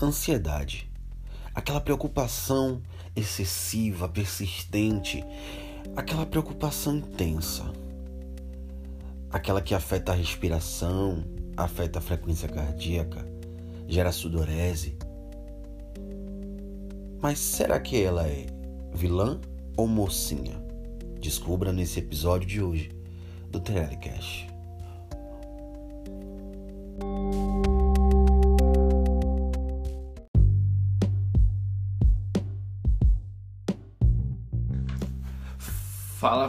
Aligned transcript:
Ansiedade. 0.00 0.90
Aquela 1.54 1.80
preocupação 1.80 2.82
excessiva, 3.14 4.06
persistente, 4.06 5.24
aquela 5.96 6.26
preocupação 6.26 6.96
intensa. 6.96 7.64
Aquela 9.30 9.62
que 9.62 9.74
afeta 9.74 10.12
a 10.12 10.14
respiração, 10.14 11.24
afeta 11.56 11.98
a 11.98 12.02
frequência 12.02 12.46
cardíaca, 12.46 13.26
gera 13.88 14.12
sudorese. 14.12 14.98
Mas 17.18 17.38
será 17.38 17.80
que 17.80 18.02
ela 18.02 18.28
é 18.28 18.44
vilã 18.92 19.40
ou 19.78 19.88
mocinha? 19.88 20.62
Descubra 21.18 21.72
nesse 21.72 22.00
episódio 22.00 22.46
de 22.46 22.60
hoje 22.60 22.90
do 23.50 23.58
Telecast. 23.58 24.55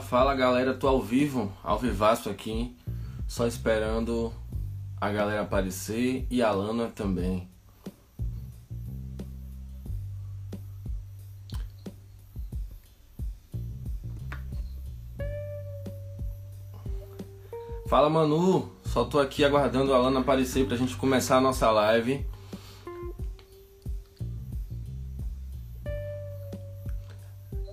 Fala, 0.07 0.34
galera, 0.34 0.73
tô 0.73 0.88
ao 0.88 1.02
vivo, 1.02 1.52
ao 1.61 1.77
vivaço 1.77 2.29
aqui, 2.29 2.73
só 3.27 3.45
esperando 3.45 4.31
a 5.02 5.11
galera 5.11 5.41
aparecer 5.41 6.25
e 6.31 6.41
a 6.41 6.49
Lana 6.49 6.88
também. 6.88 7.49
Fala 17.89 18.09
Manu, 18.09 18.71
só 18.85 19.03
tô 19.03 19.19
aqui 19.19 19.44
aguardando 19.44 19.94
a 19.94 19.97
Lana 19.97 20.21
aparecer 20.21 20.66
pra 20.66 20.77
gente 20.77 20.95
começar 20.95 21.35
a 21.35 21.41
nossa 21.41 21.69
live. 21.69 22.25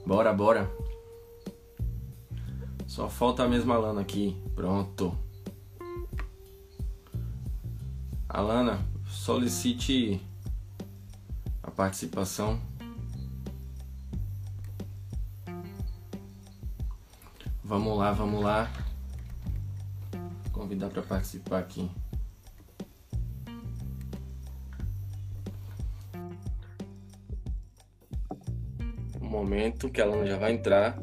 Bora, 0.04 0.32
bora. 0.32 0.83
Só 2.95 3.09
falta 3.09 3.42
a 3.42 3.48
mesma 3.48 3.77
Lana 3.77 4.03
aqui. 4.03 4.41
Pronto. 4.55 5.19
Alana, 8.28 8.87
solicite 9.05 10.25
a 11.61 11.72
participação. 11.72 12.61
Vamos 17.65 17.98
lá, 17.98 18.12
vamos 18.12 18.41
lá. 18.41 18.70
Convidar 20.53 20.89
para 20.89 21.03
participar 21.03 21.59
aqui. 21.59 21.91
Um 29.20 29.28
momento 29.28 29.91
que 29.91 30.00
a 30.00 30.05
Alana 30.05 30.27
já 30.28 30.39
vai 30.39 30.53
entrar. 30.53 30.97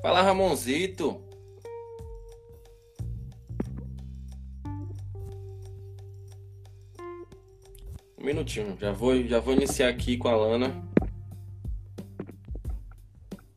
Fala, 0.00 0.22
Ramonzito. 0.22 1.20
Um 8.16 8.24
minutinho, 8.24 8.76
já 8.80 8.92
vou, 8.92 9.20
já 9.24 9.40
vou 9.40 9.52
iniciar 9.52 9.88
aqui 9.88 10.16
com 10.16 10.28
a 10.28 10.36
Lana. 10.36 10.80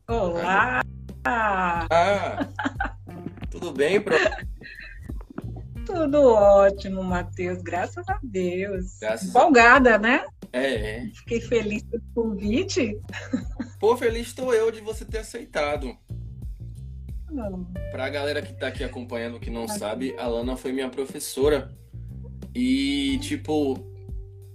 Olá! 0.08 0.82
Ah! 1.24 2.48
Tudo 3.48 3.72
bem, 3.72 4.00
pro? 4.00 4.16
Tudo 5.86 6.20
ótimo, 6.32 7.04
Matheus, 7.04 7.62
graças 7.62 8.08
a 8.08 8.18
Deus. 8.24 8.98
Graças 9.00 9.28
Empolgada, 9.28 9.98
né? 9.98 10.24
É, 10.52 10.96
é. 10.96 11.10
Fiquei 11.14 11.40
feliz 11.40 11.84
pelo 11.84 12.02
convite. 12.12 13.00
Pô, 13.80 13.96
feliz 13.96 14.26
estou 14.28 14.52
eu 14.54 14.70
de 14.70 14.80
você 14.82 15.06
ter 15.06 15.18
aceitado. 15.18 15.96
Hum, 17.30 17.64
Pra 17.90 18.10
galera 18.10 18.42
que 18.42 18.52
tá 18.52 18.66
aqui 18.68 18.84
acompanhando 18.84 19.40
que 19.40 19.48
não 19.48 19.66
sabe, 19.66 20.14
a 20.18 20.26
Lana 20.26 20.54
foi 20.54 20.70
minha 20.70 20.90
professora. 20.90 21.74
E, 22.54 23.18
tipo, 23.22 23.78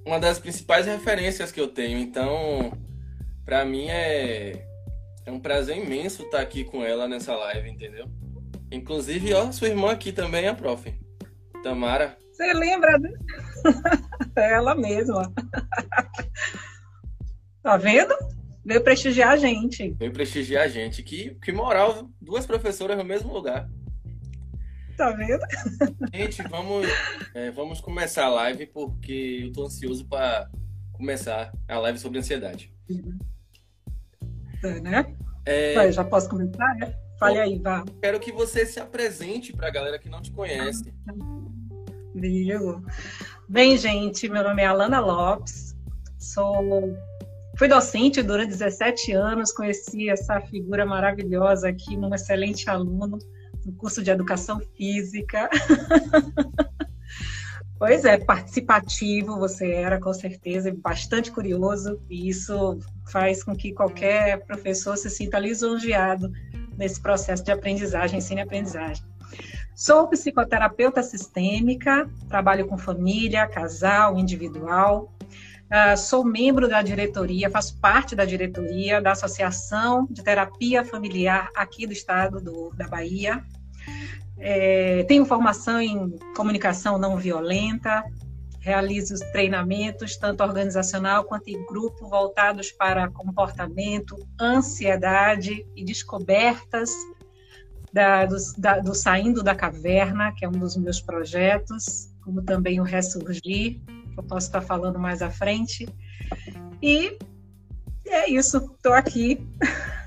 uma 0.06 0.20
das 0.20 0.38
principais 0.38 0.86
referências 0.86 1.52
que 1.52 1.60
eu 1.60 1.68
tenho. 1.68 1.98
Então, 1.98 2.72
pra 3.44 3.66
mim 3.66 3.88
é, 3.88 4.64
é 5.26 5.32
um 5.32 5.40
prazer 5.40 5.78
imenso 5.84 6.22
estar 6.24 6.42
aqui 6.42 6.64
com 6.64 6.84
ela 6.84 7.08
nessa 7.08 7.36
live, 7.36 7.68
entendeu? 7.68 8.08
Inclusive, 8.72 9.34
ó, 9.34 9.52
sua 9.52 9.70
irmã 9.70 9.92
aqui 9.92 10.12
também, 10.12 10.48
a 10.48 10.54
prof. 10.54 10.94
Tamara. 11.64 12.16
Você 12.32 12.54
lembra? 12.54 13.00
né? 13.00 13.12
É 14.38 14.54
ela 14.54 14.76
mesma. 14.76 15.34
Tá 17.64 17.78
vendo? 17.78 18.14
Veio 18.66 18.84
prestigiar 18.84 19.30
a 19.30 19.38
gente. 19.38 19.92
Veio 19.92 20.12
prestigiar 20.12 20.64
a 20.64 20.68
gente. 20.68 21.04
Que, 21.04 21.36
que 21.36 21.52
moral, 21.52 22.10
duas 22.20 22.48
professoras 22.48 22.98
no 22.98 23.04
mesmo 23.04 23.32
lugar. 23.32 23.70
Tá 24.98 25.12
vendo? 25.12 25.44
Gente, 26.12 26.42
vamos, 26.44 26.88
é, 27.36 27.52
vamos 27.52 27.80
começar 27.80 28.26
a 28.26 28.30
live 28.30 28.66
porque 28.68 29.42
eu 29.44 29.52
tô 29.52 29.66
ansioso 29.66 30.08
para 30.08 30.50
começar 30.94 31.52
a 31.68 31.78
live 31.78 32.00
sobre 32.00 32.18
ansiedade. 32.18 32.74
É, 34.64 34.80
né? 34.80 35.16
É, 35.46 35.92
já 35.92 36.04
posso 36.04 36.28
começar? 36.30 36.76
né? 36.76 36.96
Fale 37.20 37.40
aí, 37.40 37.60
vá. 37.60 37.86
quero 38.02 38.20
que 38.20 38.32
você 38.32 38.66
se 38.66 38.80
apresente 38.80 39.54
para 39.54 39.68
a 39.68 39.72
galera 39.72 40.00
que 40.00 40.10
não 40.10 40.22
te 40.22 40.32
conhece. 40.32 40.94
Viu? 42.16 42.84
Bem, 43.48 43.78
gente, 43.78 44.28
meu 44.28 44.44
nome 44.44 44.62
é 44.62 44.66
Alana 44.66 45.00
Lopes, 45.00 45.76
sou 46.18 46.98
fui 47.58 47.68
docente 47.68 48.22
durante 48.22 48.50
17 48.50 49.12
anos, 49.14 49.52
conheci 49.52 50.10
essa 50.10 50.40
figura 50.42 50.86
maravilhosa 50.86 51.70
aqui, 51.70 51.98
um 51.98 52.14
excelente 52.14 52.70
aluno 52.70 53.18
no 53.66 53.74
curso 53.74 54.04
de 54.04 54.12
Educação 54.12 54.60
Física. 54.76 55.50
Pois 57.78 58.06
é, 58.06 58.18
participativo 58.18 59.38
você 59.38 59.70
era, 59.74 60.00
com 60.00 60.14
certeza, 60.14 60.74
bastante 60.76 61.30
curioso, 61.30 62.02
e 62.10 62.30
isso 62.30 62.80
faz 63.12 63.44
com 63.44 63.54
que 63.54 63.74
qualquer 63.74 64.46
professor 64.46 64.98
se 64.98 65.10
sinta 65.10 65.38
lisonjeado 65.38 66.32
nesse 66.78 67.02
processo 67.02 67.44
de 67.44 67.52
aprendizagem, 67.52 68.20
ensino-aprendizagem. 68.20 69.04
Sou 69.76 70.08
psicoterapeuta 70.08 71.04
sistêmica, 71.04 72.10
trabalho 72.30 72.66
com 72.66 72.78
família, 72.78 73.46
casal, 73.46 74.18
individual. 74.18 75.14
Uh, 75.66 75.98
sou 75.98 76.24
membro 76.24 76.70
da 76.70 76.82
diretoria, 76.82 77.50
faço 77.50 77.80
parte 77.80 78.16
da 78.16 78.24
diretoria 78.24 79.02
da 79.02 79.14
Associação 79.14 80.08
de 80.10 80.24
Terapia 80.24 80.86
Familiar 80.86 81.50
aqui 81.56 81.88
do 81.88 81.94
estado 81.94 82.40
do, 82.40 82.72
da 82.76 82.88
Bahia. 82.88 83.44
É, 84.38 85.04
tenho 85.08 85.26
formação 85.26 85.82
em 85.82 86.18
comunicação 86.36 87.00
não 87.00 87.18
violenta, 87.18 88.04
realizo 88.60 89.16
treinamentos, 89.32 90.18
tanto 90.18 90.44
organizacional 90.44 91.24
quanto 91.24 91.48
em 91.48 91.66
grupo, 91.66 92.10
voltados 92.10 92.72
para 92.72 93.10
comportamento, 93.10 94.18
ansiedade 94.40 95.66
e 95.76 95.84
descobertas 95.84 96.92
da, 97.94 98.26
do, 98.26 98.36
da, 98.58 98.80
do 98.80 98.94
Saindo 98.94 99.42
da 99.42 99.56
Caverna, 99.56 100.34
que 100.34 100.44
é 100.44 100.50
um 100.50 100.52
dos 100.60 100.76
meus 100.76 101.00
projetos, 101.00 102.12
como 102.24 102.42
também 102.42 102.80
o 102.80 102.84
Ressurgir, 102.84 103.80
que 104.16 104.20
eu 104.20 104.24
posso 104.24 104.48
estar 104.48 104.62
falando 104.62 104.98
mais 104.98 105.22
à 105.22 105.30
frente. 105.30 105.88
E 106.82 107.18
é 108.08 108.30
isso, 108.30 108.58
estou 108.58 108.94
aqui 108.94 109.46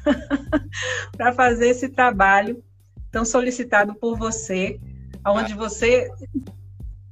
para 1.17 1.33
fazer 1.33 1.69
esse 1.69 1.89
trabalho 1.89 2.63
tão 3.11 3.25
solicitado 3.25 3.95
por 3.95 4.17
você, 4.17 4.81
onde 5.27 5.55
você 5.55 6.11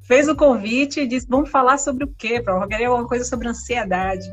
fez 0.03 0.29
o 0.29 0.37
convite 0.37 1.01
e 1.01 1.07
disse, 1.07 1.27
vamos 1.29 1.51
falar 1.51 1.79
sobre 1.79 2.05
o 2.05 2.15
quê? 2.17 2.41
Para 2.41 2.55
eu 2.55 2.69
queria 2.69 2.89
alguma 2.89 3.09
coisa 3.09 3.25
sobre 3.25 3.49
ansiedade. 3.49 4.27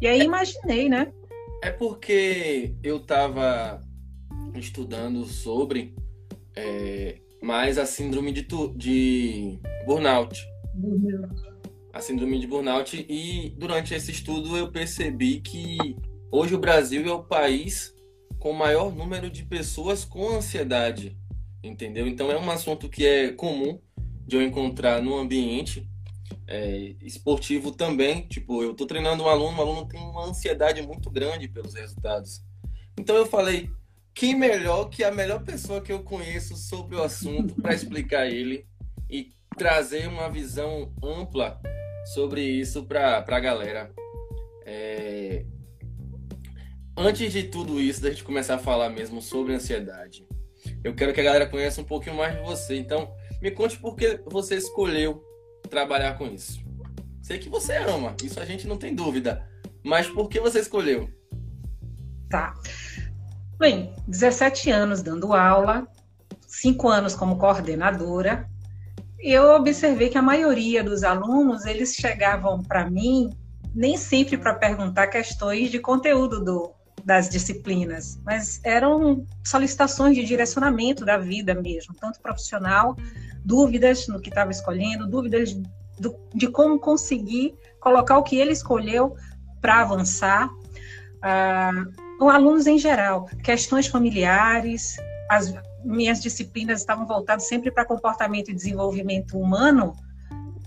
E 0.00 0.06
aí 0.06 0.22
imaginei, 0.22 0.88
né? 0.88 1.12
É 1.62 1.70
porque 1.70 2.74
eu 2.82 2.96
estava 2.98 3.80
estudando 4.54 5.24
sobre 5.24 5.94
é, 6.56 7.18
mais 7.42 7.78
a 7.78 7.86
síndrome 7.86 8.32
de, 8.32 8.46
de 8.76 9.58
burnout. 9.86 10.40
A 11.92 12.00
síndrome 12.00 12.38
de 12.38 12.46
burnout. 12.46 13.04
E 13.08 13.50
durante 13.56 13.94
esse 13.94 14.10
estudo 14.10 14.56
eu 14.56 14.70
percebi 14.70 15.40
que 15.40 15.96
hoje 16.30 16.54
o 16.54 16.58
Brasil 16.58 17.06
é 17.06 17.12
o 17.12 17.22
país 17.22 17.94
com 18.38 18.52
maior 18.52 18.94
número 18.94 19.30
de 19.30 19.44
pessoas 19.44 20.04
com 20.04 20.30
ansiedade. 20.30 21.16
Entendeu? 21.62 22.06
Então 22.06 22.30
é 22.30 22.38
um 22.38 22.50
assunto 22.50 22.88
que 22.88 23.06
é 23.06 23.32
comum 23.32 23.78
de 24.26 24.36
eu 24.36 24.42
encontrar 24.42 25.02
no 25.02 25.16
ambiente 25.16 25.86
é, 26.46 26.94
esportivo 27.02 27.70
também. 27.70 28.26
Tipo, 28.26 28.62
eu 28.62 28.74
tô 28.74 28.86
treinando 28.86 29.24
um 29.24 29.28
aluno, 29.28 29.58
o 29.58 29.60
aluno 29.60 29.86
tem 29.86 30.00
uma 30.00 30.24
ansiedade 30.24 30.82
muito 30.82 31.10
grande 31.10 31.46
pelos 31.46 31.74
resultados. 31.74 32.42
Então 32.98 33.16
eu 33.16 33.26
falei, 33.26 33.70
quem 34.14 34.34
melhor 34.34 34.88
que 34.88 35.04
a 35.04 35.10
melhor 35.10 35.42
pessoa 35.42 35.80
que 35.80 35.92
eu 35.92 36.02
conheço 36.02 36.56
sobre 36.56 36.96
o 36.96 37.02
assunto 37.02 37.54
para 37.54 37.74
explicar 37.74 38.26
ele 38.26 38.66
e 39.08 39.30
trazer 39.56 40.08
uma 40.08 40.30
visão 40.30 40.92
ampla 41.02 41.60
sobre 42.04 42.42
isso 42.42 42.84
para 42.84 43.24
a 43.26 43.40
galera. 43.40 43.92
É... 44.64 45.44
Antes 46.96 47.32
de 47.32 47.44
tudo 47.44 47.80
isso, 47.80 48.02
da 48.02 48.10
gente 48.10 48.24
começar 48.24 48.56
a 48.56 48.58
falar 48.58 48.90
mesmo 48.90 49.22
sobre 49.22 49.54
ansiedade, 49.54 50.26
eu 50.84 50.94
quero 50.94 51.12
que 51.12 51.20
a 51.20 51.24
galera 51.24 51.46
conheça 51.46 51.80
um 51.80 51.84
pouquinho 51.84 52.16
mais 52.16 52.36
de 52.36 52.42
você. 52.42 52.76
Então, 52.76 53.12
me 53.40 53.50
conte 53.50 53.78
por 53.78 53.96
que 53.96 54.20
você 54.26 54.56
escolheu 54.56 55.22
trabalhar 55.68 56.18
com 56.18 56.26
isso. 56.26 56.60
Sei 57.22 57.38
que 57.38 57.48
você 57.48 57.76
ama, 57.76 58.14
isso 58.22 58.38
a 58.40 58.44
gente 58.44 58.66
não 58.66 58.76
tem 58.76 58.94
dúvida. 58.94 59.48
Mas 59.82 60.08
por 60.08 60.28
que 60.28 60.38
você 60.38 60.60
escolheu? 60.60 61.08
Tá. 62.28 62.54
Bem, 63.58 63.94
17 64.08 64.70
anos 64.70 65.02
dando 65.02 65.32
aula, 65.32 65.86
5 66.46 66.88
anos 66.88 67.14
como 67.14 67.38
coordenadora, 67.38 68.48
eu 69.22 69.54
observei 69.54 70.08
que 70.08 70.18
a 70.18 70.22
maioria 70.22 70.82
dos 70.82 71.04
alunos, 71.04 71.64
eles 71.64 71.94
chegavam 71.94 72.62
para 72.62 72.90
mim 72.90 73.30
nem 73.74 73.96
sempre 73.96 74.36
para 74.36 74.54
perguntar 74.54 75.06
questões 75.06 75.70
de 75.70 75.78
conteúdo 75.78 76.44
do, 76.44 76.74
das 77.04 77.28
disciplinas, 77.28 78.20
mas 78.24 78.60
eram 78.64 79.24
solicitações 79.44 80.16
de 80.16 80.24
direcionamento 80.24 81.04
da 81.04 81.16
vida 81.16 81.54
mesmo, 81.54 81.94
tanto 81.94 82.20
profissional, 82.20 82.96
dúvidas 83.44 84.06
no 84.08 84.20
que 84.20 84.28
estava 84.28 84.50
escolhendo, 84.50 85.08
dúvidas 85.08 85.54
do, 85.98 86.14
de 86.34 86.48
como 86.48 86.78
conseguir 86.78 87.54
colocar 87.80 88.18
o 88.18 88.22
que 88.22 88.36
ele 88.36 88.52
escolheu 88.52 89.16
para 89.60 89.80
avançar. 89.80 90.50
Ah, 91.22 91.84
alunos 92.20 92.66
em 92.66 92.78
geral, 92.78 93.26
questões 93.42 93.86
familiares, 93.86 94.96
as 95.28 95.52
minhas 95.84 96.20
disciplinas 96.20 96.80
estavam 96.80 97.06
voltadas 97.06 97.46
sempre 97.46 97.70
para 97.70 97.84
comportamento 97.84 98.50
e 98.50 98.54
desenvolvimento 98.54 99.38
humano, 99.38 99.94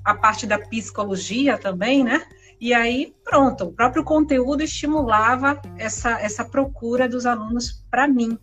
a 0.03 0.13
parte 0.13 0.45
da 0.45 0.59
psicologia 0.59 1.57
também, 1.57 2.03
né? 2.03 2.25
E 2.59 2.73
aí, 2.73 3.13
pronto, 3.23 3.65
o 3.65 3.73
próprio 3.73 4.03
conteúdo 4.03 4.61
estimulava 4.61 5.59
essa, 5.77 6.19
essa 6.21 6.45
procura 6.45 7.09
dos 7.09 7.25
alunos 7.25 7.83
para 7.89 8.07
mim. 8.07 8.37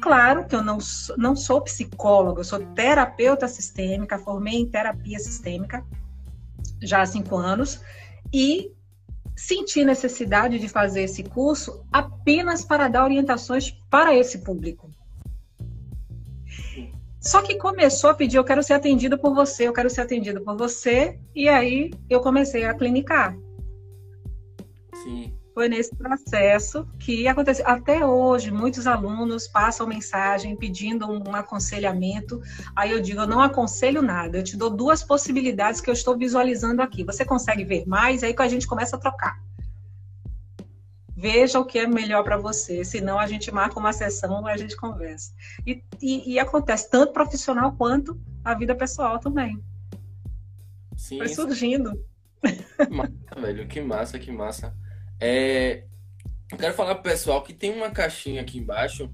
Claro 0.00 0.46
que 0.46 0.54
eu 0.54 0.62
não, 0.62 0.78
não 1.18 1.36
sou 1.36 1.60
psicóloga, 1.60 2.40
eu 2.40 2.44
sou 2.44 2.60
terapeuta 2.74 3.48
sistêmica, 3.48 4.18
formei 4.18 4.54
em 4.54 4.70
terapia 4.70 5.18
sistêmica 5.18 5.84
já 6.82 7.02
há 7.02 7.06
cinco 7.06 7.36
anos, 7.36 7.80
e 8.32 8.72
senti 9.36 9.84
necessidade 9.84 10.58
de 10.58 10.68
fazer 10.68 11.02
esse 11.02 11.22
curso 11.22 11.84
apenas 11.92 12.64
para 12.64 12.88
dar 12.88 13.04
orientações 13.04 13.70
para 13.90 14.14
esse 14.14 14.38
público. 14.38 14.89
Só 17.20 17.42
que 17.42 17.56
começou 17.56 18.10
a 18.10 18.14
pedir, 18.14 18.38
eu 18.38 18.44
quero 18.44 18.62
ser 18.62 18.72
atendido 18.72 19.18
por 19.18 19.34
você, 19.34 19.68
eu 19.68 19.72
quero 19.72 19.90
ser 19.90 20.00
atendido 20.00 20.40
por 20.40 20.56
você, 20.56 21.18
e 21.34 21.48
aí 21.48 21.90
eu 22.08 22.20
comecei 22.20 22.64
a 22.64 22.72
clinicar. 22.72 23.36
Sim. 25.02 25.34
Foi 25.52 25.68
nesse 25.68 25.94
processo 25.94 26.86
que 26.98 27.28
aconteceu. 27.28 27.66
Até 27.68 28.06
hoje, 28.06 28.50
muitos 28.50 28.86
alunos 28.86 29.46
passam 29.46 29.86
mensagem 29.86 30.56
pedindo 30.56 31.06
um 31.06 31.34
aconselhamento. 31.34 32.40
Aí 32.74 32.92
eu 32.92 33.00
digo, 33.00 33.20
eu 33.20 33.26
não 33.26 33.42
aconselho 33.42 34.00
nada, 34.00 34.38
eu 34.38 34.42
te 34.42 34.56
dou 34.56 34.70
duas 34.70 35.02
possibilidades 35.02 35.80
que 35.80 35.90
eu 35.90 35.94
estou 35.94 36.16
visualizando 36.16 36.80
aqui. 36.80 37.04
Você 37.04 37.24
consegue 37.24 37.64
ver 37.64 37.86
mais? 37.86 38.22
Aí 38.22 38.32
que 38.32 38.40
a 38.40 38.48
gente 38.48 38.66
começa 38.66 38.96
a 38.96 38.98
trocar. 38.98 39.38
Veja 41.20 41.60
o 41.60 41.66
que 41.66 41.78
é 41.78 41.86
melhor 41.86 42.24
para 42.24 42.38
você, 42.38 42.82
senão 42.82 43.18
a 43.18 43.26
gente 43.26 43.52
marca 43.52 43.78
uma 43.78 43.92
sessão 43.92 44.48
e 44.48 44.50
a 44.50 44.56
gente 44.56 44.74
conversa. 44.74 45.34
E, 45.66 45.84
e, 46.00 46.32
e, 46.32 46.38
acontece 46.38 46.88
tanto 46.90 47.12
profissional 47.12 47.72
quanto 47.76 48.18
a 48.42 48.54
vida 48.54 48.74
pessoal 48.74 49.18
também. 49.18 49.62
Sim, 50.96 51.18
Foi 51.18 51.28
surgindo. 51.28 51.92
Massa, 52.88 53.38
velho, 53.38 53.68
que 53.68 53.82
massa, 53.82 54.18
que 54.18 54.32
massa. 54.32 54.74
É, 55.20 55.84
eu 56.50 56.56
quero 56.56 56.72
falar 56.72 56.94
pro 56.94 57.10
pessoal 57.10 57.42
que 57.42 57.52
tem 57.52 57.70
uma 57.70 57.90
caixinha 57.90 58.40
aqui 58.40 58.58
embaixo 58.58 59.10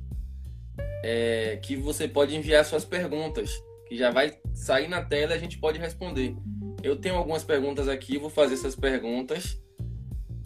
é, 1.02 1.58
que 1.60 1.74
você 1.74 2.06
pode 2.06 2.36
enviar 2.36 2.64
suas 2.64 2.84
perguntas, 2.84 3.50
que 3.88 3.96
já 3.96 4.12
vai 4.12 4.38
sair 4.54 4.86
na 4.86 5.02
tela 5.02 5.32
e 5.32 5.34
a 5.34 5.40
gente 5.40 5.58
pode 5.58 5.80
responder. 5.80 6.36
Eu 6.84 6.94
tenho 6.94 7.16
algumas 7.16 7.42
perguntas 7.42 7.88
aqui, 7.88 8.16
vou 8.16 8.30
fazer 8.30 8.54
essas 8.54 8.76
perguntas. 8.76 9.60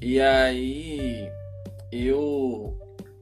E 0.01 0.19
aí 0.19 1.31
eu 1.93 2.79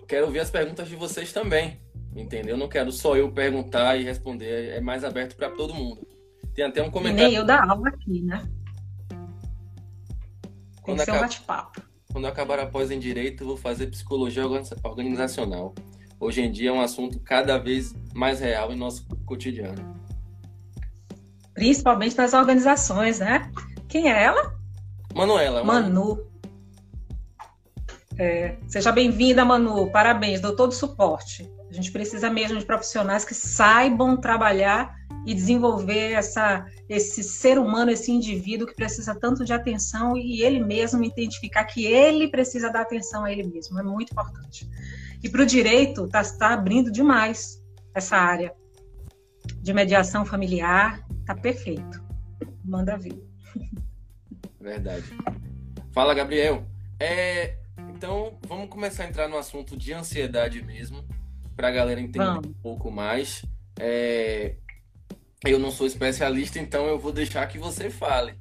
quero 0.07 0.27
ouvir 0.27 0.41
as 0.41 0.51
perguntas 0.51 0.89
de 0.89 0.97
vocês 0.97 1.33
também, 1.33 1.81
entendeu? 2.15 2.55
Eu 2.55 2.59
não 2.59 2.69
quero 2.69 2.91
só 2.93 3.17
eu 3.17 3.31
perguntar 3.31 3.97
e 3.97 4.05
responder, 4.05 4.71
é 4.71 4.81
mais 4.81 5.05
aberto 5.05 5.37
para 5.37 5.51
todo 5.51 5.75
mundo. 5.75 6.07
Tem 6.55 6.65
até 6.65 6.83
um 6.83 6.91
comentário. 6.91 7.29
nem 7.29 7.37
eu 7.37 7.45
dar 7.45 7.69
aula 7.69 7.89
aqui, 7.89 8.23
né? 8.23 8.49
Tem 10.85 10.97
que 10.97 11.05
ser 11.05 11.13
um 11.13 11.21
bate-papo. 11.21 11.83
Quando 12.11 12.27
acabar 12.27 12.59
a 12.59 12.67
pós 12.67 12.91
em 12.91 12.99
Direito, 12.99 13.45
vou 13.45 13.57
fazer 13.57 13.89
Psicologia 13.89 14.43
Organizacional. 14.83 15.75
Hoje 16.19 16.41
em 16.41 16.51
dia 16.51 16.71
é 16.71 16.73
um 16.73 16.81
assunto 16.81 17.21
cada 17.21 17.59
vez 17.59 17.95
mais 18.15 18.41
real 18.41 18.73
em 18.73 18.77
nosso 18.77 19.07
cotidiano. 19.25 19.97
Principalmente 21.55 22.17
nas 22.17 22.33
organizações, 22.33 23.21
né? 23.21 23.53
Quem 23.89 24.11
é 24.11 24.25
ela? 24.25 24.59
Manuela. 25.15 25.63
Manu. 25.63 26.28
É, 28.19 28.57
seja 28.67 28.91
bem-vinda, 28.91 29.45
Manu. 29.45 29.91
Parabéns, 29.93 30.41
dou 30.41 30.57
todo 30.57 30.73
o 30.73 30.75
suporte. 30.75 31.49
A 31.71 31.73
gente 31.73 31.93
precisa 31.93 32.29
mesmo 32.29 32.59
de 32.59 32.67
profissionais 32.67 33.25
que 33.25 33.35
saibam 33.35 34.17
trabalhar 34.17 34.93
e 35.25 35.33
desenvolver 35.33 36.13
essa, 36.13 36.67
esse 36.89 37.23
ser 37.23 37.59
humano, 37.59 37.93
esse 37.93 38.11
indivíduo 38.11 38.67
que 38.67 38.75
precisa 38.75 39.15
tanto 39.15 39.45
de 39.45 39.53
atenção 39.53 40.17
e 40.17 40.43
ele 40.43 40.59
mesmo 40.59 41.05
identificar 41.05 41.65
que 41.65 41.85
ele 41.85 42.29
precisa 42.29 42.73
dar 42.73 42.81
atenção 42.81 43.25
a 43.25 43.31
ele 43.31 43.47
mesmo. 43.47 43.79
É 43.79 43.83
muito 43.85 44.11
importante. 44.11 44.69
E 45.23 45.29
para 45.29 45.43
o 45.43 45.47
direito, 45.47 46.07
está 46.07 46.25
tá 46.25 46.55
abrindo 46.55 46.91
demais 46.91 47.63
essa 47.95 48.17
área 48.17 48.53
de 49.61 49.73
mediação 49.73 50.25
familiar. 50.25 51.05
Está 51.21 51.35
perfeito. 51.37 52.03
Manda 52.65 52.97
vir. 52.97 53.23
Verdade. 54.61 55.05
Fala, 55.93 56.15
Gabriel. 56.15 56.65
É, 56.99 57.57
então, 57.99 58.39
vamos 58.47 58.69
começar 58.69 59.03
a 59.03 59.09
entrar 59.09 59.29
no 59.29 59.37
assunto 59.37 59.77
de 59.77 59.93
ansiedade 59.93 60.63
mesmo, 60.63 61.05
para 61.57 61.67
a 61.67 61.73
galera 61.73 62.01
entender 62.01 62.25
vamos. 62.25 62.47
um 62.47 62.53
pouco 62.63 62.93
mais. 62.93 63.45
É, 63.77 64.55
eu 65.45 65.59
não 65.59 65.73
sou 65.73 65.85
especialista, 65.85 66.61
então 66.61 66.87
eu 66.87 66.97
vou 66.97 67.11
deixar 67.11 67.45
que 67.49 67.59
você 67.59 67.91
fale. 67.91 68.39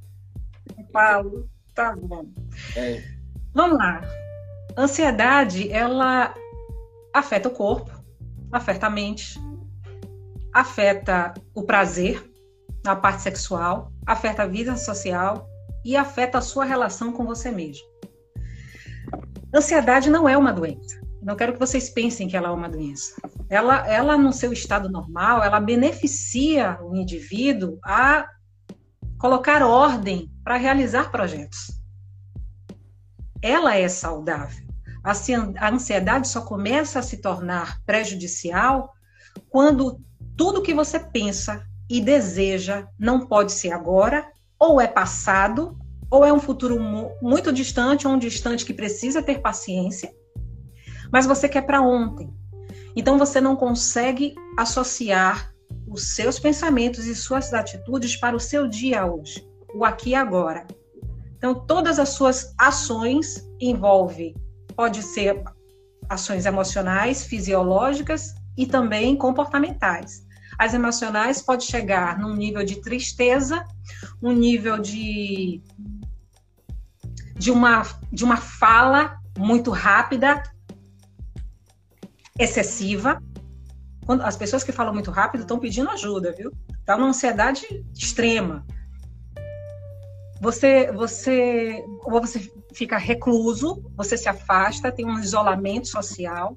Falo, 0.94 1.50
tá 1.74 1.96
bom. 1.96 2.28
É. 2.76 3.04
Vamos 3.52 3.80
lá. 3.80 4.02
Ansiedade, 4.78 5.72
ela 5.72 6.36
afeta 7.12 7.50
o 7.50 7.52
corpo, 7.52 7.92
afeta 8.52 8.86
a 8.86 8.92
mente, 8.92 9.40
afeta 10.54 11.34
o 11.56 11.64
prazer 11.64 12.32
na 12.86 12.96
parte 12.96 13.24
sexual, 13.24 13.92
afeta 14.06 14.44
a 14.44 14.48
vida 14.48 14.78
social 14.78 15.50
e 15.84 15.96
afeta 15.96 16.38
a 16.38 16.42
sua 16.42 16.64
relação 16.64 17.12
com 17.12 17.26
você 17.26 17.50
mesmo. 17.50 17.97
Ansiedade 19.54 20.10
não 20.10 20.28
é 20.28 20.38
uma 20.38 20.52
doença. 20.52 21.00
Não 21.22 21.36
quero 21.36 21.54
que 21.54 21.60
vocês 21.60 21.90
pensem 21.90 22.28
que 22.28 22.38
ela 22.38 22.50
é 22.50 22.52
uma 22.52 22.70
doença. 22.70 23.14
Ela, 23.50 23.88
ela 23.88 24.18
no 24.18 24.32
seu 24.32 24.54
estado 24.54 24.90
normal, 24.90 25.44
ela 25.44 25.60
beneficia 25.60 26.78
o 26.82 26.96
indivíduo 26.96 27.80
a 27.84 28.28
colocar 29.18 29.62
ordem 29.64 30.32
para 30.44 30.58
realizar 30.58 31.12
projetos. 31.12 31.82
Ela 33.42 33.76
é 33.76 33.88
saudável. 33.88 34.66
A 35.04 35.70
ansiedade 35.70 36.28
só 36.28 36.42
começa 36.42 37.00
a 37.00 37.04
se 37.04 37.18
tornar 37.18 37.82
prejudicial 37.86 38.94
quando 39.50 40.02
tudo 40.36 40.62
que 40.62 40.74
você 40.74 41.00
pensa 41.00 41.66
e 41.90 42.02
deseja 42.02 42.88
não 43.00 43.26
pode 43.26 43.54
ser 43.54 43.72
agora, 43.72 44.30
ou 44.60 44.82
é 44.82 44.88
passado, 44.88 45.78
ou 46.10 46.26
é 46.26 46.32
um 46.32 46.40
futuro 46.40 46.80
muito 47.22 47.52
distante, 47.52 48.08
ou 48.08 48.14
um 48.14 48.20
distante 48.20 48.66
que 48.66 48.74
precisa 48.74 49.22
ter 49.22 49.40
paciência, 49.40 50.14
mas 51.12 51.26
você 51.26 51.48
quer 51.48 51.62
para 51.62 51.82
ontem. 51.82 52.34
Então 52.96 53.18
você 53.18 53.40
não 53.40 53.56
consegue 53.56 54.34
associar 54.58 55.54
os 55.88 56.16
seus 56.16 56.40
pensamentos 56.40 57.06
e 57.06 57.16
suas 57.16 57.54
atitudes 57.54 58.16
para 58.16 58.36
o 58.36 58.40
seu 58.40 58.68
dia 58.68 59.06
hoje, 59.06 59.48
o 59.74 59.86
aqui 59.86 60.10
e 60.12 60.16
agora. 60.16 60.66
Então 61.38 61.54
todas 61.54 62.00
as 62.00 62.10
suas 62.10 62.54
ações 62.58 63.48
envolvem, 63.60 64.36
pode 64.76 65.04
ser 65.04 65.44
ações 66.10 66.46
emocionais, 66.46 67.24
fisiológicas 67.24 68.34
e 68.58 68.66
também 68.66 69.16
comportamentais. 69.16 70.26
As 70.58 70.74
emocionais 70.74 71.42
pode 71.42 71.66
chegar 71.66 72.18
num 72.18 72.36
nível 72.36 72.64
de 72.64 72.82
tristeza, 72.82 73.64
um 74.22 74.32
nível 74.32 74.80
de 74.80 75.62
de 77.38 77.52
uma 77.52 77.84
de 78.12 78.24
uma 78.24 78.38
fala 78.38 79.20
muito 79.38 79.72
rápida 79.72 80.42
excessiva. 82.40 83.22
Quando, 84.06 84.22
as 84.22 84.38
pessoas 84.38 84.64
que 84.64 84.72
falam 84.72 84.94
muito 84.94 85.12
rápido 85.12 85.42
estão 85.42 85.60
pedindo 85.60 85.90
ajuda, 85.90 86.32
viu? 86.32 86.52
Tá 86.86 86.96
uma 86.96 87.08
ansiedade 87.08 87.66
extrema. 87.94 88.66
Você, 90.40 90.92
você, 90.92 91.84
ou 92.04 92.22
você 92.22 92.40
fica 92.74 92.98
recluso, 92.98 93.84
você 93.96 94.16
se 94.16 94.30
afasta, 94.30 94.92
tem 94.92 95.06
um 95.06 95.20
isolamento 95.20 95.88
social, 95.88 96.56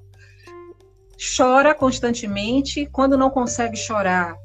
chora 1.35 1.73
constantemente, 1.73 2.85
quando 2.85 3.17
não 3.17 3.29
consegue 3.29 3.75
chorar, 3.75 4.35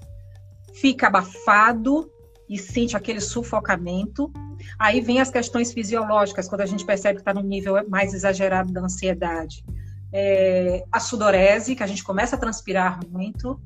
fica 0.74 1.06
abafado 1.06 2.10
e 2.48 2.58
sente 2.58 2.96
aquele 2.96 3.20
sufocamento. 3.20 4.32
Aí 4.78 5.00
vem 5.00 5.20
as 5.20 5.30
questões 5.30 5.72
fisiológicas, 5.72 6.48
quando 6.48 6.62
a 6.62 6.66
gente 6.66 6.84
percebe 6.84 7.16
que 7.16 7.20
está 7.22 7.34
no 7.34 7.42
nível 7.42 7.74
mais 7.88 8.12
exagerado 8.14 8.72
da 8.72 8.80
ansiedade. 8.82 9.64
É, 10.12 10.84
a 10.90 11.00
sudorese, 11.00 11.76
que 11.76 11.82
a 11.82 11.86
gente 11.86 12.02
começa 12.02 12.36
a 12.36 12.38
transpirar 12.38 13.00
muito, 13.08 13.60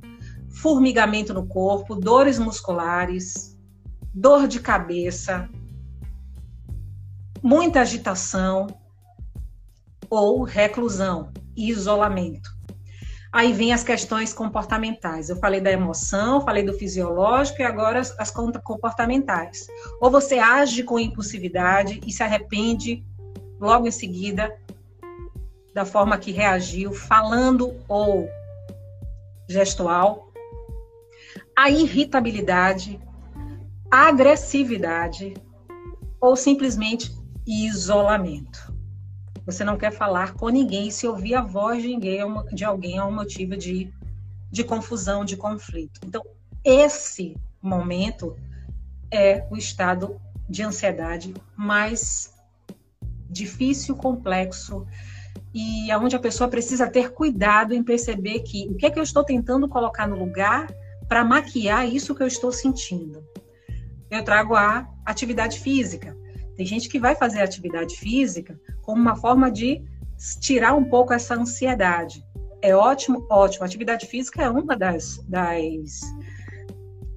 formigamento 0.48 1.32
no 1.32 1.46
corpo, 1.46 1.94
dores 1.94 2.38
musculares, 2.38 3.58
dor 4.12 4.48
de 4.48 4.60
cabeça, 4.60 5.48
muita 7.42 7.80
agitação 7.80 8.66
ou 10.08 10.42
reclusão, 10.42 11.32
isolamento. 11.56 12.59
Aí 13.32 13.52
vem 13.52 13.72
as 13.72 13.84
questões 13.84 14.32
comportamentais. 14.32 15.28
Eu 15.28 15.36
falei 15.36 15.60
da 15.60 15.70
emoção, 15.70 16.40
falei 16.40 16.64
do 16.64 16.72
fisiológico 16.72 17.62
e 17.62 17.64
agora 17.64 18.00
as, 18.00 18.32
comportamentais. 18.64 19.68
Ou 20.00 20.10
você 20.10 20.38
age 20.38 20.82
com 20.82 20.98
impulsividade 20.98 22.00
e 22.04 22.12
se 22.12 22.24
arrepende 22.24 23.04
logo 23.60 23.86
em 23.86 23.92
seguida 23.92 24.52
da 25.72 25.84
forma 25.84 26.18
que 26.18 26.32
reagiu, 26.32 26.92
falando 26.92 27.72
ou 27.86 28.28
gestual. 29.48 30.32
A 31.56 31.70
irritabilidade, 31.70 33.00
a 33.88 34.08
agressividade 34.08 35.34
ou 36.20 36.34
simplesmente 36.34 37.16
isolamento. 37.46 38.69
Você 39.50 39.64
não 39.64 39.76
quer 39.76 39.90
falar 39.90 40.34
com 40.34 40.48
ninguém, 40.48 40.92
se 40.92 41.08
ouvir 41.08 41.34
a 41.34 41.42
voz 41.42 41.82
de, 41.82 41.88
ninguém, 41.88 42.20
de 42.52 42.64
alguém 42.64 42.98
é 42.98 43.04
um 43.04 43.10
motivo 43.10 43.56
de, 43.56 43.92
de 44.48 44.62
confusão, 44.62 45.24
de 45.24 45.36
conflito. 45.36 46.00
Então, 46.06 46.22
esse 46.64 47.36
momento 47.60 48.36
é 49.10 49.44
o 49.50 49.56
estado 49.56 50.20
de 50.48 50.62
ansiedade 50.62 51.34
mais 51.56 52.32
difícil, 53.28 53.96
complexo 53.96 54.86
e 55.52 55.90
aonde 55.90 56.14
a 56.14 56.20
pessoa 56.20 56.48
precisa 56.48 56.88
ter 56.88 57.10
cuidado 57.10 57.74
em 57.74 57.82
perceber 57.82 58.40
que 58.40 58.68
o 58.68 58.76
que 58.76 58.86
é 58.86 58.90
que 58.90 59.00
eu 59.00 59.02
estou 59.02 59.24
tentando 59.24 59.68
colocar 59.68 60.06
no 60.06 60.16
lugar 60.16 60.72
para 61.08 61.24
maquiar 61.24 61.92
isso 61.92 62.14
que 62.14 62.22
eu 62.22 62.28
estou 62.28 62.52
sentindo. 62.52 63.24
Eu 64.08 64.24
trago 64.24 64.54
a 64.54 64.88
atividade 65.04 65.58
física. 65.58 66.16
Tem 66.60 66.66
gente 66.66 66.90
que 66.90 67.00
vai 67.00 67.16
fazer 67.16 67.40
atividade 67.40 67.96
física 67.96 68.54
como 68.82 69.00
uma 69.00 69.16
forma 69.16 69.50
de 69.50 69.82
tirar 70.42 70.74
um 70.74 70.84
pouco 70.84 71.14
essa 71.14 71.34
ansiedade. 71.34 72.22
É 72.60 72.76
ótimo, 72.76 73.26
ótimo. 73.30 73.64
Atividade 73.64 74.04
física 74.04 74.42
é 74.42 74.50
uma 74.50 74.76
das, 74.76 75.24
das, 75.26 76.00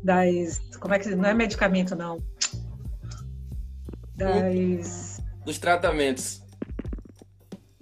das 0.01 0.59
como 0.79 0.93
é 0.93 1.00
que 1.00 1.13
não 1.13 1.27
é 1.27 1.33
medicamento 1.33 1.93
não, 1.93 2.23
das 4.15 5.21
dos 5.45 5.59
tratamentos. 5.59 6.41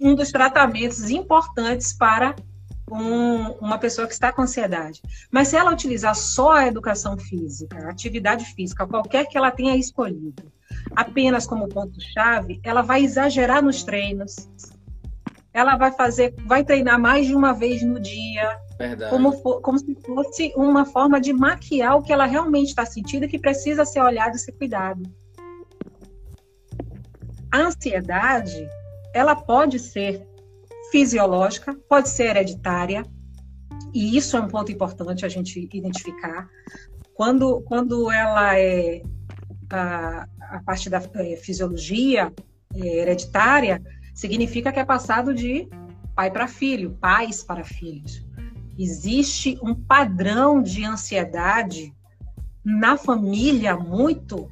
Um 0.00 0.16
dos 0.16 0.32
tratamentos 0.32 1.10
importantes 1.10 1.92
para 1.92 2.34
um, 2.90 3.52
uma 3.60 3.78
pessoa 3.78 4.08
que 4.08 4.14
está 4.14 4.32
com 4.32 4.42
ansiedade. 4.42 5.00
Mas 5.30 5.46
se 5.46 5.56
ela 5.56 5.72
utilizar 5.72 6.16
só 6.16 6.54
a 6.54 6.66
educação 6.66 7.16
física, 7.16 7.86
a 7.86 7.90
atividade 7.90 8.46
física, 8.46 8.84
qualquer 8.84 9.28
que 9.28 9.38
ela 9.38 9.52
tenha 9.52 9.76
escolhido, 9.76 10.50
apenas 10.94 11.46
como 11.46 11.68
ponto-chave, 11.68 12.60
ela 12.62 12.82
vai 12.82 13.04
exagerar 13.04 13.62
nos 13.62 13.82
treinos. 13.82 14.48
Ela 15.54 15.76
vai 15.76 15.92
fazer, 15.92 16.34
vai 16.46 16.64
treinar 16.64 16.98
mais 16.98 17.26
de 17.26 17.34
uma 17.34 17.52
vez 17.52 17.82
no 17.82 18.00
dia. 18.00 18.58
Como, 19.10 19.32
como 19.60 19.78
se 19.78 19.94
fosse 20.04 20.52
uma 20.56 20.84
forma 20.84 21.20
de 21.20 21.32
maquiar 21.32 21.96
o 21.96 22.02
que 22.02 22.12
ela 22.12 22.26
realmente 22.26 22.68
está 22.68 22.84
sentindo 22.84 23.24
e 23.24 23.28
que 23.28 23.38
precisa 23.38 23.84
ser 23.84 24.00
olhado 24.00 24.34
e 24.34 24.38
ser 24.38 24.52
cuidado. 24.52 25.02
A 27.52 27.58
ansiedade, 27.58 28.66
ela 29.14 29.36
pode 29.36 29.78
ser 29.78 30.26
fisiológica, 30.90 31.74
pode 31.88 32.08
ser 32.08 32.30
hereditária, 32.30 33.04
e 33.92 34.16
isso 34.16 34.36
é 34.36 34.40
um 34.40 34.48
ponto 34.48 34.72
importante 34.72 35.24
a 35.24 35.28
gente 35.28 35.68
identificar. 35.72 36.48
Quando, 37.14 37.60
quando 37.62 38.10
ela 38.10 38.58
é 38.58 39.02
a, 39.70 40.26
a 40.52 40.60
parte 40.60 40.90
da 40.90 41.02
é, 41.14 41.36
fisiologia 41.36 42.32
é, 42.74 42.98
hereditária, 42.98 43.82
significa 44.14 44.70
que 44.70 44.78
é 44.78 44.84
passado 44.84 45.34
de 45.34 45.68
pai 46.14 46.30
para 46.30 46.46
filho, 46.46 46.96
pais 47.00 47.42
para 47.42 47.64
filhos. 47.64 48.24
Existe 48.78 49.58
um 49.62 49.74
padrão 49.74 50.62
de 50.62 50.84
ansiedade 50.84 51.94
na 52.64 52.96
família 52.96 53.76
muito 53.76 54.50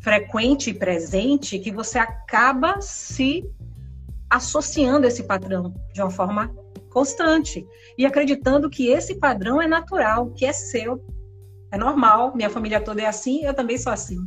frequente 0.00 0.70
e 0.70 0.74
presente 0.74 1.58
que 1.58 1.70
você 1.70 1.98
acaba 1.98 2.80
se 2.80 3.44
associando 4.28 5.06
esse 5.06 5.22
padrão 5.22 5.74
de 5.92 6.00
uma 6.00 6.10
forma 6.10 6.54
constante 6.90 7.66
e 7.96 8.04
acreditando 8.04 8.70
que 8.70 8.88
esse 8.88 9.16
padrão 9.16 9.60
é 9.60 9.68
natural, 9.68 10.30
que 10.30 10.44
é 10.44 10.52
seu, 10.52 11.04
é 11.70 11.78
normal, 11.78 12.34
minha 12.34 12.50
família 12.50 12.80
toda 12.80 13.02
é 13.02 13.06
assim, 13.06 13.44
eu 13.44 13.54
também 13.54 13.78
sou 13.78 13.92
assim. 13.92 14.18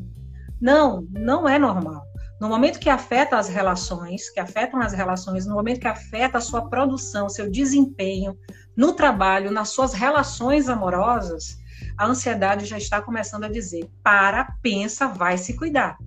Não, 0.64 1.06
não 1.12 1.46
é 1.46 1.60
normal. 1.60 2.08
No 2.40 2.48
momento 2.48 2.80
que 2.80 2.90
afeta 2.90 3.38
as 3.38 3.50
relações, 3.50 4.30
que 4.30 4.40
afetam 4.40 4.80
as 4.80 4.94
relações, 4.94 5.46
no 5.46 5.56
momento 5.56 5.82
que 5.82 5.90
afeta 5.90 6.38
a 6.38 6.42
sua 6.42 6.70
produção, 6.70 7.28
seu 7.28 7.52
desempenho 7.52 8.40
no 8.74 8.94
trabalho, 8.94 9.52
nas 9.52 9.70
suas 9.70 9.94
relações 9.94 10.70
amorosas, 10.70 11.58
a 11.98 12.06
ansiedade 12.06 12.64
já 12.64 12.78
está 12.78 13.02
começando 13.02 13.44
a 13.44 13.50
dizer: 13.50 13.92
para, 14.02 14.56
pensa, 14.62 15.06
vai 15.10 15.38
se 15.38 15.58
cuidar. 15.58 15.98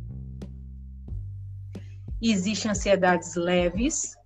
Existem 2.23 2.71
ansiedades 2.71 3.35
leves, 3.35 4.17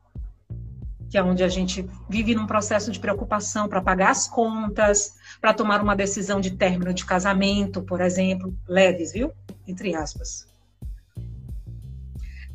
que 1.11 1.19
é 1.19 1.23
onde 1.25 1.43
a 1.43 1.49
gente 1.49 1.91
vive 2.09 2.37
num 2.37 2.47
processo 2.47 2.93
de 2.93 3.01
preocupação 3.01 3.69
para 3.69 3.83
pagar 3.83 4.11
as 4.11 4.29
contas, 4.29 5.15
para 5.41 5.53
tomar 5.53 5.83
uma 5.83 5.97
decisão 5.97 6.41
de 6.41 6.53
término 6.53 6.95
de 6.95 7.05
casamento, 7.05 7.83
por 7.83 8.01
exemplo, 8.01 8.57
leves, 8.69 9.13
viu? 9.13 9.33
Entre 9.71 9.95
aspas. 9.95 10.49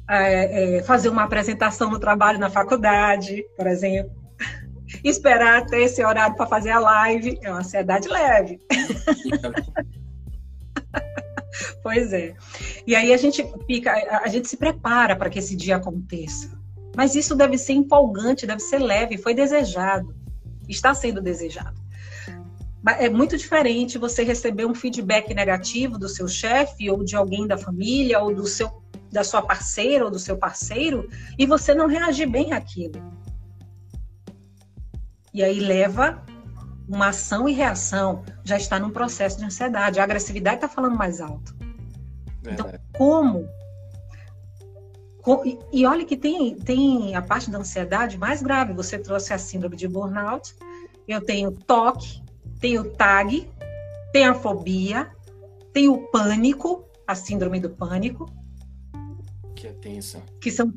É, 0.08 0.78
é, 0.78 0.84
fazer 0.84 1.10
uma 1.10 1.24
apresentação 1.24 1.90
no 1.90 1.98
trabalho 1.98 2.38
na 2.38 2.50
faculdade, 2.50 3.44
por 3.58 3.66
exemplo. 3.66 4.14
Esperar 5.04 5.64
até 5.64 5.82
esse 5.82 6.04
horário 6.04 6.36
para 6.36 6.46
fazer 6.46 6.72
a 6.72 6.80
live 6.80 7.40
é 7.42 7.50
uma 7.50 7.60
ansiedade 7.60 8.08
leve. 8.08 8.60
pois 11.82 12.14
é. 12.14 12.36
E 12.86 12.96
aí 12.96 13.14
a 13.14 13.18
gente 13.18 13.44
fica, 13.66 13.94
a 14.24 14.28
gente 14.28 14.48
se 14.48 14.58
prepara 14.58 15.16
para 15.16 15.30
que 15.30 15.40
esse 15.40 15.56
dia 15.56 15.78
aconteça. 15.78 16.52
Mas 16.96 17.16
isso 17.16 17.36
deve 17.36 17.58
ser 17.58 17.74
empolgante, 17.74 18.46
deve 18.46 18.62
ser 18.62 18.80
leve, 18.80 19.18
foi 19.18 19.34
desejado, 19.34 20.16
está 20.70 20.94
sendo 20.94 21.22
desejado. 21.22 21.85
É 22.88 23.10
muito 23.10 23.36
diferente 23.36 23.98
você 23.98 24.24
receber 24.24 24.66
um 24.66 24.76
feedback 24.76 25.34
negativo 25.34 25.98
do 25.98 26.08
seu 26.08 26.28
chefe 26.28 26.90
ou 26.90 27.04
de 27.04 27.16
alguém 27.16 27.48
da 27.48 27.58
família 27.58 28.20
ou 28.20 28.34
do 28.34 28.46
seu 28.46 28.84
da 29.12 29.24
sua 29.24 29.42
parceira 29.42 30.06
ou 30.06 30.12
do 30.12 30.20
seu 30.20 30.38
parceiro 30.38 31.10
e 31.38 31.46
você 31.46 31.74
não 31.74 31.88
reagir 31.88 32.30
bem 32.30 32.52
àquilo. 32.52 33.02
E 35.34 35.44
aí 35.44 35.60
leva 35.60 36.24
uma 36.88 37.10
ação 37.10 37.48
e 37.50 37.54
reação, 37.54 38.24
já 38.44 38.58
está 38.58 38.80
num 38.80 38.90
processo 38.90 39.38
de 39.40 39.46
ansiedade. 39.46 40.00
A 40.00 40.04
agressividade 40.04 40.58
está 40.58 40.70
falando 40.70 40.98
mais 40.98 41.20
alto. 41.20 41.56
Então, 42.46 42.72
como? 42.96 43.48
E, 45.44 45.58
e 45.74 45.86
olha 45.86 46.06
que 46.06 46.16
tem, 46.16 46.56
tem 46.56 47.16
a 47.16 47.22
parte 47.22 47.50
da 47.50 47.58
ansiedade 47.58 48.18
mais 48.18 48.42
grave. 48.42 48.74
Você 48.74 49.00
trouxe 49.00 49.34
a 49.34 49.38
síndrome 49.38 49.76
de 49.76 49.88
burnout, 49.88 50.56
eu 51.08 51.20
tenho 51.20 51.52
toque, 51.52 52.22
tem 52.60 52.80
o 52.80 52.92
TAG, 52.92 53.50
tem 54.12 54.26
a 54.26 54.34
fobia, 54.34 55.12
tem 55.74 55.90
o 55.90 56.08
pânico, 56.08 56.86
a 57.06 57.16
síndrome 57.16 57.60
do 57.60 57.70
pânico. 57.70 58.32
Que 59.56 59.68
é 59.68 59.74
tensa. 59.74 60.22
Que 60.40 60.52
são, 60.52 60.74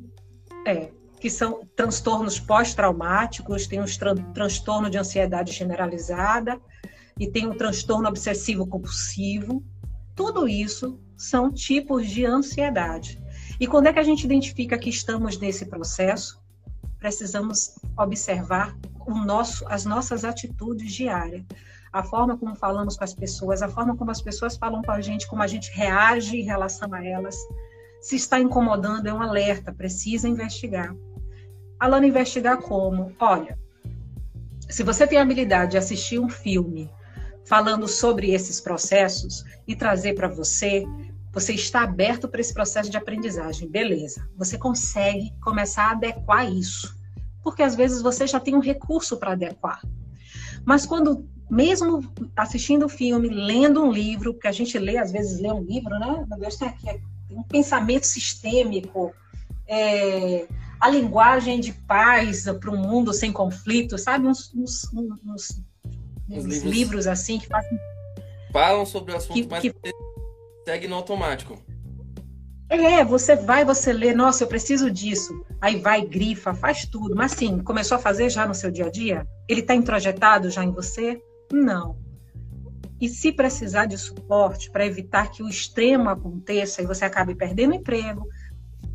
é, 0.66 0.90
que 1.20 1.30
são 1.30 1.60
transtornos 1.76 2.38
pós-traumáticos, 2.38 3.66
tem 3.66 3.80
os 3.80 3.96
tran 3.96 4.16
transtorno 4.32 4.90
de 4.90 4.98
ansiedade 4.98 5.52
generalizada 5.52 6.60
e 7.18 7.26
tem 7.28 7.46
o 7.46 7.54
transtorno 7.54 8.08
obsessivo 8.08 8.66
compulsivo. 8.66 9.62
Tudo 10.14 10.48
isso 10.48 10.98
são 11.16 11.52
tipos 11.52 12.08
de 12.08 12.24
ansiedade. 12.24 13.20
E 13.60 13.66
quando 13.66 13.88
é 13.88 13.92
que 13.92 13.98
a 13.98 14.04
gente 14.04 14.24
identifica 14.24 14.78
que 14.78 14.90
estamos 14.90 15.38
nesse 15.38 15.66
processo? 15.66 16.40
Precisamos 16.98 17.74
observar 17.96 18.76
o 19.12 19.24
nosso, 19.24 19.64
as 19.68 19.84
nossas 19.84 20.24
atitudes 20.24 20.92
diárias. 20.92 21.44
A 21.92 22.02
forma 22.02 22.36
como 22.36 22.54
falamos 22.54 22.96
com 22.96 23.04
as 23.04 23.14
pessoas, 23.14 23.62
a 23.62 23.68
forma 23.68 23.96
como 23.96 24.10
as 24.10 24.20
pessoas 24.20 24.56
falam 24.56 24.82
com 24.82 24.90
a 24.90 25.00
gente, 25.00 25.26
como 25.26 25.42
a 25.42 25.46
gente 25.46 25.70
reage 25.72 26.36
em 26.36 26.44
relação 26.44 26.92
a 26.92 27.04
elas. 27.04 27.36
Se 28.00 28.16
está 28.16 28.38
incomodando, 28.38 29.06
é 29.06 29.12
um 29.12 29.22
alerta, 29.22 29.72
precisa 29.72 30.28
investigar. 30.28 30.94
Alana, 31.80 32.06
investigar 32.06 32.58
como? 32.58 33.14
Olha, 33.18 33.58
se 34.68 34.82
você 34.82 35.06
tem 35.06 35.18
a 35.18 35.22
habilidade 35.22 35.72
de 35.72 35.78
assistir 35.78 36.18
um 36.18 36.28
filme 36.28 36.90
falando 37.46 37.88
sobre 37.88 38.32
esses 38.32 38.60
processos 38.60 39.42
e 39.66 39.74
trazer 39.74 40.14
para 40.14 40.28
você, 40.28 40.84
você 41.32 41.54
está 41.54 41.82
aberto 41.82 42.28
para 42.28 42.40
esse 42.40 42.52
processo 42.52 42.90
de 42.90 42.96
aprendizagem, 42.96 43.70
beleza. 43.70 44.28
Você 44.36 44.58
consegue 44.58 45.32
começar 45.40 45.84
a 45.84 45.90
adequar 45.92 46.50
isso. 46.52 46.97
Porque 47.50 47.62
às 47.62 47.74
vezes 47.74 48.02
você 48.02 48.26
já 48.26 48.38
tem 48.38 48.54
um 48.54 48.60
recurso 48.60 49.16
para 49.16 49.32
adequar. 49.32 49.80
Mas 50.64 50.84
quando, 50.84 51.26
mesmo 51.50 52.02
assistindo 52.36 52.86
o 52.86 52.88
filme, 52.88 53.28
lendo 53.28 53.82
um 53.82 53.90
livro, 53.90 54.34
que 54.34 54.46
a 54.46 54.52
gente 54.52 54.78
lê, 54.78 54.98
às 54.98 55.10
vezes 55.10 55.40
lê 55.40 55.50
um 55.50 55.62
livro, 55.62 55.98
né? 55.98 56.24
Meu 56.28 56.38
Deus, 56.38 56.56
tem 56.56 56.68
aqui 56.68 57.00
um 57.30 57.42
pensamento 57.42 58.04
sistêmico, 58.04 59.14
é, 59.66 60.46
a 60.80 60.88
linguagem 60.88 61.60
de 61.60 61.72
paz 61.72 62.44
para 62.44 62.70
um 62.70 62.76
mundo 62.76 63.12
sem 63.12 63.32
conflito, 63.32 63.98
sabe? 63.98 64.26
Uns, 64.26 64.52
uns, 64.54 64.92
uns, 64.92 65.62
uns 66.28 66.44
livros, 66.44 66.62
livros, 66.62 67.06
assim 67.06 67.38
que 67.38 67.46
fazem. 67.46 67.78
Falam 68.52 68.86
sobre 68.86 69.12
o 69.12 69.16
assunto, 69.16 69.34
que, 69.34 69.46
mas 69.48 69.60
que... 69.60 69.74
segue 70.64 70.88
no 70.88 70.96
automático. 70.96 71.58
É, 72.70 73.02
você 73.02 73.34
vai, 73.34 73.64
você 73.64 73.92
lê, 73.92 74.12
nossa, 74.12 74.44
eu 74.44 74.48
preciso 74.48 74.90
disso. 74.90 75.44
Aí 75.60 75.80
vai, 75.80 76.04
grifa, 76.04 76.52
faz 76.52 76.84
tudo. 76.84 77.16
Mas 77.16 77.32
sim, 77.32 77.58
começou 77.60 77.96
a 77.96 78.00
fazer 78.00 78.28
já 78.28 78.46
no 78.46 78.54
seu 78.54 78.70
dia 78.70 78.86
a 78.86 78.90
dia? 78.90 79.26
Ele 79.48 79.60
está 79.60 79.74
introjetado 79.74 80.50
já 80.50 80.62
em 80.62 80.70
você? 80.70 81.20
Não. 81.50 81.96
E 83.00 83.08
se 83.08 83.32
precisar 83.32 83.86
de 83.86 83.96
suporte 83.96 84.70
para 84.70 84.84
evitar 84.84 85.30
que 85.30 85.42
o 85.42 85.48
extremo 85.48 86.10
aconteça 86.10 86.82
e 86.82 86.86
você 86.86 87.04
acabe 87.04 87.34
perdendo 87.34 87.70
o 87.70 87.76
emprego, 87.76 88.26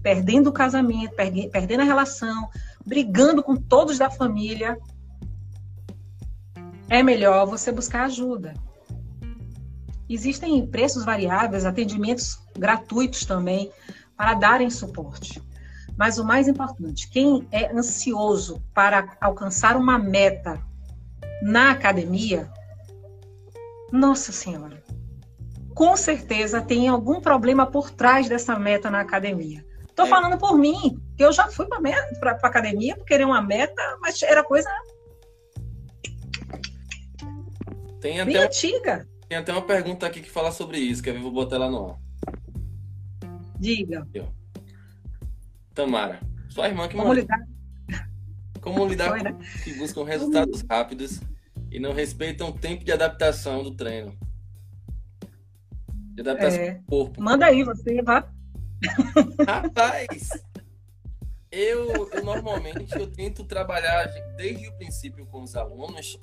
perdendo 0.03 0.49
o 0.49 0.53
casamento, 0.53 1.15
perdendo 1.15 1.81
a 1.81 1.85
relação, 1.85 2.49
brigando 2.85 3.41
com 3.41 3.55
todos 3.55 3.97
da 3.97 4.09
família, 4.09 4.77
é 6.89 7.01
melhor 7.01 7.47
você 7.47 7.71
buscar 7.71 8.03
ajuda. 8.03 8.53
Existem 10.13 10.65
preços 10.67 11.03
variáveis, 11.03 11.65
atendimentos 11.65 12.39
gratuitos 12.55 13.25
também 13.25 13.71
para 14.15 14.35
darem 14.35 14.69
suporte. 14.69 15.41
Mas 15.97 16.19
o 16.19 16.23
mais 16.23 16.47
importante, 16.47 17.09
quem 17.09 17.47
é 17.51 17.71
ansioso 17.71 18.63
para 18.75 19.17
alcançar 19.19 19.75
uma 19.75 19.97
meta 19.97 20.61
na 21.41 21.71
academia, 21.71 22.47
nossa 23.91 24.31
senhora, 24.31 24.83
com 25.73 25.97
certeza 25.97 26.61
tem 26.61 26.87
algum 26.87 27.19
problema 27.19 27.65
por 27.65 27.89
trás 27.89 28.29
dessa 28.29 28.57
meta 28.59 28.91
na 28.91 28.99
academia. 28.99 29.65
Estou 29.89 30.05
é. 30.05 30.09
falando 30.09 30.37
por 30.37 30.55
mim, 30.59 31.01
que 31.17 31.23
eu 31.23 31.31
já 31.31 31.47
fui 31.47 31.65
para 31.65 31.79
a 32.31 32.47
academia 32.47 32.95
por 32.95 33.05
querer 33.05 33.25
uma 33.25 33.41
meta, 33.41 33.97
mas 33.99 34.21
era 34.21 34.43
coisa 34.43 34.69
tem 37.99 38.19
até 38.19 38.31
bem 38.31 38.43
antiga. 38.43 39.07
Tem 39.33 39.39
até 39.39 39.51
uma 39.51 39.63
pergunta 39.63 40.05
aqui 40.05 40.21
que 40.21 40.29
fala 40.29 40.51
sobre 40.51 40.77
isso, 40.77 41.01
que 41.01 41.09
eu 41.09 41.19
vou 41.19 41.31
botar 41.31 41.55
ela 41.55 41.67
no 41.67 41.89
ar. 41.89 41.99
Diga. 43.59 44.07
Tamara, 45.73 46.19
sua 46.49 46.67
irmã 46.67 46.87
que 46.87 46.95
Como 46.95 47.11
lidar? 47.11 47.39
Como 48.61 48.85
lidar 48.85 49.17
com 49.17 49.39
que 49.63 49.73
buscam 49.73 50.03
resultados 50.03 50.63
rápidos 50.69 51.19
e 51.71 51.79
não 51.79 51.93
respeitam 51.93 52.49
o 52.49 52.53
tempo 52.53 52.85
de 52.85 52.91
adaptação 52.91 53.63
do 53.63 53.73
treino? 53.75 54.15
De 56.13 56.21
adaptação 56.21 56.61
é. 56.61 56.75
do 56.75 56.83
corpo. 56.83 57.19
Manda 57.19 57.47
aí, 57.47 57.63
você 57.63 58.03
vá. 58.03 58.31
Rapaz, 59.47 60.29
eu, 61.51 62.07
eu, 62.11 62.23
normalmente 62.23 62.95
eu 62.95 63.07
tento 63.07 63.43
trabalhar 63.45 64.05
desde 64.37 64.67
o 64.67 64.77
princípio 64.77 65.25
com 65.25 65.41
os 65.41 65.55
alunos, 65.55 66.19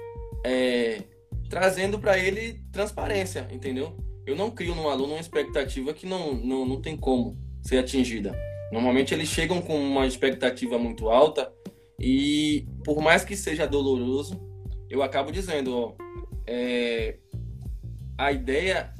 é, 0.47 1.03
trazendo 1.51 1.99
para 1.99 2.17
ele 2.17 2.63
transparência, 2.73 3.47
entendeu? 3.51 3.97
Eu 4.25 4.37
não 4.37 4.53
crio 4.53 4.75
no 4.75 4.89
aluno 4.89 5.15
uma 5.15 5.21
expectativa 5.21 5.93
que 5.93 6.07
não, 6.07 6.33
não, 6.33 6.65
não 6.65 6.81
tem 6.81 6.97
como 6.97 7.37
ser 7.61 7.79
atingida. 7.79 8.33
Normalmente 8.73 9.13
eles 9.13 9.29
chegam 9.29 9.61
com 9.61 9.77
uma 9.77 10.07
expectativa 10.07 10.79
muito 10.79 11.11
alta 11.11 11.53
e 11.99 12.69
por 12.85 13.03
mais 13.03 13.25
que 13.25 13.37
seja 13.37 13.67
doloroso, 13.67 14.41
eu 14.89 15.03
acabo 15.03 15.33
dizendo, 15.33 15.77
ó, 15.77 15.95
é, 16.47 17.19
a 18.17 18.31
ideia 18.31 18.95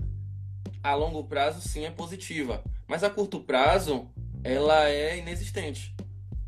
a 0.83 0.95
longo 0.95 1.23
prazo 1.25 1.67
sim 1.67 1.85
é 1.85 1.91
positiva, 1.91 2.65
mas 2.89 3.05
a 3.05 3.11
curto 3.11 3.41
prazo 3.41 4.11
ela 4.43 4.91
é 4.91 5.19
inexistente. 5.19 5.95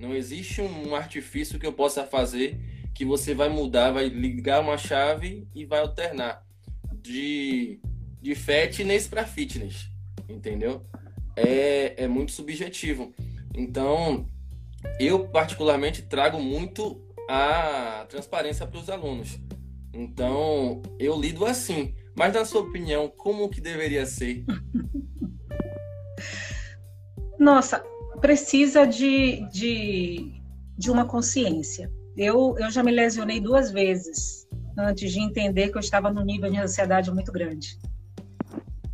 Não 0.00 0.12
existe 0.12 0.60
um 0.60 0.96
artifício 0.96 1.60
que 1.60 1.66
eu 1.66 1.72
possa 1.72 2.04
fazer 2.04 2.71
que 2.94 3.04
você 3.04 3.34
vai 3.34 3.48
mudar, 3.48 3.92
vai 3.92 4.08
ligar 4.08 4.60
uma 4.60 4.76
chave 4.78 5.46
e 5.54 5.64
vai 5.64 5.80
alternar 5.80 6.44
de 6.94 7.80
de 8.22 8.36
fatness 8.36 9.08
para 9.08 9.26
fitness, 9.26 9.88
entendeu? 10.28 10.86
É, 11.34 12.04
é 12.04 12.08
muito 12.08 12.30
subjetivo. 12.30 13.12
Então, 13.52 14.26
eu 15.00 15.28
particularmente 15.28 16.02
trago 16.02 16.40
muito 16.40 17.02
a 17.28 18.06
transparência 18.08 18.64
para 18.64 18.78
os 18.78 18.88
alunos. 18.88 19.40
Então, 19.92 20.80
eu 20.98 21.20
lido 21.20 21.44
assim. 21.44 21.94
Mas 22.16 22.32
na 22.32 22.44
sua 22.44 22.60
opinião, 22.60 23.08
como 23.08 23.48
que 23.48 23.60
deveria 23.60 24.06
ser? 24.06 24.44
Nossa, 27.38 27.82
precisa 28.20 28.86
de, 28.86 29.48
de, 29.48 30.32
de 30.78 30.90
uma 30.90 31.06
consciência. 31.06 31.90
Eu, 32.16 32.56
eu 32.58 32.70
já 32.70 32.82
me 32.82 32.90
lesionei 32.90 33.40
duas 33.40 33.70
vezes 33.70 34.46
antes 34.76 35.12
de 35.12 35.20
entender 35.20 35.70
que 35.70 35.76
eu 35.76 35.80
estava 35.80 36.10
num 36.10 36.24
nível 36.24 36.50
de 36.50 36.58
ansiedade 36.58 37.10
muito 37.10 37.32
grande. 37.32 37.78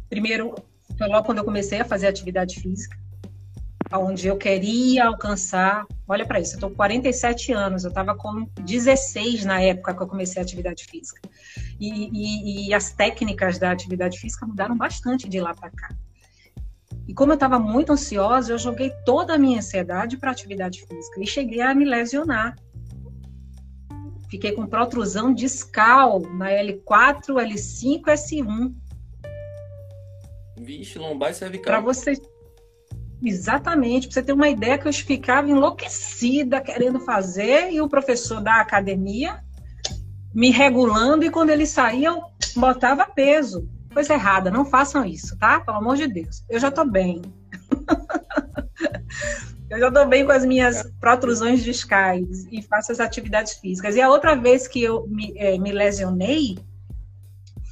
Primeiro, 0.08 0.54
foi 0.96 1.06
logo 1.08 1.26
quando 1.26 1.38
eu 1.38 1.44
comecei 1.44 1.80
a 1.80 1.84
fazer 1.84 2.06
atividade 2.06 2.60
física, 2.60 2.96
onde 3.92 4.26
eu 4.26 4.36
queria 4.36 5.06
alcançar. 5.06 5.86
Olha 6.06 6.26
para 6.26 6.40
isso, 6.40 6.54
eu 6.54 6.56
estou 6.56 6.70
com 6.70 6.76
47 6.76 7.52
anos, 7.52 7.84
eu 7.84 7.88
estava 7.88 8.14
com 8.14 8.46
16 8.62 9.44
na 9.44 9.60
época 9.60 9.94
que 9.94 10.02
eu 10.02 10.06
comecei 10.06 10.40
a 10.40 10.44
atividade 10.44 10.84
física. 10.84 11.20
E, 11.78 11.88
e, 11.88 12.68
e 12.68 12.74
as 12.74 12.92
técnicas 12.92 13.58
da 13.58 13.70
atividade 13.70 14.18
física 14.18 14.46
mudaram 14.46 14.76
bastante 14.76 15.28
de 15.28 15.40
lá 15.40 15.54
para 15.54 15.70
cá. 15.70 15.88
E 17.06 17.14
como 17.14 17.32
eu 17.32 17.36
estava 17.36 17.58
muito 17.58 17.92
ansiosa, 17.92 18.52
eu 18.52 18.58
joguei 18.58 18.90
toda 19.06 19.34
a 19.34 19.38
minha 19.38 19.58
ansiedade 19.58 20.18
para 20.18 20.30
atividade 20.30 20.84
física 20.86 21.22
e 21.22 21.26
cheguei 21.26 21.62
a 21.62 21.74
me 21.74 21.86
lesionar. 21.86 22.54
Fiquei 24.28 24.52
com 24.52 24.66
protrusão 24.66 25.32
discal 25.32 26.20
na 26.20 26.50
L4, 26.50 27.28
L5, 27.28 28.02
S1 28.04 28.74
Vixe, 30.60 30.98
lombar 30.98 31.30
e 31.30 31.34
cervical. 31.34 31.72
Para 31.72 31.80
você. 31.80 32.20
Exatamente, 33.22 34.06
para 34.06 34.14
você 34.14 34.22
ter 34.22 34.32
uma 34.32 34.48
ideia 34.48 34.78
que 34.78 34.86
eu 34.86 34.92
ficava 34.92 35.48
enlouquecida 35.48 36.60
querendo 36.60 37.00
fazer 37.00 37.72
e 37.72 37.80
o 37.80 37.88
professor 37.88 38.40
da 38.40 38.60
academia 38.60 39.42
me 40.32 40.50
regulando 40.50 41.24
e 41.24 41.30
quando 41.30 41.50
ele 41.50 41.66
saía 41.66 42.10
eu 42.10 42.22
botava 42.54 43.06
peso. 43.06 43.68
Coisa 43.92 44.14
errada, 44.14 44.50
não 44.50 44.64
façam 44.64 45.04
isso, 45.04 45.36
tá? 45.36 45.60
Pelo 45.60 45.78
amor 45.78 45.96
de 45.96 46.06
Deus. 46.06 46.44
Eu 46.48 46.60
já 46.60 46.70
tô 46.70 46.84
bem. 46.84 47.22
eu 49.70 49.78
já 49.78 49.92
tô 49.92 50.06
bem 50.06 50.24
com 50.24 50.32
as 50.32 50.44
minhas 50.44 50.90
protrusões 50.98 51.62
discais 51.62 52.46
e 52.50 52.62
faço 52.62 52.90
as 52.90 53.00
atividades 53.00 53.54
físicas. 53.54 53.96
E 53.96 54.00
a 54.00 54.08
outra 54.08 54.34
vez 54.34 54.66
que 54.66 54.82
eu 54.82 55.06
me, 55.06 55.32
é, 55.36 55.58
me 55.58 55.72
lesionei 55.72 56.58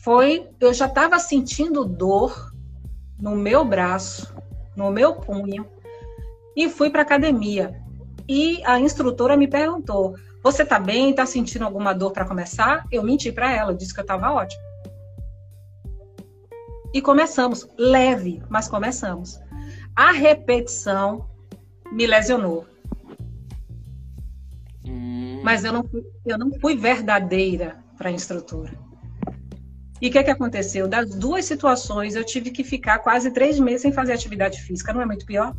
foi, 0.02 0.48
eu 0.60 0.74
já 0.74 0.86
estava 0.86 1.18
sentindo 1.18 1.84
dor 1.84 2.52
no 3.18 3.34
meu 3.34 3.64
braço, 3.64 4.34
no 4.76 4.90
meu 4.90 5.14
punho, 5.14 5.66
e 6.54 6.68
fui 6.68 6.90
para 6.90 7.02
academia. 7.02 7.80
E 8.28 8.62
a 8.64 8.78
instrutora 8.78 9.36
me 9.36 9.48
perguntou: 9.48 10.14
Você 10.42 10.64
está 10.64 10.78
bem? 10.78 11.10
Está 11.10 11.24
sentindo 11.24 11.64
alguma 11.64 11.94
dor 11.94 12.12
para 12.12 12.26
começar? 12.26 12.84
Eu 12.92 13.02
menti 13.02 13.32
para 13.32 13.50
ela, 13.50 13.74
disse 13.74 13.94
que 13.94 14.00
eu 14.00 14.02
estava 14.02 14.32
ótimo. 14.32 14.62
E 16.92 17.00
começamos, 17.00 17.68
leve, 17.78 18.42
mas 18.48 18.68
começamos. 18.68 19.40
A 19.94 20.12
repetição 20.12 21.26
me 21.92 22.06
lesionou. 22.06 22.66
Hum. 24.84 25.40
Mas 25.42 25.64
eu 25.64 25.72
não, 25.72 25.84
fui, 25.84 26.04
eu 26.24 26.38
não 26.38 26.50
fui 26.60 26.76
verdadeira 26.76 27.78
para 27.96 28.08
a 28.08 28.12
instrutora. 28.12 28.72
E 30.00 30.08
o 30.08 30.12
que, 30.12 30.22
que 30.22 30.30
aconteceu? 30.30 30.86
Das 30.86 31.14
duas 31.14 31.44
situações, 31.46 32.14
eu 32.14 32.24
tive 32.24 32.50
que 32.50 32.62
ficar 32.62 32.98
quase 32.98 33.30
três 33.30 33.58
meses 33.58 33.82
sem 33.82 33.92
fazer 33.92 34.12
atividade 34.12 34.60
física. 34.60 34.92
Não 34.92 35.00
é 35.00 35.06
muito 35.06 35.24
pior? 35.24 35.54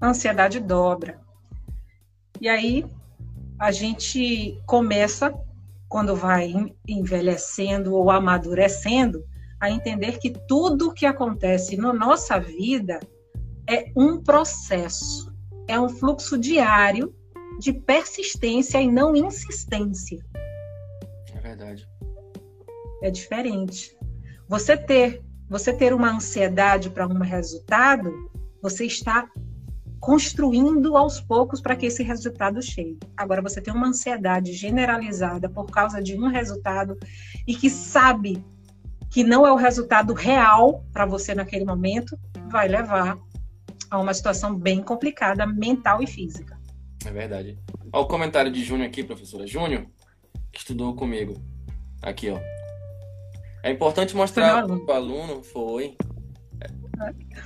A 0.00 0.08
ansiedade 0.08 0.58
dobra. 0.58 1.20
E 2.40 2.48
aí, 2.48 2.84
a 3.58 3.70
gente 3.70 4.60
começa, 4.66 5.32
quando 5.88 6.16
vai 6.16 6.52
envelhecendo 6.86 7.94
ou 7.94 8.10
amadurecendo, 8.10 9.24
a 9.60 9.70
entender 9.70 10.18
que 10.18 10.30
tudo 10.30 10.92
que 10.92 11.06
acontece 11.06 11.76
na 11.76 11.92
nossa 11.92 12.38
vida 12.38 12.98
é 13.68 13.90
um 13.96 14.22
processo, 14.22 15.32
é 15.68 15.78
um 15.78 15.88
fluxo 15.88 16.38
diário 16.38 17.14
de 17.58 17.72
persistência 17.72 18.80
e 18.80 18.90
não 18.90 19.16
insistência. 19.16 20.18
É 21.34 21.40
verdade. 21.40 21.88
É 23.02 23.10
diferente. 23.10 23.96
Você 24.48 24.76
ter, 24.76 25.22
você 25.48 25.72
ter 25.72 25.92
uma 25.92 26.14
ansiedade 26.14 26.90
para 26.90 27.06
um 27.06 27.18
resultado, 27.20 28.12
você 28.62 28.84
está 28.84 29.28
construindo 29.98 30.96
aos 30.96 31.20
poucos 31.20 31.60
para 31.60 31.74
que 31.74 31.86
esse 31.86 32.02
resultado 32.02 32.62
chegue. 32.62 32.98
Agora 33.16 33.42
você 33.42 33.60
tem 33.60 33.74
uma 33.74 33.88
ansiedade 33.88 34.52
generalizada 34.52 35.48
por 35.48 35.66
causa 35.66 36.02
de 36.02 36.16
um 36.16 36.28
resultado 36.28 36.96
e 37.46 37.54
que 37.54 37.68
sabe 37.68 38.44
que 39.10 39.24
não 39.24 39.46
é 39.46 39.52
o 39.52 39.56
resultado 39.56 40.12
real 40.12 40.84
para 40.92 41.06
você 41.06 41.34
naquele 41.34 41.64
momento, 41.64 42.18
vai 42.50 42.68
levar 42.68 43.18
a 43.90 43.98
uma 43.98 44.14
situação 44.14 44.54
bem 44.54 44.82
complicada 44.82 45.46
mental 45.46 46.02
e 46.02 46.06
física. 46.06 46.58
É 47.04 47.10
verdade. 47.10 47.58
Olha 47.92 48.04
o 48.04 48.08
comentário 48.08 48.50
de 48.50 48.64
Júnior 48.64 48.88
aqui, 48.88 49.04
professora. 49.04 49.46
Júnior, 49.46 49.86
que 50.52 50.58
estudou 50.58 50.94
comigo. 50.94 51.34
Aqui, 52.02 52.30
ó. 52.30 52.38
É 53.62 53.70
importante 53.70 54.14
mostrar 54.14 54.64
para 54.64 54.76
o 54.76 54.92
aluno, 54.92 55.42
foi. 55.42 55.96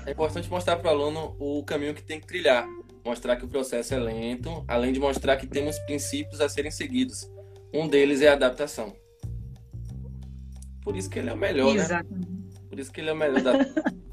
É 0.06 0.10
importante 0.10 0.48
mostrar 0.48 0.76
para 0.76 0.88
o 0.88 0.90
aluno 0.90 1.36
o 1.38 1.64
caminho 1.64 1.94
que 1.94 2.02
tem 2.02 2.20
que 2.20 2.26
trilhar. 2.26 2.66
Mostrar 3.04 3.36
que 3.36 3.44
o 3.44 3.48
processo 3.48 3.94
é 3.94 3.98
lento, 3.98 4.64
além 4.68 4.92
de 4.92 5.00
mostrar 5.00 5.36
que 5.36 5.46
temos 5.46 5.78
princípios 5.80 6.40
a 6.40 6.48
serem 6.48 6.70
seguidos. 6.70 7.28
Um 7.72 7.88
deles 7.88 8.20
é 8.20 8.28
a 8.28 8.34
adaptação. 8.34 8.92
Por 10.82 10.96
isso 10.96 11.08
que 11.08 11.18
ele 11.18 11.30
é 11.30 11.32
o 11.32 11.36
melhor, 11.36 11.74
né? 11.74 11.80
Exatamente. 11.80 12.30
né? 12.30 12.50
Por 12.68 12.78
isso 12.78 12.92
que 12.92 13.00
ele 13.00 13.10
é 13.10 13.12
o 13.12 13.16
melhor 13.16 13.42
da. 13.42 13.52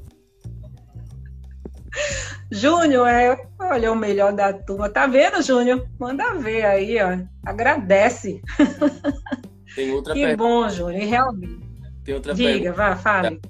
Júnior 2.50 3.06
é, 3.06 3.48
olha, 3.58 3.92
o 3.92 3.96
melhor 3.96 4.32
da 4.32 4.52
turma. 4.52 4.88
Tá 4.88 5.06
vendo, 5.06 5.42
Júnior? 5.42 5.88
Manda 5.98 6.34
ver 6.34 6.64
aí, 6.64 6.96
ó. 7.00 7.18
Agradece. 7.44 8.40
Tem 9.74 9.92
outra 9.92 10.14
que 10.14 10.20
pergunta. 10.20 10.36
bom, 10.42 10.68
Júnior, 10.68 11.04
realmente. 11.04 11.60
Tem 12.04 12.14
outra 12.14 12.34
Diga, 12.34 12.48
pergunta. 12.50 12.72
vá, 12.72 12.96
fale. 12.96 13.40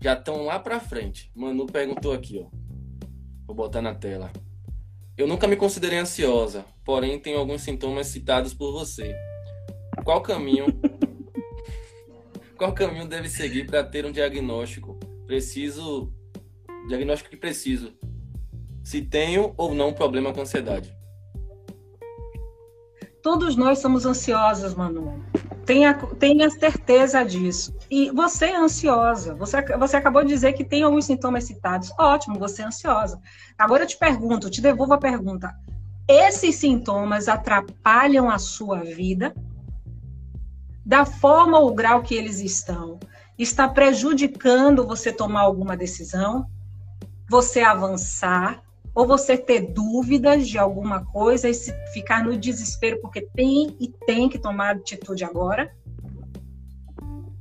Já 0.00 0.12
estão 0.12 0.44
lá 0.44 0.58
pra 0.58 0.78
frente. 0.78 1.30
Manu 1.34 1.66
perguntou 1.66 2.12
aqui, 2.12 2.38
ó. 2.38 2.48
Vou 3.46 3.56
botar 3.56 3.80
na 3.80 3.94
tela. 3.94 4.30
Eu 5.16 5.26
nunca 5.26 5.48
me 5.48 5.56
considerei 5.56 5.98
ansiosa, 5.98 6.64
porém 6.84 7.18
tenho 7.18 7.38
alguns 7.38 7.62
sintomas 7.62 8.08
citados 8.08 8.52
por 8.52 8.72
você. 8.72 9.14
Qual 10.04 10.20
caminho 10.20 10.66
qual 12.56 12.72
caminho 12.72 13.06
deve 13.06 13.28
seguir 13.28 13.66
para 13.66 13.82
ter 13.82 14.04
um 14.04 14.12
diagnóstico 14.12 14.98
preciso, 15.26 16.12
diagnóstico 16.88 17.30
que 17.30 17.36
preciso, 17.36 17.92
se 18.82 19.02
tenho 19.02 19.52
ou 19.56 19.74
não 19.74 19.92
problema 19.92 20.32
com 20.32 20.42
ansiedade? 20.42 20.94
Todos 23.22 23.56
nós 23.56 23.80
somos 23.80 24.06
ansiosos, 24.06 24.74
Manu. 24.74 25.20
Tenha, 25.64 25.94
tenha 25.94 26.48
certeza 26.48 27.24
disso. 27.24 27.74
E 27.90 28.08
você 28.10 28.46
é 28.46 28.56
ansiosa. 28.56 29.34
Você, 29.34 29.60
você 29.76 29.96
acabou 29.96 30.22
de 30.22 30.28
dizer 30.28 30.52
que 30.52 30.64
tem 30.64 30.84
alguns 30.84 31.06
sintomas 31.06 31.42
citados. 31.42 31.90
Ótimo, 31.98 32.38
você 32.38 32.62
é 32.62 32.66
ansiosa. 32.66 33.20
Agora 33.58 33.82
eu 33.82 33.86
te 33.88 33.98
pergunto, 33.98 34.48
te 34.48 34.60
devolvo 34.60 34.94
a 34.94 34.98
pergunta. 34.98 35.52
Esses 36.08 36.54
sintomas 36.54 37.26
atrapalham 37.26 38.30
a 38.30 38.38
sua 38.38 38.84
vida? 38.84 39.34
da 40.86 41.04
forma 41.04 41.58
ou 41.58 41.74
grau 41.74 42.00
que 42.00 42.14
eles 42.14 42.38
estão, 42.38 43.00
está 43.36 43.68
prejudicando 43.68 44.86
você 44.86 45.12
tomar 45.12 45.40
alguma 45.40 45.76
decisão, 45.76 46.46
você 47.28 47.60
avançar, 47.60 48.62
ou 48.94 49.06
você 49.06 49.36
ter 49.36 49.72
dúvidas 49.74 50.48
de 50.48 50.58
alguma 50.58 51.04
coisa 51.04 51.50
e 51.50 51.54
ficar 51.92 52.24
no 52.24 52.34
desespero 52.34 52.98
porque 53.02 53.20
tem 53.34 53.76
e 53.78 53.88
tem 54.06 54.26
que 54.26 54.38
tomar 54.38 54.76
atitude 54.76 55.22
agora? 55.22 55.70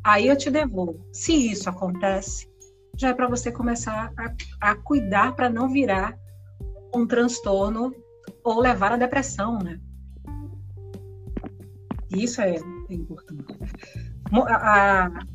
Aí 0.04 0.28
eu 0.28 0.38
te 0.38 0.52
devolvo. 0.52 1.00
Se 1.14 1.32
isso 1.32 1.70
acontece, 1.70 2.50
já 2.98 3.10
é 3.10 3.14
para 3.14 3.30
você 3.30 3.54
começar 3.54 4.12
a, 4.18 4.72
a 4.72 4.76
cuidar 4.76 5.34
para 5.34 5.50
não 5.50 5.70
virar 5.70 6.18
um 6.94 7.08
transtorno 7.08 7.96
ou 8.44 8.60
levar 8.60 8.92
a 8.92 8.98
depressão, 8.98 9.58
né? 9.58 9.80
Isso 12.10 12.42
é 12.42 12.56
importante. 12.90 13.58
A, 14.48 15.06
a, 15.06 15.26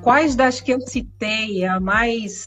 quais 0.00 0.34
das 0.34 0.60
que 0.60 0.72
eu 0.72 0.80
citei 0.80 1.64
a 1.64 1.78
mais 1.78 2.46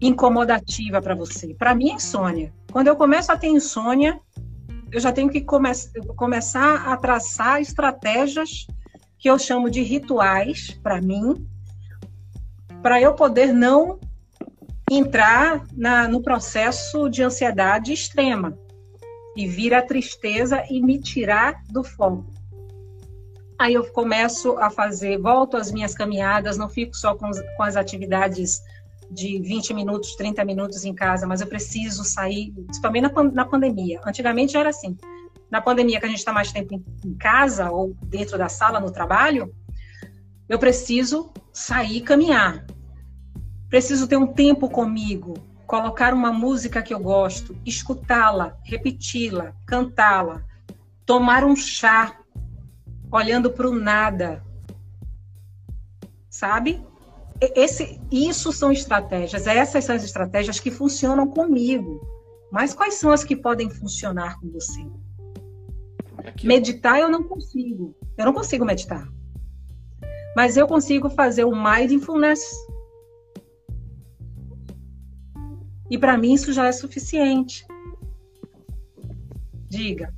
incomodativa 0.00 1.00
para 1.00 1.14
você? 1.14 1.54
Para 1.54 1.74
mim, 1.74 1.90
é 1.90 1.94
insônia. 1.94 2.52
Quando 2.72 2.88
eu 2.88 2.96
começo 2.96 3.30
a 3.30 3.36
ter 3.36 3.48
insônia, 3.48 4.18
eu 4.92 5.00
já 5.00 5.12
tenho 5.12 5.28
que 5.28 5.40
come 5.40 5.70
começar 6.16 6.88
a 6.88 6.96
traçar 6.96 7.60
estratégias 7.60 8.66
que 9.18 9.28
eu 9.28 9.38
chamo 9.38 9.70
de 9.70 9.82
rituais 9.82 10.70
para 10.82 11.00
mim, 11.00 11.46
para 12.82 13.00
eu 13.00 13.14
poder 13.14 13.52
não 13.52 14.00
entrar 14.90 15.64
na, 15.72 16.08
no 16.08 16.22
processo 16.22 17.08
de 17.08 17.22
ansiedade 17.22 17.92
extrema 17.92 18.58
e 19.36 19.46
vir 19.46 19.72
a 19.74 19.82
tristeza 19.82 20.64
e 20.68 20.80
me 20.80 20.98
tirar 20.98 21.62
do 21.68 21.84
foco. 21.84 22.26
Aí 23.58 23.74
eu 23.74 23.84
começo 23.92 24.56
a 24.58 24.70
fazer, 24.70 25.18
volto 25.18 25.56
às 25.56 25.70
minhas 25.70 25.94
caminhadas, 25.94 26.56
não 26.56 26.68
fico 26.68 26.96
só 26.96 27.14
com, 27.14 27.30
com 27.56 27.62
as 27.62 27.76
atividades 27.76 28.60
de 29.10 29.40
20 29.40 29.74
minutos, 29.74 30.14
30 30.14 30.44
minutos 30.44 30.84
em 30.84 30.94
casa, 30.94 31.26
mas 31.26 31.40
eu 31.40 31.46
preciso 31.46 32.04
sair, 32.04 32.54
também 32.80 33.02
na, 33.02 33.10
na 33.32 33.44
pandemia. 33.44 34.00
Antigamente 34.06 34.56
era 34.56 34.70
assim. 34.70 34.96
Na 35.50 35.60
pandemia, 35.60 35.98
que 35.98 36.06
a 36.06 36.08
gente 36.08 36.18
está 36.18 36.32
mais 36.32 36.52
tempo 36.52 36.74
em, 36.74 36.84
em 37.04 37.14
casa 37.14 37.70
ou 37.70 37.96
dentro 38.04 38.38
da 38.38 38.48
sala, 38.48 38.78
no 38.78 38.92
trabalho, 38.92 39.52
eu 40.48 40.58
preciso 40.58 41.32
sair 41.52 41.96
e 41.96 42.00
caminhar. 42.00 42.64
Preciso 43.68 44.06
ter 44.06 44.16
um 44.16 44.26
tempo 44.26 44.68
comigo, 44.68 45.34
colocar 45.66 46.14
uma 46.14 46.32
música 46.32 46.82
que 46.82 46.94
eu 46.94 47.00
gosto, 47.00 47.56
escutá-la, 47.64 48.56
repeti-la, 48.64 49.54
cantá-la, 49.66 50.44
tomar 51.04 51.44
um 51.44 51.56
chá 51.56 52.16
olhando 53.10 53.50
para 53.50 53.68
o 53.68 53.74
nada. 53.74 54.44
Sabe? 56.28 56.84
Esse, 57.40 57.98
isso 58.12 58.52
são 58.52 58.70
estratégias, 58.70 59.46
essas 59.46 59.84
são 59.84 59.96
as 59.96 60.04
estratégias 60.04 60.60
que 60.60 60.70
funcionam 60.70 61.26
comigo. 61.26 62.00
Mas 62.52 62.74
quais 62.74 62.94
são 62.94 63.10
as 63.10 63.24
que 63.24 63.34
podem 63.34 63.70
funcionar 63.70 64.38
com 64.40 64.50
você? 64.50 64.84
Aqui. 66.18 66.46
Meditar 66.46 67.00
eu 67.00 67.08
não 67.08 67.22
consigo. 67.22 67.96
Eu 68.18 68.26
não 68.26 68.32
consigo 68.34 68.64
meditar. 68.64 69.08
Mas 70.36 70.56
eu 70.56 70.66
consigo 70.66 71.08
fazer 71.08 71.44
o 71.44 71.54
mindfulness. 71.54 72.42
E 75.90 75.96
para 75.96 76.18
mim 76.18 76.34
isso 76.34 76.52
já 76.52 76.66
é 76.66 76.72
suficiente. 76.72 77.66
Diga. 79.68 80.12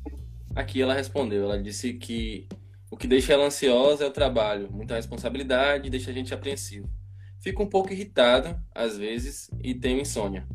Aqui 0.54 0.82
ela 0.82 0.94
respondeu, 0.94 1.44
ela 1.44 1.62
disse 1.62 1.94
que 1.94 2.46
o 2.90 2.96
que 2.96 3.06
deixa 3.06 3.32
ela 3.32 3.46
ansiosa 3.46 4.04
é 4.04 4.06
o 4.06 4.10
trabalho, 4.10 4.70
muita 4.70 4.96
responsabilidade, 4.96 5.88
deixa 5.88 6.10
a 6.10 6.14
gente 6.14 6.34
apreensivo. 6.34 6.90
Fica 7.42 7.60
um 7.60 7.68
pouco 7.68 7.92
irritada, 7.92 8.62
às 8.72 8.96
vezes, 8.96 9.50
e 9.60 9.74
tem 9.74 10.00
insônia. 10.00 10.46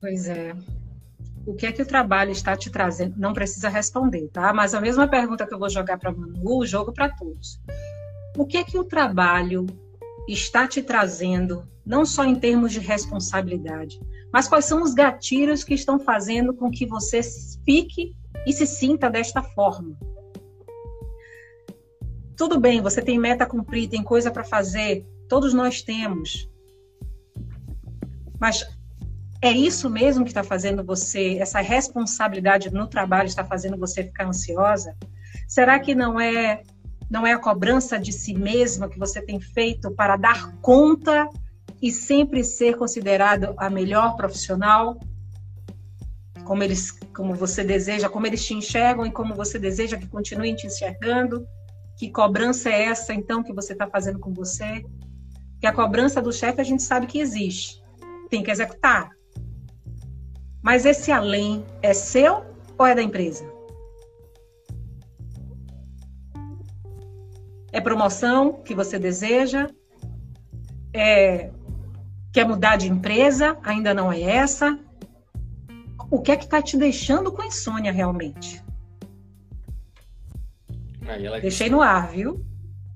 Pois 0.00 0.28
é. 0.28 0.54
O 1.44 1.54
que 1.54 1.66
é 1.66 1.72
que 1.72 1.82
o 1.82 1.86
trabalho 1.86 2.30
está 2.30 2.56
te 2.56 2.70
trazendo? 2.70 3.18
Não 3.18 3.32
precisa 3.32 3.68
responder, 3.68 4.28
tá? 4.28 4.52
Mas 4.52 4.74
a 4.74 4.80
mesma 4.80 5.08
pergunta 5.08 5.44
que 5.44 5.52
eu 5.52 5.58
vou 5.58 5.68
jogar 5.68 5.98
para 5.98 6.12
Manu, 6.12 6.58
o 6.58 6.64
jogo 6.64 6.92
para 6.92 7.08
todos. 7.08 7.60
O 8.36 8.46
que 8.46 8.58
é 8.58 8.64
que 8.64 8.78
o 8.78 8.84
trabalho 8.84 9.66
está 10.28 10.68
te 10.68 10.80
trazendo, 10.80 11.68
não 11.84 12.06
só 12.06 12.24
em 12.24 12.36
termos 12.36 12.72
de 12.72 12.78
responsabilidade, 12.78 14.00
mas 14.32 14.46
quais 14.46 14.66
são 14.66 14.82
os 14.82 14.94
gatilhos 14.94 15.64
que 15.64 15.74
estão 15.74 15.98
fazendo 15.98 16.54
com 16.54 16.70
que 16.70 16.86
você 16.86 17.20
fique 17.64 18.14
e 18.46 18.52
se 18.52 18.66
sinta 18.66 19.10
desta 19.10 19.42
forma. 19.42 19.96
Tudo 22.36 22.60
bem, 22.60 22.80
você 22.80 23.00
tem 23.00 23.18
meta 23.18 23.44
a 23.44 23.46
cumprir, 23.46 23.88
tem 23.88 24.02
coisa 24.02 24.30
para 24.30 24.44
fazer, 24.44 25.06
todos 25.28 25.54
nós 25.54 25.82
temos. 25.82 26.48
Mas 28.38 28.66
é 29.40 29.50
isso 29.50 29.88
mesmo 29.88 30.24
que 30.24 30.30
está 30.30 30.42
fazendo 30.42 30.84
você, 30.84 31.38
essa 31.38 31.60
responsabilidade 31.60 32.70
no 32.72 32.86
trabalho 32.86 33.26
está 33.26 33.44
fazendo 33.44 33.76
você 33.78 34.04
ficar 34.04 34.26
ansiosa? 34.26 34.94
Será 35.48 35.78
que 35.78 35.94
não 35.94 36.20
é 36.20 36.62
não 37.08 37.24
é 37.24 37.32
a 37.32 37.38
cobrança 37.38 38.00
de 38.00 38.12
si 38.12 38.34
mesma 38.34 38.88
que 38.88 38.98
você 38.98 39.22
tem 39.22 39.40
feito 39.40 39.92
para 39.92 40.16
dar 40.16 40.52
conta 40.56 41.30
e 41.80 41.92
sempre 41.92 42.42
ser 42.42 42.76
considerado 42.76 43.54
a 43.56 43.70
melhor 43.70 44.16
profissional? 44.16 44.98
como 46.46 46.62
eles, 46.62 46.92
como 47.14 47.34
você 47.34 47.62
deseja, 47.62 48.08
como 48.08 48.26
eles 48.26 48.46
te 48.46 48.54
enxergam 48.54 49.04
e 49.04 49.10
como 49.10 49.34
você 49.34 49.58
deseja 49.58 49.98
que 49.98 50.06
continuem 50.06 50.54
te 50.54 50.66
enxergando. 50.66 51.46
Que 51.96 52.10
cobrança 52.10 52.68
é 52.68 52.84
essa, 52.84 53.14
então, 53.14 53.42
que 53.42 53.54
você 53.54 53.72
está 53.72 53.88
fazendo 53.88 54.18
com 54.18 54.32
você? 54.32 54.84
Que 55.60 55.66
a 55.66 55.72
cobrança 55.72 56.20
do 56.20 56.32
chefe 56.32 56.60
a 56.60 56.64
gente 56.64 56.82
sabe 56.82 57.06
que 57.06 57.18
existe, 57.18 57.82
tem 58.28 58.42
que 58.42 58.50
executar. 58.50 59.10
Mas 60.62 60.84
esse 60.84 61.10
além 61.10 61.64
é 61.80 61.94
seu 61.94 62.44
ou 62.76 62.86
é 62.86 62.94
da 62.94 63.02
empresa? 63.02 63.50
É 67.72 67.80
promoção 67.80 68.62
que 68.64 68.74
você 68.74 68.98
deseja? 68.98 69.68
É, 70.92 71.50
quer 72.32 72.46
mudar 72.46 72.76
de 72.76 72.90
empresa? 72.90 73.56
Ainda 73.62 73.94
não 73.94 74.12
é 74.12 74.20
essa? 74.20 74.78
O 76.10 76.20
que 76.20 76.32
é 76.32 76.36
que 76.36 76.44
está 76.44 76.60
te 76.60 76.76
deixando 76.76 77.32
com 77.32 77.42
insônia 77.42 77.92
realmente? 77.92 78.65
Deixei 81.40 81.70
no 81.70 81.80
ar, 81.80 82.08
viu? 82.08 82.44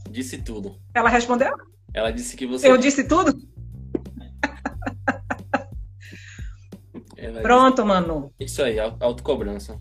Disse 0.09 0.38
tudo. 0.38 0.77
Ela 0.94 1.09
respondeu? 1.09 1.53
Ela 1.92 2.11
disse 2.11 2.37
que 2.37 2.46
você. 2.46 2.68
Eu 2.68 2.77
disse 2.77 3.05
tudo? 3.05 3.33
Pronto, 7.42 7.77
disse... 7.77 7.88
Manu. 7.88 8.33
Isso 8.40 8.62
aí, 8.62 8.79
autocobrança. 8.79 9.81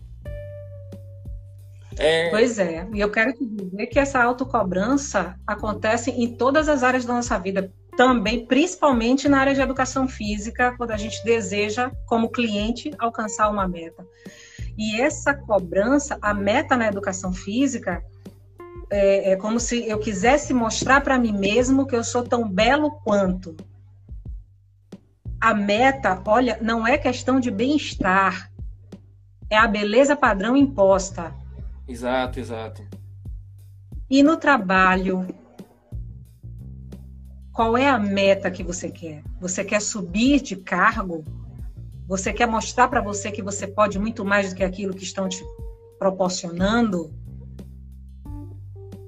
É... 1.98 2.30
Pois 2.30 2.58
é, 2.58 2.88
e 2.94 3.00
eu 3.00 3.10
quero 3.10 3.32
te 3.32 3.44
dizer 3.44 3.86
que 3.88 3.98
essa 3.98 4.22
autocobrança 4.22 5.36
acontece 5.46 6.10
em 6.10 6.34
todas 6.34 6.68
as 6.68 6.82
áreas 6.82 7.04
da 7.04 7.12
nossa 7.12 7.38
vida, 7.38 7.70
também, 7.96 8.46
principalmente 8.46 9.28
na 9.28 9.40
área 9.40 9.54
de 9.54 9.60
educação 9.60 10.08
física, 10.08 10.74
quando 10.78 10.92
a 10.92 10.96
gente 10.96 11.22
deseja, 11.24 11.90
como 12.06 12.30
cliente, 12.30 12.90
alcançar 12.98 13.50
uma 13.50 13.68
meta. 13.68 14.06
E 14.78 14.98
essa 14.98 15.34
cobrança, 15.34 16.16
a 16.22 16.32
meta 16.32 16.76
na 16.76 16.86
educação 16.86 17.34
física, 17.34 18.02
é, 18.90 19.32
é 19.32 19.36
como 19.36 19.60
se 19.60 19.88
eu 19.88 19.98
quisesse 19.98 20.52
mostrar 20.52 21.00
para 21.00 21.18
mim 21.18 21.32
mesmo 21.32 21.86
que 21.86 21.94
eu 21.94 22.02
sou 22.02 22.22
tão 22.22 22.48
belo 22.48 22.90
quanto. 23.02 23.56
A 25.40 25.54
meta, 25.54 26.20
olha, 26.26 26.58
não 26.60 26.86
é 26.86 26.98
questão 26.98 27.40
de 27.40 27.50
bem-estar, 27.50 28.50
é 29.48 29.56
a 29.56 29.66
beleza 29.66 30.14
padrão 30.14 30.56
imposta. 30.56 31.34
Exato, 31.88 32.38
exato. 32.38 32.86
E 34.08 34.22
no 34.22 34.36
trabalho, 34.36 35.26
qual 37.52 37.76
é 37.76 37.88
a 37.88 37.98
meta 37.98 38.50
que 38.50 38.62
você 38.62 38.90
quer? 38.90 39.22
Você 39.40 39.64
quer 39.64 39.80
subir 39.80 40.40
de 40.40 40.56
cargo? 40.56 41.24
Você 42.06 42.32
quer 42.32 42.46
mostrar 42.46 42.88
para 42.88 43.00
você 43.00 43.30
que 43.30 43.42
você 43.42 43.66
pode 43.66 43.98
muito 43.98 44.24
mais 44.24 44.50
do 44.50 44.56
que 44.56 44.64
aquilo 44.64 44.94
que 44.94 45.04
estão 45.04 45.28
te 45.28 45.44
proporcionando? 45.98 47.12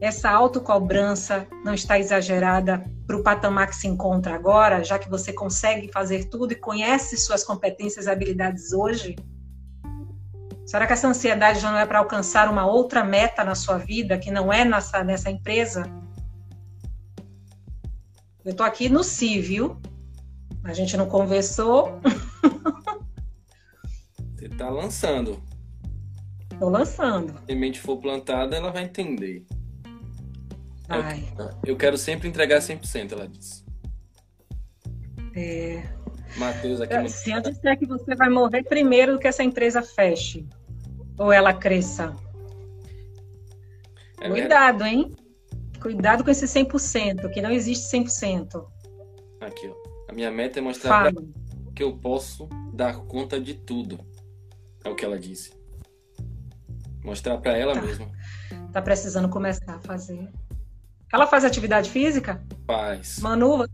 Essa 0.03 0.31
autocobrança 0.31 1.47
não 1.65 1.73
está 1.73 1.97
exagerada 1.97 2.85
para 3.07 3.17
o 3.17 3.23
patamar 3.23 3.69
que 3.69 3.77
se 3.77 3.87
encontra 3.87 4.35
agora, 4.35 4.83
já 4.83 4.99
que 4.99 5.09
você 5.09 5.33
consegue 5.33 5.93
fazer 5.93 6.25
tudo 6.25 6.51
e 6.51 6.57
conhece 6.57 7.17
suas 7.17 7.45
competências 7.45 8.07
e 8.07 8.11
habilidades 8.11 8.73
hoje? 8.73 9.15
Será 10.67 10.89
que 10.89 10.93
essa 10.93 11.07
ansiedade 11.07 11.61
já 11.61 11.71
não 11.71 11.79
é 11.79 11.87
para 11.87 12.01
alcançar 12.01 12.51
uma 12.51 12.67
outra 12.67 13.05
meta 13.05 13.45
na 13.45 13.55
sua 13.55 13.79
vida, 13.79 14.19
que 14.19 14.33
não 14.33 14.53
é 14.53 14.65
nessa, 14.65 15.05
nessa 15.05 15.31
empresa? 15.31 15.85
Eu 18.45 18.51
estou 18.51 18.67
aqui 18.67 18.89
no 18.89 19.05
civil, 19.05 19.81
a 20.65 20.73
gente 20.73 20.97
não 20.97 21.07
conversou. 21.07 22.01
Você 24.35 24.47
está 24.47 24.69
lançando. 24.69 25.41
Estou 26.53 26.71
lançando. 26.71 27.35
Se 27.35 27.39
a 27.39 27.47
semente 27.47 27.81
for 27.81 27.99
plantada, 27.99 28.57
ela 28.57 28.73
vai 28.73 28.83
entender. 28.83 29.47
Ai. 30.93 31.25
Eu, 31.65 31.77
quero 31.77 31.97
sempre 31.97 32.29
entregar 32.29 32.59
100%, 32.59 33.13
ela 33.13 33.29
disse. 33.29 33.65
É. 35.35 35.83
Matheus 36.37 36.81
aqui. 36.81 37.09
Se 37.09 37.31
eu 37.31 37.41
disser 37.41 37.79
que 37.79 37.87
você 37.87 38.15
vai 38.15 38.29
morrer 38.29 38.63
primeiro 38.65 39.15
do 39.15 39.19
que 39.19 39.29
essa 39.29 39.43
empresa 39.43 39.83
feche, 39.83 40.47
ou 41.19 41.33
ela 41.33 41.53
cresça. 41.53 42.15
É 44.21 44.29
Cuidado, 44.29 44.85
hein? 44.85 45.15
Cuidado 45.81 46.23
com 46.23 46.31
esse 46.31 46.47
100%, 46.47 47.31
que 47.31 47.43
não 47.43 47.51
existe 47.51 47.85
100%. 47.97 48.65
Aqui, 49.41 49.69
ó. 49.69 49.75
A 50.09 50.13
minha 50.13 50.31
meta 50.31 50.59
é 50.59 50.63
mostrar 50.63 51.13
que 51.75 51.83
eu 51.83 51.97
posso 51.97 52.49
dar 52.73 52.99
conta 53.07 53.41
de 53.41 53.55
tudo. 53.55 53.99
É 54.85 54.89
o 54.89 54.95
que 54.95 55.05
ela 55.05 55.19
disse. 55.19 55.53
Mostrar 57.03 57.39
para 57.39 57.57
ela 57.57 57.75
tá. 57.75 57.83
mesma. 57.83 58.09
Tá 58.73 58.81
precisando 58.81 59.29
começar 59.29 59.75
a 59.75 59.81
fazer. 59.81 60.31
Ela 61.13 61.27
faz 61.27 61.45
atividade 61.45 61.91
física? 61.91 62.43
Faz. 62.67 63.19
Manu, 63.21 63.59
você... 63.59 63.71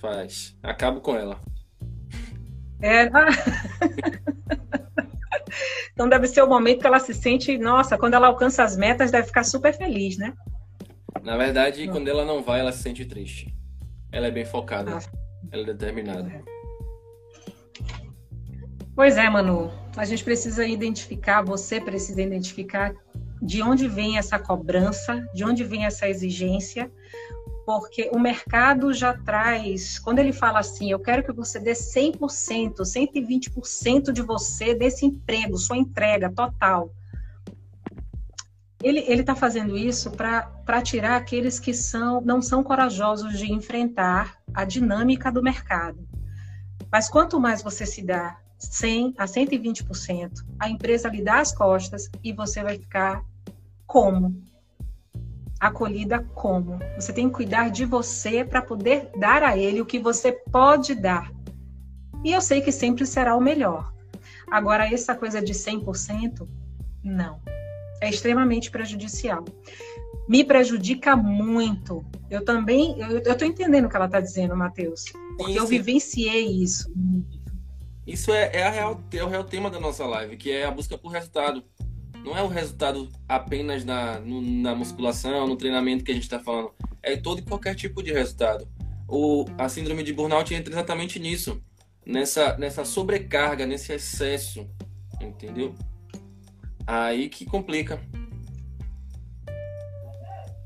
Faz. 0.00 0.56
Acabo 0.62 1.02
com 1.02 1.14
ela. 1.14 1.38
É. 2.80 3.10
então 5.92 6.08
deve 6.08 6.28
ser 6.28 6.42
o 6.42 6.48
momento 6.48 6.80
que 6.80 6.86
ela 6.86 7.00
se 7.00 7.12
sente, 7.12 7.58
nossa, 7.58 7.98
quando 7.98 8.14
ela 8.14 8.28
alcança 8.28 8.62
as 8.62 8.76
metas, 8.76 9.10
deve 9.10 9.26
ficar 9.26 9.44
super 9.44 9.76
feliz, 9.76 10.16
né? 10.16 10.32
Na 11.22 11.36
verdade, 11.36 11.88
hum. 11.88 11.92
quando 11.92 12.08
ela 12.08 12.24
não 12.24 12.42
vai, 12.42 12.60
ela 12.60 12.72
se 12.72 12.82
sente 12.82 13.04
triste. 13.04 13.54
Ela 14.10 14.28
é 14.28 14.30
bem 14.30 14.46
focada. 14.46 14.96
Ah. 14.96 15.00
Ela 15.52 15.62
é 15.62 15.66
determinada. 15.66 16.42
Pois 18.94 19.16
é, 19.16 19.28
Manu. 19.28 19.70
A 19.96 20.04
gente 20.04 20.24
precisa 20.24 20.66
identificar, 20.66 21.42
você 21.42 21.80
precisa 21.80 22.22
identificar 22.22 22.94
de 23.40 23.62
onde 23.62 23.88
vem 23.88 24.18
essa 24.18 24.38
cobrança, 24.38 25.26
de 25.34 25.44
onde 25.44 25.64
vem 25.64 25.84
essa 25.84 26.08
exigência, 26.08 26.90
porque 27.64 28.08
o 28.12 28.18
mercado 28.18 28.92
já 28.92 29.12
traz, 29.14 29.98
quando 29.98 30.18
ele 30.18 30.32
fala 30.32 30.60
assim, 30.60 30.90
eu 30.90 30.98
quero 30.98 31.22
que 31.22 31.32
você 31.32 31.60
dê 31.60 31.72
100%, 31.72 32.76
120% 32.80 34.12
de 34.12 34.22
você 34.22 34.74
desse 34.74 35.04
emprego, 35.04 35.58
sua 35.58 35.76
entrega 35.76 36.32
total 36.32 36.92
ele 38.82 39.00
está 39.00 39.34
fazendo 39.34 39.76
isso 39.76 40.10
para 40.12 40.82
tirar 40.82 41.16
aqueles 41.16 41.58
que 41.58 41.74
são, 41.74 42.20
não 42.20 42.40
são 42.40 42.62
corajosos 42.62 43.36
de 43.36 43.52
enfrentar 43.52 44.38
a 44.54 44.64
dinâmica 44.64 45.32
do 45.32 45.42
mercado. 45.42 46.06
Mas 46.90 47.08
quanto 47.08 47.40
mais 47.40 47.60
você 47.60 47.84
se 47.84 48.02
dá 48.02 48.38
100 48.58 49.14
a 49.16 49.24
120%, 49.24 50.44
a 50.58 50.68
empresa 50.68 51.08
lhe 51.08 51.22
dá 51.22 51.40
as 51.40 51.52
costas 51.52 52.10
e 52.22 52.32
você 52.32 52.62
vai 52.62 52.78
ficar 52.78 53.24
como? 53.86 54.42
Acolhida 55.60 56.20
como? 56.34 56.78
Você 56.96 57.12
tem 57.12 57.28
que 57.28 57.34
cuidar 57.34 57.70
de 57.70 57.84
você 57.84 58.44
para 58.44 58.62
poder 58.62 59.10
dar 59.18 59.42
a 59.42 59.56
ele 59.56 59.80
o 59.80 59.86
que 59.86 59.98
você 59.98 60.32
pode 60.32 60.94
dar. 60.94 61.32
E 62.24 62.32
eu 62.32 62.40
sei 62.40 62.60
que 62.60 62.72
sempre 62.72 63.06
será 63.06 63.36
o 63.36 63.40
melhor. 63.40 63.92
Agora, 64.50 64.92
essa 64.92 65.14
coisa 65.14 65.40
de 65.40 65.52
100%, 65.52 66.48
não 67.02 67.40
é 68.00 68.08
extremamente 68.08 68.70
prejudicial. 68.70 69.44
Me 70.28 70.44
prejudica 70.44 71.16
muito. 71.16 72.04
Eu 72.30 72.44
também, 72.44 72.98
eu 73.00 73.18
estou 73.18 73.48
entendendo 73.48 73.86
o 73.86 73.88
que 73.88 73.96
ela 73.96 74.06
está 74.06 74.20
dizendo, 74.20 74.56
Matheus, 74.56 75.04
porque 75.36 75.52
isso. 75.52 75.60
eu 75.60 75.66
vivenciei 75.66 76.62
isso. 76.62 76.92
Isso 78.08 78.32
é, 78.32 78.50
é, 78.54 78.70
real, 78.70 78.98
é 79.12 79.22
o 79.22 79.28
real 79.28 79.44
tema 79.44 79.70
da 79.70 79.78
nossa 79.78 80.06
live, 80.06 80.38
que 80.38 80.50
é 80.50 80.64
a 80.64 80.70
busca 80.70 80.96
por 80.96 81.12
resultado. 81.12 81.62
Não 82.24 82.36
é 82.36 82.42
o 82.42 82.48
resultado 82.48 83.06
apenas 83.28 83.84
na, 83.84 84.18
no, 84.18 84.40
na 84.40 84.74
musculação, 84.74 85.46
no 85.46 85.56
treinamento 85.56 86.02
que 86.02 86.10
a 86.10 86.14
gente 86.14 86.22
está 86.22 86.40
falando. 86.40 86.72
É 87.02 87.18
todo 87.18 87.40
e 87.40 87.42
qualquer 87.42 87.74
tipo 87.74 88.02
de 88.02 88.10
resultado. 88.10 88.66
O, 89.06 89.44
a 89.58 89.68
síndrome 89.68 90.02
de 90.02 90.14
burnout 90.14 90.54
entra 90.54 90.72
exatamente 90.72 91.18
nisso. 91.18 91.62
Nessa, 92.04 92.56
nessa 92.56 92.82
sobrecarga, 92.82 93.66
nesse 93.66 93.92
excesso. 93.92 94.66
Entendeu? 95.20 95.74
Aí 96.86 97.28
que 97.28 97.44
complica. 97.44 98.00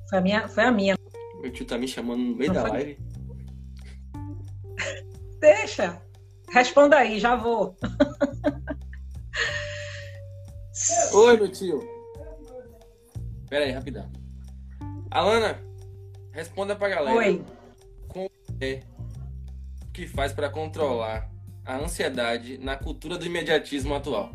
Foi 0.08 0.18
a 0.18 0.20
minha. 0.20 0.48
Foi 0.48 0.62
a 0.62 0.70
minha. 0.70 0.96
Meu 1.40 1.50
tio 1.52 1.66
tá 1.66 1.76
me 1.76 1.88
chamando 1.88 2.20
no 2.22 2.36
meio 2.36 2.52
Não 2.52 2.62
da 2.62 2.68
foi... 2.68 2.70
live. 2.70 2.98
Deixa. 5.40 6.00
Responda 6.52 6.98
aí, 6.98 7.18
já 7.18 7.34
vou. 7.34 7.74
Oi, 11.14 11.36
meu 11.36 11.50
tio. 11.50 11.82
Pera 13.48 13.64
aí, 13.64 13.70
rapidão. 13.70 14.10
Alana, 15.10 15.58
responda 16.32 16.76
pra 16.76 16.90
galera. 16.90 17.16
Oi. 17.16 17.42
Como 18.08 18.30
é 18.60 18.82
que 19.92 20.06
faz 20.06 20.32
para 20.32 20.50
controlar 20.50 21.30
a 21.64 21.76
ansiedade 21.76 22.58
na 22.58 22.76
cultura 22.76 23.16
do 23.16 23.24
imediatismo 23.24 23.94
atual? 23.94 24.32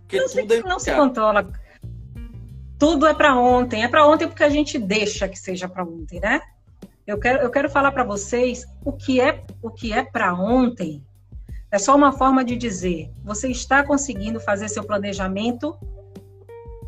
Porque 0.00 0.18
não, 0.18 0.28
tudo 0.28 0.54
se, 0.54 0.58
é 0.58 0.62
não 0.62 0.78
se 0.78 0.94
controla. 0.94 1.52
Tudo 2.78 3.06
é 3.06 3.12
para 3.12 3.36
ontem. 3.36 3.84
É 3.84 3.88
para 3.88 4.06
ontem 4.06 4.26
porque 4.26 4.44
a 4.44 4.48
gente 4.48 4.78
deixa 4.78 5.28
que 5.28 5.38
seja 5.38 5.68
para 5.68 5.84
ontem, 5.84 6.18
né? 6.20 6.40
Eu 7.10 7.18
quero, 7.18 7.42
eu 7.42 7.50
quero 7.50 7.68
falar 7.68 7.90
para 7.90 8.04
vocês 8.04 8.64
o 8.84 8.92
que 8.92 9.20
é 9.20 9.42
o 9.60 9.68
que 9.68 9.92
é 9.92 10.04
para 10.04 10.32
ontem. 10.32 11.04
É 11.68 11.76
só 11.76 11.96
uma 11.96 12.12
forma 12.12 12.44
de 12.44 12.54
dizer: 12.54 13.10
você 13.24 13.48
está 13.48 13.82
conseguindo 13.82 14.38
fazer 14.38 14.68
seu 14.68 14.84
planejamento? 14.84 15.76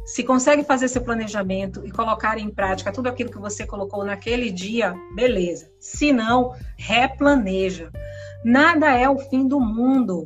Se 0.05 0.23
consegue 0.23 0.63
fazer 0.63 0.87
seu 0.87 1.03
planejamento 1.03 1.85
e 1.85 1.91
colocar 1.91 2.39
em 2.39 2.49
prática 2.51 2.93
tudo 2.93 3.09
aquilo 3.09 3.33
que 3.33 3.39
você 3.39 3.67
colocou 3.67 4.05
naquele 4.05 4.53
dia, 4.53 4.95
beleza. 5.17 5.69
Se 5.81 6.13
não, 6.13 6.55
replaneja. 6.77 7.91
Nada 8.45 8.93
é 8.93 9.09
o 9.09 9.19
fim 9.19 9.49
do 9.49 9.59
mundo. 9.59 10.25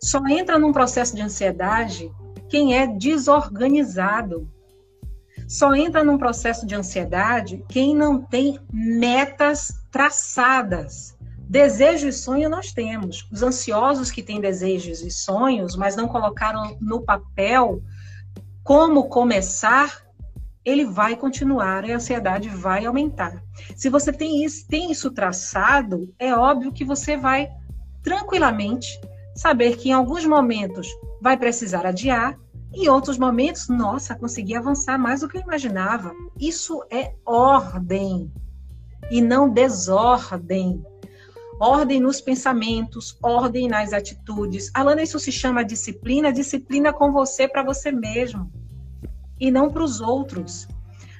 Só 0.00 0.26
entra 0.26 0.58
num 0.58 0.72
processo 0.72 1.14
de 1.14 1.20
ansiedade 1.20 2.10
quem 2.48 2.78
é 2.78 2.86
desorganizado. 2.86 4.50
Só 5.46 5.74
entra 5.74 6.02
num 6.02 6.18
processo 6.18 6.66
de 6.66 6.74
ansiedade 6.74 7.64
quem 7.68 7.94
não 7.94 8.20
tem 8.20 8.58
metas 8.72 9.72
traçadas. 9.90 11.16
Desejo 11.48 12.08
e 12.08 12.12
sonho 12.12 12.48
nós 12.48 12.72
temos. 12.72 13.28
Os 13.30 13.42
ansiosos 13.42 14.10
que 14.10 14.22
têm 14.22 14.40
desejos 14.40 15.02
e 15.02 15.10
sonhos, 15.10 15.76
mas 15.76 15.94
não 15.94 16.08
colocaram 16.08 16.76
no 16.80 17.02
papel 17.02 17.82
como 18.62 19.08
começar, 19.08 20.02
ele 20.64 20.86
vai 20.86 21.14
continuar 21.16 21.84
e 21.84 21.92
a 21.92 21.96
ansiedade 21.96 22.48
vai 22.48 22.86
aumentar. 22.86 23.42
Se 23.76 23.90
você 23.90 24.10
tem 24.10 24.42
isso, 24.42 24.66
tem 24.66 24.90
isso 24.90 25.10
traçado, 25.10 26.12
é 26.18 26.34
óbvio 26.34 26.72
que 26.72 26.84
você 26.84 27.16
vai 27.16 27.48
tranquilamente 28.02 28.98
saber 29.36 29.76
que 29.76 29.90
em 29.90 29.92
alguns 29.92 30.24
momentos 30.24 30.88
vai 31.20 31.36
precisar 31.36 31.84
adiar 31.84 32.38
em 32.74 32.88
outros 32.88 33.18
momentos, 33.18 33.68
nossa, 33.68 34.14
consegui 34.14 34.54
avançar 34.54 34.98
mais 34.98 35.20
do 35.20 35.28
que 35.28 35.38
eu 35.38 35.42
imaginava. 35.42 36.12
Isso 36.38 36.82
é 36.90 37.14
ordem 37.24 38.32
e 39.10 39.20
não 39.20 39.48
desordem. 39.48 40.84
Ordem 41.60 42.00
nos 42.00 42.20
pensamentos, 42.20 43.16
ordem 43.22 43.68
nas 43.68 43.92
atitudes. 43.92 44.70
Alana, 44.74 45.02
isso 45.02 45.20
se 45.20 45.30
chama 45.30 45.64
disciplina, 45.64 46.32
disciplina 46.32 46.92
com 46.92 47.12
você 47.12 47.46
para 47.46 47.62
você 47.62 47.92
mesmo 47.92 48.50
e 49.38 49.50
não 49.50 49.70
para 49.70 49.82
os 49.82 50.00
outros. 50.00 50.66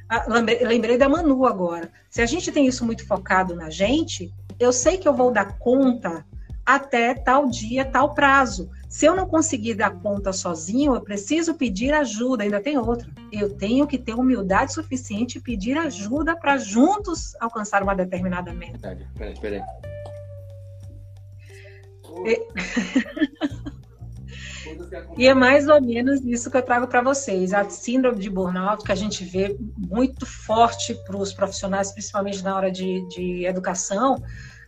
Ah, 0.08 0.26
lembrei 0.28 0.98
da 0.98 1.08
Manu 1.08 1.46
agora. 1.46 1.90
Se 2.10 2.20
a 2.20 2.26
gente 2.26 2.50
tem 2.50 2.66
isso 2.66 2.84
muito 2.84 3.06
focado 3.06 3.54
na 3.54 3.70
gente, 3.70 4.34
eu 4.58 4.72
sei 4.72 4.98
que 4.98 5.08
eu 5.08 5.14
vou 5.14 5.30
dar 5.30 5.58
conta 5.58 6.26
até 6.64 7.14
tal 7.14 7.48
dia, 7.48 7.84
tal 7.84 8.14
prazo. 8.14 8.70
Se 8.88 9.06
eu 9.06 9.16
não 9.16 9.26
conseguir 9.26 9.74
dar 9.74 9.90
conta 9.90 10.32
sozinho, 10.32 10.94
eu 10.94 11.00
preciso 11.00 11.54
pedir 11.54 11.92
ajuda. 11.92 12.44
Ainda 12.44 12.60
tem 12.60 12.78
outra. 12.78 13.10
Eu 13.32 13.54
tenho 13.56 13.86
que 13.86 13.98
ter 13.98 14.14
humildade 14.14 14.72
suficiente 14.72 15.38
e 15.38 15.40
pedir 15.40 15.76
ajuda 15.76 16.36
para 16.36 16.56
juntos 16.56 17.34
alcançar 17.40 17.82
uma 17.82 17.94
determinada 17.94 18.52
meta. 18.52 18.96
Peraí, 19.16 19.34
peraí. 19.40 19.62
E 25.16 25.26
é 25.26 25.34
mais 25.34 25.68
ou 25.68 25.80
menos 25.80 26.24
isso 26.24 26.50
que 26.50 26.56
eu 26.56 26.62
trago 26.62 26.86
para 26.86 27.02
vocês. 27.02 27.52
A 27.52 27.68
síndrome 27.68 28.18
de 28.18 28.30
burnout, 28.30 28.84
que 28.84 28.92
a 28.92 28.96
gente 28.96 29.24
vê 29.24 29.56
muito 29.76 30.24
forte 30.24 30.94
para 31.04 31.16
os 31.16 31.32
profissionais, 31.32 31.92
principalmente 31.92 32.42
na 32.42 32.56
hora 32.56 32.70
de, 32.70 33.06
de 33.08 33.44
educação, 33.44 34.22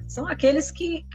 são 0.07 0.27
aqueles 0.27 0.71
que 0.71 1.07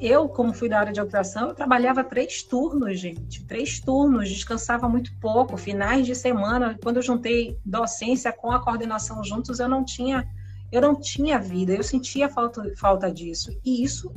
eu, 0.00 0.28
como 0.28 0.54
fui 0.54 0.68
da 0.68 0.78
área 0.78 0.92
de 0.92 0.98
educação, 0.98 1.48
eu 1.48 1.54
trabalhava 1.54 2.02
três 2.02 2.42
turnos, 2.42 2.98
gente. 2.98 3.44
Três 3.44 3.78
turnos, 3.78 4.28
descansava 4.28 4.88
muito 4.88 5.12
pouco, 5.20 5.56
finais 5.56 6.06
de 6.06 6.14
semana. 6.14 6.78
Quando 6.82 6.96
eu 6.96 7.02
juntei 7.02 7.58
docência 7.64 8.32
com 8.32 8.50
a 8.50 8.58
coordenação 8.58 9.22
juntos, 9.22 9.60
eu 9.60 9.68
não 9.68 9.84
tinha, 9.84 10.26
eu 10.72 10.80
não 10.80 10.98
tinha 10.98 11.38
vida, 11.38 11.74
eu 11.74 11.82
sentia 11.82 12.28
falta, 12.30 12.62
falta 12.76 13.12
disso. 13.12 13.50
E 13.62 13.84
isso 13.84 14.10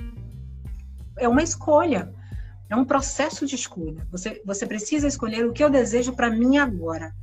é 1.18 1.28
uma 1.28 1.44
escolha. 1.44 2.14
É 2.70 2.76
um 2.76 2.86
processo 2.86 3.46
de 3.46 3.56
escolha. 3.56 4.08
Você, 4.10 4.42
você 4.46 4.66
precisa 4.66 5.08
escolher 5.08 5.46
o 5.46 5.52
que 5.52 5.64
eu 5.64 5.70
desejo 5.70 6.14
para 6.14 6.30
mim 6.30 6.58
agora. 6.58 7.14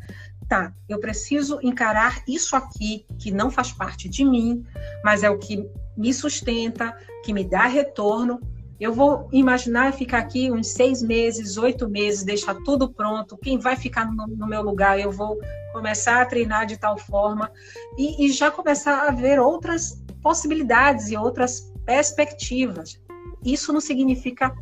Tá, 0.49 0.73
eu 0.89 0.99
preciso 0.99 1.61
encarar 1.63 2.23
isso 2.27 2.55
aqui 2.57 3.07
que 3.19 3.31
não 3.31 3.51
faz 3.51 3.73
parte 3.73 4.09
de 4.09 4.25
mim, 4.25 4.65
mas 5.03 5.23
é 5.23 5.31
o 5.31 5.39
que 5.39 5.65
me 6.01 6.15
sustenta, 6.15 6.97
que 7.23 7.33
me 7.33 7.45
dá 7.45 7.67
retorno. 7.67 8.41
Eu 8.81 8.95
vou 8.95 9.29
imaginar 9.31 9.93
ficar 9.93 10.19
aqui 10.19 10.51
uns 10.51 10.69
seis 10.69 11.03
meses, 11.03 11.59
oito 11.59 11.87
meses, 11.87 12.25
deixar 12.25 12.55
tudo 12.65 12.91
pronto. 12.91 13.37
Quem 13.37 13.59
vai 13.59 13.77
ficar 13.77 14.11
no, 14.11 14.27
no 14.27 14.47
meu 14.47 14.63
lugar? 14.63 14.99
Eu 14.99 15.13
vou 15.13 15.39
começar 15.75 16.23
a 16.23 16.25
treinar 16.25 16.65
de 16.65 16.79
tal 16.79 16.97
forma 16.97 17.53
e, 17.99 18.25
e 18.25 18.33
já 18.33 18.51
começar 18.51 19.07
a 19.07 19.11
ver 19.11 19.39
outras 19.39 20.03
possibilidades 20.23 21.11
e 21.11 21.17
outras 21.17 21.71
perspectivas. 21.85 22.99
Isso 23.45 23.71
não 23.71 23.81
significa 23.81 24.55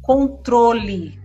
controle 0.00 1.20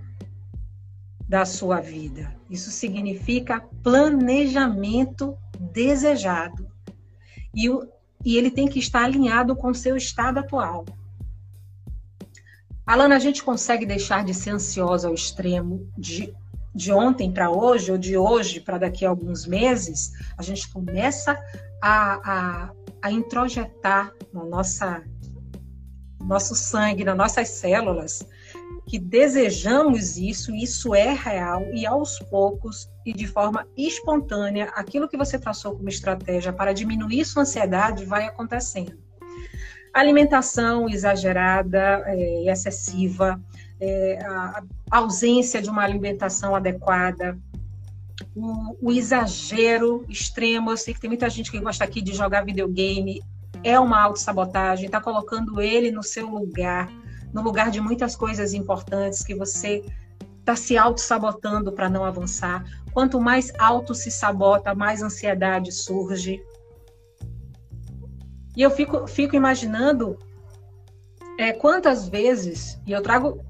da 1.29 1.45
sua 1.45 1.79
vida. 1.79 2.35
Isso 2.49 2.71
significa 2.71 3.63
planejamento 3.83 5.37
desejado. 5.59 6.67
E, 7.53 7.69
o, 7.69 7.87
e 8.25 8.35
ele 8.37 8.49
tem 8.49 8.67
que 8.67 8.79
estar 8.79 9.03
alinhado 9.03 9.55
com 9.55 9.69
o 9.69 9.75
seu 9.75 9.95
estado 9.95 10.39
atual. 10.39 10.83
Alana, 12.85 13.15
a 13.15 13.19
gente 13.19 13.43
consegue 13.43 13.85
deixar 13.85 14.25
de 14.25 14.33
ser 14.33 14.49
ansiosa 14.51 15.07
ao 15.07 15.13
extremo 15.13 15.87
de, 15.97 16.33
de 16.73 16.91
ontem 16.91 17.31
para 17.31 17.49
hoje, 17.49 17.91
ou 17.91 17.97
de 17.97 18.17
hoje 18.17 18.59
para 18.59 18.79
daqui 18.79 19.05
a 19.05 19.09
alguns 19.09 19.45
meses? 19.45 20.11
A 20.37 20.43
gente 20.43 20.67
começa 20.71 21.39
a, 21.81 22.31
a, 22.31 22.71
a 23.01 23.11
introjetar 23.11 24.11
na 24.33 24.43
nossa 24.43 25.03
nosso 26.19 26.55
sangue, 26.55 27.03
nas 27.03 27.15
nossas 27.15 27.49
células, 27.49 28.27
que 28.85 28.99
desejamos 28.99 30.17
isso, 30.17 30.53
isso 30.53 30.93
é 30.93 31.13
real, 31.13 31.65
e 31.73 31.85
aos 31.85 32.19
poucos 32.19 32.89
e 33.05 33.13
de 33.13 33.27
forma 33.27 33.67
espontânea, 33.75 34.71
aquilo 34.75 35.07
que 35.07 35.17
você 35.17 35.39
traçou 35.39 35.75
como 35.75 35.89
estratégia 35.89 36.53
para 36.53 36.73
diminuir 36.73 37.25
sua 37.25 37.41
ansiedade 37.41 38.05
vai 38.05 38.25
acontecendo. 38.25 38.97
Alimentação 39.93 40.89
exagerada 40.89 42.03
é, 42.05 42.51
excessiva, 42.51 43.41
é, 43.79 44.19
a 44.25 44.63
ausência 44.91 45.61
de 45.61 45.69
uma 45.69 45.83
alimentação 45.83 46.55
adequada, 46.55 47.37
o, 48.35 48.77
o, 48.81 48.91
exagero 48.91 50.05
extremo. 50.07 50.71
Eu 50.71 50.77
sei 50.77 50.93
que 50.93 50.99
tem 50.99 51.09
muita 51.09 51.29
gente 51.29 51.49
que 51.49 51.59
gosta 51.59 51.83
aqui 51.83 52.01
de 52.01 52.13
jogar 52.13 52.45
videogame, 52.45 53.21
é 53.63 53.79
uma 53.79 54.01
autossabotagem, 54.01 54.85
está 54.85 55.01
colocando 55.01 55.61
ele 55.61 55.91
no 55.91 56.03
seu 56.03 56.27
lugar 56.27 56.89
no 57.35 57.41
lugar 57.41 57.69
de 57.69 57.81
muitas 57.81 58.15
coisas 58.15 58.53
importantes 58.53 59.21
que 59.21 59.35
você 59.35 59.83
está 60.39 60.55
se 60.55 60.77
auto-sabotando 60.77 61.73
para 61.73 61.89
não 61.89 62.05
avançar. 62.05 62.63
Quanto 62.93 63.19
mais 63.19 63.51
auto 63.59 63.93
se 63.93 64.09
sabota, 64.09 64.73
mais 64.73 65.03
ansiedade 65.03 65.69
surge. 65.73 66.41
E 68.55 68.61
eu 68.61 68.71
fico, 68.71 69.05
fico 69.05 69.35
imaginando 69.35 70.17
é, 71.37 71.51
quantas 71.51 72.07
vezes, 72.07 72.79
e 72.87 72.93
eu 72.93 73.01
trago 73.01 73.43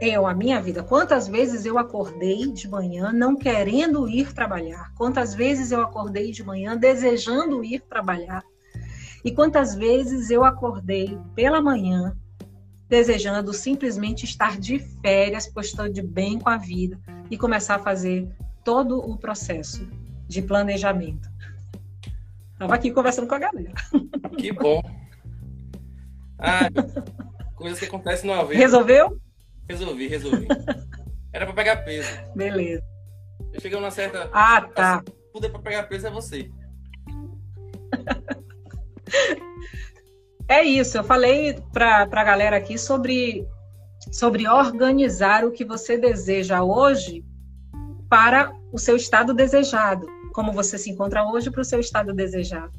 eu, 0.00 0.26
a 0.26 0.32
minha 0.32 0.62
vida, 0.62 0.82
quantas 0.82 1.28
vezes 1.28 1.66
eu 1.66 1.76
acordei 1.76 2.50
de 2.52 2.68
manhã 2.68 3.12
não 3.12 3.36
querendo 3.36 4.08
ir 4.08 4.32
trabalhar, 4.32 4.94
quantas 4.96 5.34
vezes 5.34 5.72
eu 5.72 5.82
acordei 5.82 6.30
de 6.30 6.42
manhã 6.42 6.74
desejando 6.74 7.62
ir 7.62 7.80
trabalhar, 7.80 8.42
e 9.22 9.30
quantas 9.30 9.74
vezes 9.74 10.30
eu 10.30 10.42
acordei 10.42 11.18
pela 11.34 11.60
manhã 11.60 12.16
desejando 12.88 13.52
simplesmente 13.52 14.24
estar 14.24 14.58
de 14.58 14.78
férias, 15.02 15.46
pois 15.46 15.66
estou 15.66 15.88
de 15.88 16.02
bem 16.02 16.38
com 16.38 16.48
a 16.48 16.56
vida 16.56 16.98
e 17.30 17.36
começar 17.36 17.76
a 17.76 17.78
fazer 17.78 18.28
todo 18.64 18.98
o 18.98 19.16
processo 19.16 19.86
de 20.26 20.40
planejamento. 20.42 21.28
Estava 22.52 22.74
aqui 22.74 22.90
conversando 22.90 23.28
com 23.28 23.34
a 23.34 23.38
galera. 23.38 23.72
Que 24.38 24.52
bom. 24.52 24.80
Ah, 26.38 26.68
coisas 27.56 27.80
que 27.80 27.86
acontecem 27.86 28.30
no 28.30 28.34
avesso. 28.38 28.60
Resolveu? 28.60 29.20
Resolvi, 29.68 30.06
resolvi. 30.06 30.46
Era 31.32 31.44
para 31.44 31.54
pegar 31.54 31.78
peso. 31.78 32.08
Beleza. 32.36 32.84
Eu 33.52 33.60
cheguei 33.60 33.78
numa 33.78 33.90
certa. 33.90 34.30
Ah, 34.32 34.60
tá. 34.60 35.02
Tudo 35.32 35.46
é 35.46 35.48
para 35.48 35.58
pegar 35.58 35.82
peso 35.84 36.06
é 36.06 36.10
você. 36.10 36.48
É 40.48 40.62
isso, 40.62 40.96
eu 40.96 41.04
falei 41.04 41.60
para 41.74 42.08
a 42.10 42.24
galera 42.24 42.56
aqui 42.56 42.78
sobre, 42.78 43.46
sobre 44.10 44.48
organizar 44.48 45.44
o 45.44 45.52
que 45.52 45.62
você 45.62 45.98
deseja 45.98 46.62
hoje 46.62 47.22
para 48.08 48.50
o 48.72 48.78
seu 48.78 48.96
estado 48.96 49.34
desejado, 49.34 50.06
como 50.32 50.50
você 50.50 50.78
se 50.78 50.90
encontra 50.90 51.22
hoje 51.22 51.50
para 51.50 51.60
o 51.60 51.64
seu 51.64 51.78
estado 51.78 52.14
desejado. 52.14 52.72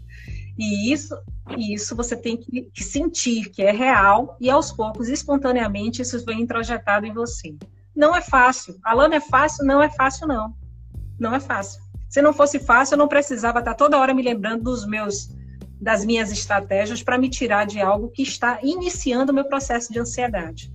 E 0.58 0.92
isso, 0.92 1.16
isso 1.58 1.96
você 1.96 2.18
tem 2.18 2.38
que, 2.38 2.64
que, 2.74 2.84
sentir 2.84 3.52
que 3.52 3.62
é 3.62 3.72
real 3.72 4.36
e 4.42 4.50
aos 4.50 4.72
poucos, 4.72 5.08
espontaneamente, 5.08 6.02
isso 6.02 6.26
vem 6.26 6.42
introjetado 6.42 7.06
em 7.06 7.14
você. 7.14 7.56
Não 7.96 8.16
é 8.16 8.22
fácil. 8.22 8.80
Alana, 8.84 9.16
é 9.16 9.22
fácil? 9.22 9.64
Não 9.64 9.82
é 9.82 9.90
fácil, 9.92 10.28
não. 10.28 10.56
Não 11.20 11.36
é 11.36 11.40
fácil. 11.40 11.82
Se 12.10 12.20
não 12.20 12.34
fosse 12.34 12.58
fácil, 12.60 12.96
eu 12.96 12.98
não 12.98 13.08
precisava 13.08 13.60
estar 13.60 13.76
toda 13.76 14.00
hora 14.00 14.14
me 14.14 14.24
lembrando 14.24 14.64
dos 14.64 14.88
meus 14.88 15.30
das 15.80 16.04
minhas 16.04 16.32
estratégias 16.32 17.02
para 17.02 17.18
me 17.18 17.30
tirar 17.30 17.66
de 17.66 17.80
algo 17.80 18.10
que 18.10 18.22
está 18.22 18.60
iniciando 18.62 19.32
o 19.32 19.36
meu 19.36 19.46
processo 19.46 19.92
de 19.94 20.00
ansiedade. 20.00 20.72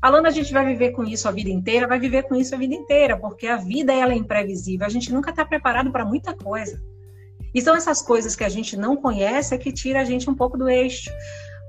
Falando 0.00 0.26
a 0.26 0.30
gente 0.30 0.52
vai 0.52 0.64
viver 0.64 0.92
com 0.92 1.04
isso 1.04 1.28
a 1.28 1.32
vida 1.32 1.50
inteira, 1.50 1.86
vai 1.86 1.98
viver 1.98 2.22
com 2.24 2.34
isso 2.34 2.54
a 2.54 2.58
vida 2.58 2.74
inteira, 2.74 3.16
porque 3.16 3.46
a 3.46 3.56
vida 3.56 3.92
ela 3.92 4.12
é 4.12 4.16
imprevisível, 4.16 4.86
a 4.86 4.90
gente 4.90 5.12
nunca 5.12 5.30
está 5.30 5.44
preparado 5.44 5.90
para 5.90 6.04
muita 6.04 6.34
coisa. 6.34 6.80
E 7.54 7.60
são 7.60 7.74
essas 7.74 8.02
coisas 8.02 8.36
que 8.36 8.44
a 8.44 8.48
gente 8.48 8.76
não 8.76 8.96
conhece 8.96 9.56
que 9.58 9.72
tira 9.72 10.00
a 10.00 10.04
gente 10.04 10.28
um 10.28 10.34
pouco 10.34 10.56
do 10.56 10.68
eixo. 10.68 11.10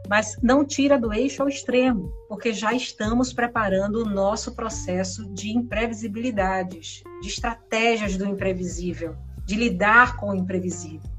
Mas 0.08 0.38
não 0.42 0.66
tira 0.66 0.98
do 0.98 1.14
eixo 1.14 1.42
ao 1.42 1.50
extremo, 1.50 2.12
porque 2.28 2.52
já 2.52 2.74
estamos 2.74 3.32
preparando 3.32 4.02
o 4.02 4.10
nosso 4.10 4.56
processo 4.56 5.32
de 5.34 5.52
imprevisibilidades, 5.52 7.04
de 7.22 7.28
estratégias 7.28 8.18
do 8.18 8.26
imprevisível, 8.26 9.16
de 9.46 9.56
lidar 9.56 10.16
com 10.18 10.32
o 10.32 10.36
imprevisível. 10.36 11.19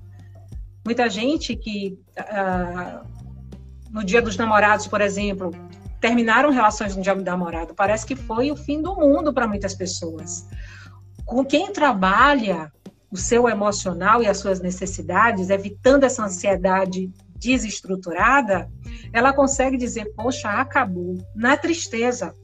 Muita 0.85 1.09
gente 1.09 1.55
que, 1.57 1.99
uh, 2.19 3.07
no 3.91 4.03
dia 4.05 4.23
dos 4.23 4.37
namorados, 4.37 4.87
por 4.87 5.01
exemplo, 5.01 5.51
terminaram 6.01 6.51
relações 6.51 6.97
no 6.97 7.03
dia 7.03 7.15
do 7.15 7.23
namorado, 7.23 7.75
parece 7.75 8.07
que 8.07 8.17
foi 8.17 8.51
o 8.51 8.57
fim 8.57 8.81
do 8.81 8.95
mundo 8.97 9.33
para 9.33 9.47
muitas 9.47 9.75
pessoas. 9.75 10.49
Com 11.27 11.45
quem 11.45 11.73
trabalha 11.73 12.73
o 13.11 13.17
seu 13.17 13.49
emocional 13.49 14.23
e 14.23 14.27
as 14.27 14.39
suas 14.39 14.61
necessidades, 14.61 15.51
evitando 15.51 16.05
essa 16.05 16.25
ansiedade 16.25 17.11
desestruturada, 17.37 18.71
ela 19.13 19.33
consegue 19.33 19.77
dizer: 19.77 20.13
Poxa, 20.15 20.49
acabou. 20.49 21.19
Na 21.35 21.57
tristeza, 21.57 22.35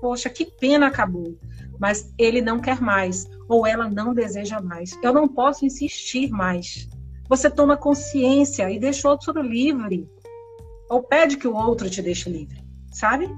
poxa, 0.00 0.30
que 0.30 0.44
pena 0.44 0.86
acabou. 0.88 1.38
Mas 1.78 2.12
ele 2.16 2.40
não 2.40 2.58
quer 2.58 2.80
mais, 2.80 3.26
ou 3.48 3.66
ela 3.66 3.88
não 3.88 4.14
deseja 4.14 4.60
mais. 4.60 4.98
Eu 5.02 5.12
não 5.12 5.28
posso 5.28 5.66
insistir 5.66 6.30
mais. 6.30 6.88
Você 7.28 7.50
toma 7.50 7.76
consciência 7.76 8.70
e 8.70 8.78
deixa 8.78 9.08
o 9.08 9.10
outro 9.10 9.40
livre. 9.42 10.08
Ou 10.88 11.02
pede 11.02 11.36
que 11.36 11.48
o 11.48 11.54
outro 11.54 11.90
te 11.90 12.00
deixe 12.00 12.30
livre, 12.30 12.62
sabe? 12.92 13.28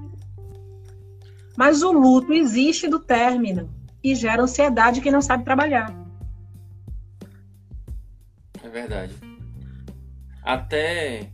Mas 1.57 1.81
o 1.81 1.91
luto 1.91 2.31
existe 2.31 2.87
do 2.87 2.99
término 2.99 3.69
e 4.03 4.15
gera 4.15 4.43
ansiedade 4.43 5.01
que 5.01 5.11
não 5.11 5.21
sabe 5.21 5.43
trabalhar. 5.43 5.93
É 8.63 8.69
verdade. 8.69 9.13
Até 10.43 11.31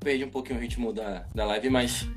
perdi 0.00 0.24
um 0.24 0.30
pouquinho 0.30 0.58
o 0.58 0.62
ritmo 0.62 0.92
da, 0.92 1.26
da 1.34 1.44
live, 1.44 1.68
mas 1.68 2.08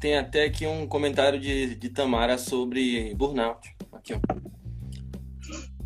tem 0.00 0.16
até 0.16 0.44
aqui 0.44 0.66
um 0.66 0.86
comentário 0.86 1.38
de, 1.38 1.74
de 1.74 1.88
Tamara 1.88 2.38
sobre 2.38 3.14
burnout. 3.14 3.74
Aqui, 3.92 4.14
ó. 4.14 4.20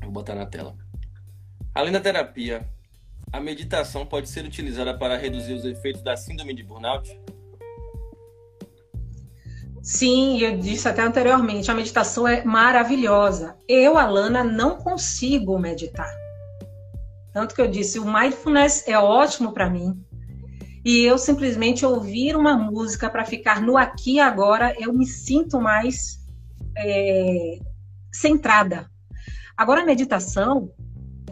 Vou 0.03 0.13
botar 0.13 0.35
na 0.35 0.47
tela. 0.47 0.77
Além 1.75 1.91
da 1.91 2.01
terapia, 2.01 2.69
a 3.33 3.41
meditação 3.41 4.05
pode 4.05 4.29
ser 4.29 4.45
utilizada 4.45 4.97
para 4.97 5.17
reduzir 5.17 5.55
os 5.55 5.65
efeitos 5.65 6.03
da 6.03 6.15
síndrome 6.17 6.53
de 6.53 6.63
burnout? 6.63 7.19
Sim, 9.83 10.39
eu 10.39 10.59
disse 10.59 10.87
até 10.87 11.03
anteriormente, 11.03 11.71
a 11.71 11.75
meditação 11.75 12.29
é 12.29 12.45
maravilhosa. 12.45 13.57
Eu, 13.67 13.97
Alana, 13.97 14.45
não 14.45 14.77
consigo 14.77 15.59
meditar. 15.59 16.13
Tanto 17.33 17.55
que 17.55 17.61
eu 17.63 17.69
disse, 17.69 17.99
o 17.99 18.05
mindfulness 18.05 18.87
é 18.87 18.99
ótimo 18.99 19.53
para 19.53 19.71
mim. 19.71 19.99
E 20.85 21.05
eu 21.05 21.17
simplesmente 21.17 21.87
ouvir 21.87 22.37
uma 22.37 22.55
música 22.55 23.09
para 23.09 23.25
ficar 23.25 23.63
no 23.63 23.79
aqui 23.79 24.17
e 24.17 24.21
agora, 24.21 24.75
eu 24.79 24.93
me 24.93 25.07
sinto 25.07 25.59
mais 25.59 26.21
é, 26.77 27.59
centrada. 28.13 28.91
Agora, 29.57 29.81
a 29.81 29.87
meditação, 29.87 30.71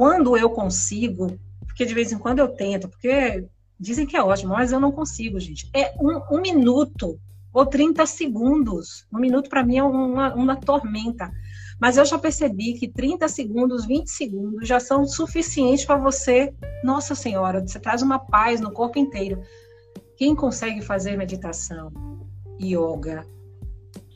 quando 0.01 0.35
eu 0.35 0.49
consigo, 0.49 1.39
porque 1.67 1.85
de 1.85 1.93
vez 1.93 2.11
em 2.11 2.17
quando 2.17 2.39
eu 2.39 2.49
tento, 2.49 2.89
porque 2.89 3.45
dizem 3.79 4.07
que 4.07 4.17
é 4.17 4.23
ótimo, 4.23 4.55
mas 4.55 4.73
eu 4.73 4.81
não 4.81 4.91
consigo, 4.91 5.39
gente. 5.39 5.69
É 5.75 5.93
um, 6.01 6.39
um 6.39 6.41
minuto 6.41 7.21
ou 7.53 7.67
30 7.67 8.07
segundos. 8.07 9.07
Um 9.13 9.19
minuto 9.19 9.51
para 9.51 9.63
mim 9.63 9.77
é 9.77 9.83
uma, 9.83 10.33
uma 10.33 10.57
tormenta. 10.57 11.31
Mas 11.79 11.99
eu 11.99 12.07
já 12.07 12.19
percebi 12.19 12.73
que 12.79 12.89
30 12.89 13.29
segundos, 13.29 13.85
20 13.85 14.09
segundos 14.09 14.67
já 14.67 14.81
são 14.81 15.05
suficientes 15.05 15.85
para 15.85 15.97
você, 15.97 16.55
nossa 16.83 17.15
senhora, 17.15 17.61
você 17.61 17.79
traz 17.79 18.01
uma 18.01 18.19
paz 18.19 18.59
no 18.59 18.73
corpo 18.73 18.99
inteiro. 18.99 19.43
Quem 20.17 20.35
consegue 20.35 20.81
fazer 20.81 21.15
meditação, 21.19 21.93
yoga, 22.59 23.27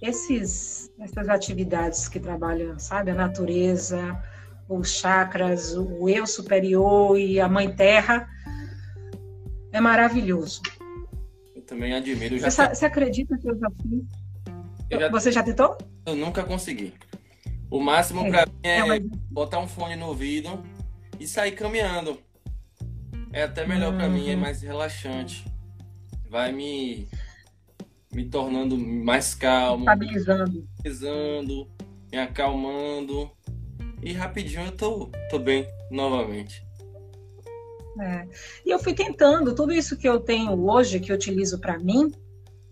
esses, 0.01 0.91
essas 0.99 1.28
atividades 1.28 2.09
que 2.09 2.18
trabalham, 2.18 2.78
sabe, 2.78 3.11
a 3.11 3.14
natureza, 3.14 4.18
os 4.68 4.90
chakras, 4.90 5.76
o 5.76 6.08
eu 6.08 6.26
superior 6.26 7.18
e 7.18 7.40
a 7.40 7.48
mãe 7.48 7.74
terra, 7.74 8.28
é 9.72 9.80
maravilhoso. 9.80 10.62
Eu 11.54 11.62
também 11.62 11.94
admiro. 11.94 12.38
Já 12.38 12.50
você, 12.50 12.68
você 12.68 12.86
acredita 12.86 13.36
que 13.38 13.48
eu 13.48 13.58
já 13.58 13.70
fiz? 13.70 14.04
Eu 14.90 15.00
já... 15.00 15.08
Você 15.08 15.32
já 15.32 15.42
tentou? 15.42 15.76
Eu 16.06 16.16
nunca 16.16 16.42
consegui. 16.44 16.94
O 17.70 17.80
máximo 17.80 18.26
é. 18.26 18.30
para 18.30 18.46
mim 18.46 18.52
é, 18.62 18.78
é 18.78 18.84
mas... 18.84 19.02
botar 19.30 19.58
um 19.58 19.66
fone 19.66 19.96
no 19.96 20.06
ouvido 20.06 20.62
e 21.18 21.26
sair 21.26 21.52
caminhando. 21.52 22.18
É 23.32 23.42
até 23.42 23.66
melhor 23.66 23.92
uhum. 23.92 23.98
para 23.98 24.08
mim, 24.08 24.30
é 24.30 24.36
mais 24.36 24.62
relaxante. 24.62 25.44
Vai 26.30 26.52
me 26.52 27.08
me 28.12 28.24
tornando 28.26 28.78
mais 28.78 29.34
calmo, 29.34 29.80
estabilizando, 29.80 30.68
estabilizando 30.84 31.68
me 32.14 32.18
acalmando. 32.18 33.30
E 34.05 34.12
rapidinho 34.12 34.66
eu 34.66 34.72
tô, 34.72 35.11
tô 35.30 35.38
bem 35.38 35.66
novamente. 35.90 36.64
É. 38.00 38.26
E 38.66 38.70
eu 38.70 38.78
fui 38.78 38.92
tentando, 38.92 39.55
tudo 39.55 39.72
isso 39.72 39.96
que 39.96 40.09
eu 40.09 40.20
tenho 40.20 40.52
hoje, 40.68 41.00
que 41.00 41.11
eu 41.11 41.16
utilizo 41.16 41.61
para 41.61 41.78
mim, 41.78 42.12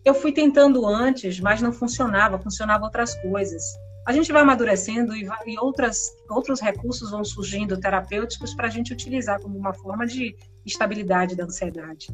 eu 0.04 0.14
fui 0.14 0.32
tentando 0.32 0.84
antes, 0.86 1.38
mas 1.40 1.62
não 1.62 1.72
funcionava, 1.72 2.38
funcionava 2.38 2.84
outras 2.84 3.14
coisas 3.22 3.62
a 4.04 4.12
gente 4.12 4.32
vai 4.32 4.42
amadurecendo 4.42 5.14
e, 5.14 5.24
vai, 5.24 5.38
e 5.46 5.58
outras, 5.58 6.16
outros 6.28 6.60
recursos 6.60 7.10
vão 7.10 7.24
surgindo 7.24 7.78
terapêuticos 7.78 8.54
para 8.54 8.66
a 8.66 8.70
gente 8.70 8.92
utilizar 8.92 9.40
como 9.40 9.56
uma 9.56 9.72
forma 9.72 10.06
de 10.06 10.36
estabilidade 10.66 11.36
da 11.36 11.44
ansiedade. 11.44 12.08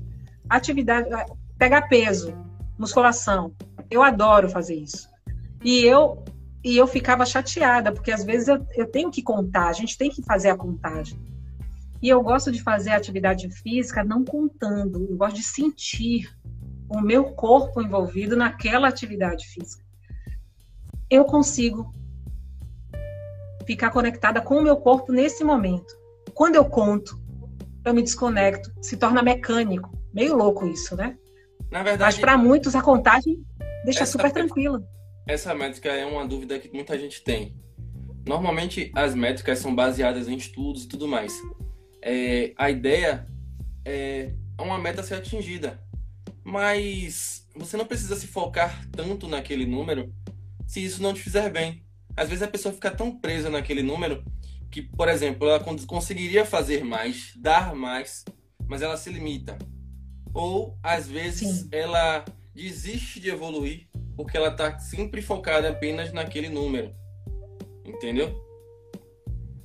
Atividade, 0.49 1.09
pegar 1.59 1.89
peso, 1.89 2.35
musculação, 2.79 3.55
eu 3.91 4.03
adoro 4.03 4.51
fazer 4.51 4.75
isso. 4.75 5.09
E 5.65 5.85
eu 5.85 6.23
e 6.71 6.77
eu 6.77 6.87
ficava 6.87 7.25
chateada, 7.25 7.93
porque 7.93 8.11
às 8.11 8.25
vezes 8.25 8.49
eu, 8.49 8.67
eu 8.75 8.87
tenho 8.87 9.11
que 9.11 9.23
contar, 9.23 9.69
a 9.69 9.73
gente 9.73 9.97
tem 9.97 10.11
que 10.11 10.23
fazer 10.23 10.51
a 10.51 10.57
contagem. 10.57 11.19
E 12.01 12.09
eu 12.09 12.23
gosto 12.23 12.53
de 12.53 12.63
fazer 12.63 12.91
atividade 12.91 13.51
física 13.51 14.05
não 14.05 14.25
contando, 14.25 15.07
eu 15.11 15.17
gosto 15.17 15.37
de 15.37 15.43
sentir 15.43 16.31
o 16.89 17.01
meu 17.01 17.33
corpo 17.33 17.83
envolvido 17.83 18.37
naquela 18.37 18.89
atividade 18.89 19.47
física 19.47 19.89
eu 21.11 21.25
consigo 21.25 21.93
ficar 23.67 23.91
conectada 23.91 24.41
com 24.41 24.57
o 24.57 24.63
meu 24.63 24.77
corpo 24.77 25.13
nesse 25.13 25.43
momento. 25.45 25.97
Quando 26.35 26.57
eu 26.57 26.65
conto, 26.65 27.19
eu 27.85 27.95
me 27.95 28.03
desconecto, 28.03 28.73
se 28.83 28.97
torna 28.97 29.23
mecânico. 29.23 29.91
Meio 30.13 30.37
louco 30.37 30.67
isso, 30.67 30.97
né? 30.97 31.17
Na 31.71 31.83
verdade, 31.83 32.17
Mas 32.17 32.19
para 32.19 32.37
muitos 32.37 32.75
a 32.75 32.83
contagem 32.83 33.43
deixa 33.85 34.07
super 34.07 34.31
tranquila. 34.33 34.83
Essa 35.29 35.55
métrica 35.55 35.91
é 35.91 36.07
uma 36.07 36.27
dúvida 36.27 36.59
que 36.59 36.73
muita 36.73 36.99
gente 36.99 37.23
tem. 37.23 37.55
Normalmente 38.27 38.91
as 38.95 39.15
métricas 39.15 39.59
são 39.59 39.75
baseadas 39.75 40.27
em 40.27 40.35
estudos 40.35 40.85
e 40.85 40.89
tudo 40.89 41.07
mais. 41.07 41.31
É, 42.01 42.55
a 42.57 42.71
ideia 42.71 43.29
é 43.85 44.33
uma 44.59 44.79
meta 44.79 45.03
ser 45.03 45.17
atingida, 45.17 45.79
mas 46.43 47.47
você 47.55 47.77
não 47.77 47.85
precisa 47.85 48.17
se 48.17 48.27
focar 48.27 48.89
tanto 48.91 49.29
naquele 49.29 49.67
número 49.67 50.11
se 50.67 50.83
isso 50.83 51.03
não 51.03 51.13
te 51.13 51.21
fizer 51.21 51.51
bem. 51.51 51.85
Às 52.17 52.31
vezes 52.31 52.43
a 52.43 52.49
pessoa 52.49 52.73
fica 52.73 52.91
tão 52.91 53.15
presa 53.15 53.51
naquele 53.51 53.83
número 53.83 54.25
que, 54.71 54.81
por 54.81 55.09
exemplo, 55.09 55.47
ela 55.47 55.61
conseguiria 55.87 56.47
fazer 56.47 56.83
mais, 56.85 57.35
dar 57.37 57.75
mais, 57.75 58.25
mas 58.67 58.81
ela 58.81 58.97
se 58.97 59.11
limita. 59.11 59.59
Ou 60.33 60.79
às 60.83 61.07
vezes 61.07 61.49
Sim. 61.49 61.69
ela 61.71 62.25
desiste 62.55 63.21
de 63.21 63.29
evoluir 63.29 63.88
porque 64.19 64.37
ela 64.37 64.49
está 64.49 64.77
sempre 64.81 65.23
focada 65.23 65.69
apenas 65.69 66.13
naquele 66.13 66.49
número. 66.49 66.93
Entendeu? 67.87 68.45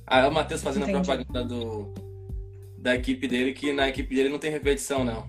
Ah, 0.06 0.28
o 0.28 0.32
Matheus 0.32 0.62
fazendo 0.62 0.84
Entendi. 0.84 1.10
a 1.10 1.16
propaganda 1.16 1.44
do, 1.44 1.92
da 2.78 2.94
equipe 2.94 3.26
dele, 3.26 3.52
que 3.52 3.72
na 3.72 3.88
equipe 3.88 4.14
dele 4.14 4.28
não 4.28 4.38
tem 4.38 4.52
repetição, 4.52 5.02
não. 5.02 5.26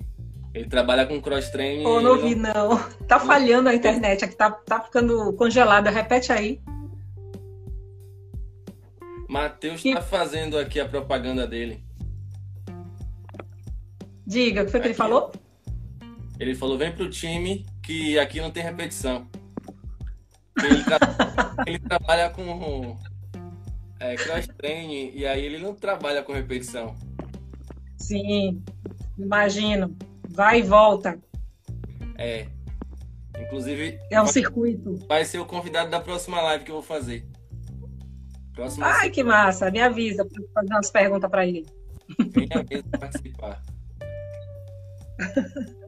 Ele 0.54 0.70
trabalha 0.70 1.08
com 1.08 1.20
cross-training. 1.20 1.84
Oh, 1.88 2.00
não 2.00 2.22
vi, 2.22 2.36
não. 2.36 2.78
Tá 3.08 3.20
falhando 3.20 3.68
a 3.68 3.74
internet 3.74 4.24
aqui, 4.24 4.36
tá, 4.36 4.52
tá 4.52 4.80
ficando 4.80 5.34
congelada. 5.34 5.90
Repete 5.90 6.32
aí. 6.32 6.62
Matheus 9.28 9.84
está 9.84 10.04
fazendo 10.04 10.56
aqui 10.56 10.80
a 10.80 10.88
propaganda 10.88 11.48
dele. 11.48 11.84
Diga, 14.26 14.62
o 14.62 14.66
que 14.66 14.72
foi 14.72 14.82
que 14.82 14.88
ele 14.88 14.94
falou? 14.94 15.32
Ele 16.40 16.54
falou: 16.54 16.78
vem 16.78 16.92
pro 16.92 17.10
time 17.10 17.66
que 17.86 18.18
aqui 18.20 18.42
não 18.42 18.52
tem 18.52 18.64
repetição. 18.64 19.28
Ele, 20.64 20.84
tra... 20.84 20.98
ele 21.68 21.80
trabalha 21.80 22.30
com 22.30 22.98
é, 24.00 24.16
cross-training 24.16 25.12
e 25.14 25.26
aí 25.26 25.44
ele 25.44 25.60
não 25.60 25.74
trabalha 25.74 26.24
com 26.24 26.34
repetição. 26.34 26.96
Sim, 27.98 28.64
Imagino. 29.18 29.96
Vai 30.30 30.60
e 30.60 30.64
volta. 30.64 31.18
É. 32.18 32.48
Inclusive. 33.40 34.00
É 34.12 34.20
um 34.20 34.26
vai, 34.26 34.34
circuito. 34.34 34.96
Vai 35.08 35.26
ser 35.26 35.40
o 35.40 35.46
convidado 35.46 35.90
da 35.90 36.00
próxima 36.00 36.42
live 36.42 36.64
que 36.66 36.72
eu 36.72 36.76
vou 36.76 36.84
fazer. 36.84 37.26
Próxima 38.54 38.88
Ai, 38.88 39.10
que 39.10 39.24
massa. 39.24 39.72
Me 39.72 39.82
avisa 39.82 40.26
para 40.26 40.44
fazer 40.54 40.74
umas 40.74 40.92
perguntas 40.92 41.30
para 41.30 41.46
ele. 41.46 41.66
Venha 42.30 42.66
mesmo 42.70 42.90
participar. 42.92 43.62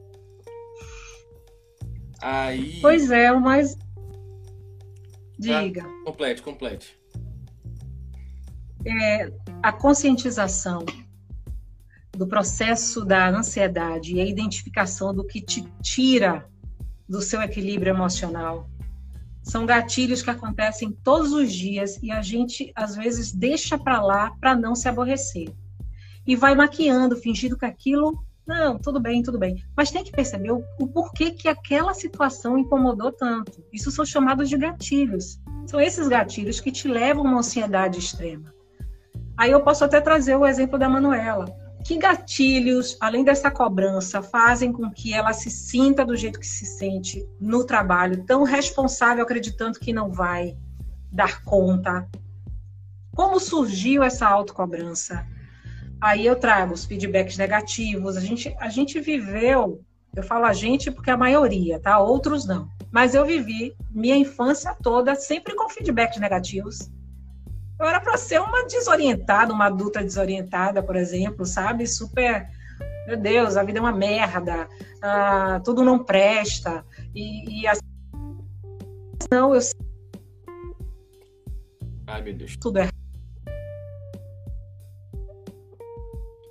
Aí. 2.20 2.80
Pois 2.80 3.10
é, 3.10 3.32
mas. 3.32 3.76
Diga. 5.38 5.84
Ah, 5.84 6.04
complete, 6.04 6.42
complete. 6.42 6.98
É, 8.84 9.32
a 9.62 9.72
conscientização 9.72 10.84
do 12.12 12.26
processo 12.26 13.04
da 13.04 13.28
ansiedade 13.28 14.14
e 14.14 14.20
a 14.20 14.26
identificação 14.26 15.14
do 15.14 15.24
que 15.24 15.40
te 15.40 15.62
tira 15.80 16.48
do 17.08 17.22
seu 17.22 17.40
equilíbrio 17.40 17.90
emocional. 17.90 18.68
São 19.42 19.64
gatilhos 19.64 20.20
que 20.20 20.28
acontecem 20.28 20.92
todos 20.92 21.32
os 21.32 21.52
dias 21.52 21.98
e 22.02 22.10
a 22.10 22.20
gente 22.20 22.72
às 22.74 22.96
vezes 22.96 23.32
deixa 23.32 23.78
para 23.78 24.02
lá 24.02 24.32
para 24.40 24.54
não 24.54 24.74
se 24.74 24.88
aborrecer. 24.88 25.54
E 26.26 26.36
vai 26.36 26.54
maquiando, 26.54 27.16
fingindo 27.16 27.56
que 27.56 27.64
aquilo, 27.64 28.22
não, 28.48 28.78
tudo 28.78 28.98
bem, 28.98 29.22
tudo 29.22 29.38
bem. 29.38 29.62
Mas 29.76 29.90
tem 29.90 30.02
que 30.02 30.10
perceber 30.10 30.52
o, 30.52 30.64
o 30.80 30.88
porquê 30.88 31.30
que 31.30 31.46
aquela 31.46 31.92
situação 31.92 32.56
incomodou 32.56 33.12
tanto. 33.12 33.62
Isso 33.70 33.90
são 33.90 34.06
chamados 34.06 34.48
de 34.48 34.56
gatilhos. 34.56 35.38
São 35.66 35.78
esses 35.78 36.08
gatilhos 36.08 36.58
que 36.58 36.72
te 36.72 36.88
levam 36.88 37.26
a 37.26 37.28
uma 37.28 37.38
ansiedade 37.40 37.98
extrema. 37.98 38.52
Aí 39.36 39.50
eu 39.50 39.62
posso 39.62 39.84
até 39.84 40.00
trazer 40.00 40.34
o 40.34 40.46
exemplo 40.46 40.78
da 40.78 40.88
Manuela 40.88 41.44
que 41.84 41.96
gatilhos, 41.96 42.96
além 43.00 43.24
dessa 43.24 43.50
cobrança, 43.50 44.20
fazem 44.20 44.72
com 44.72 44.90
que 44.90 45.14
ela 45.14 45.32
se 45.32 45.50
sinta 45.50 46.04
do 46.04 46.16
jeito 46.16 46.40
que 46.40 46.46
se 46.46 46.66
sente 46.66 47.26
no 47.40 47.64
trabalho, 47.64 48.24
tão 48.24 48.42
responsável, 48.42 49.22
acreditando 49.22 49.78
que 49.78 49.92
não 49.92 50.10
vai 50.10 50.56
dar 51.10 51.42
conta? 51.44 52.08
Como 53.14 53.40
surgiu 53.40 54.02
essa 54.02 54.26
autocobrança? 54.26 55.26
Aí 56.00 56.26
eu 56.26 56.36
trago 56.36 56.74
os 56.74 56.84
feedbacks 56.84 57.36
negativos. 57.36 58.16
A 58.16 58.20
gente, 58.20 58.54
a 58.58 58.68
gente 58.68 59.00
viveu, 59.00 59.82
eu 60.14 60.22
falo 60.22 60.44
a 60.44 60.52
gente 60.52 60.90
porque 60.90 61.10
a 61.10 61.16
maioria, 61.16 61.80
tá? 61.80 61.98
Outros 61.98 62.46
não. 62.46 62.68
Mas 62.90 63.14
eu 63.14 63.24
vivi 63.24 63.74
minha 63.90 64.16
infância 64.16 64.74
toda 64.82 65.14
sempre 65.14 65.54
com 65.54 65.68
feedbacks 65.68 66.20
negativos 66.20 66.90
eu 67.78 67.86
era 67.86 68.00
para 68.00 68.16
ser 68.16 68.40
uma 68.40 68.66
desorientada, 68.66 69.52
uma 69.52 69.66
adulta 69.66 70.02
desorientada, 70.02 70.82
por 70.82 70.96
exemplo, 70.96 71.46
sabe? 71.46 71.86
Super. 71.86 72.50
Meu 73.06 73.16
Deus, 73.16 73.56
a 73.56 73.62
vida 73.62 73.78
é 73.78 73.80
uma 73.80 73.92
merda, 73.92 74.68
ah, 75.00 75.60
tudo 75.64 75.84
não 75.84 76.02
presta. 76.02 76.84
E, 77.14 77.62
e 77.62 77.66
assim. 77.66 77.80
Não, 79.30 79.54
eu. 79.54 79.60
Ai, 82.06 82.22
meu 82.22 82.34
Deus. 82.34 82.56
Tudo 82.56 82.80
é. 82.80 82.88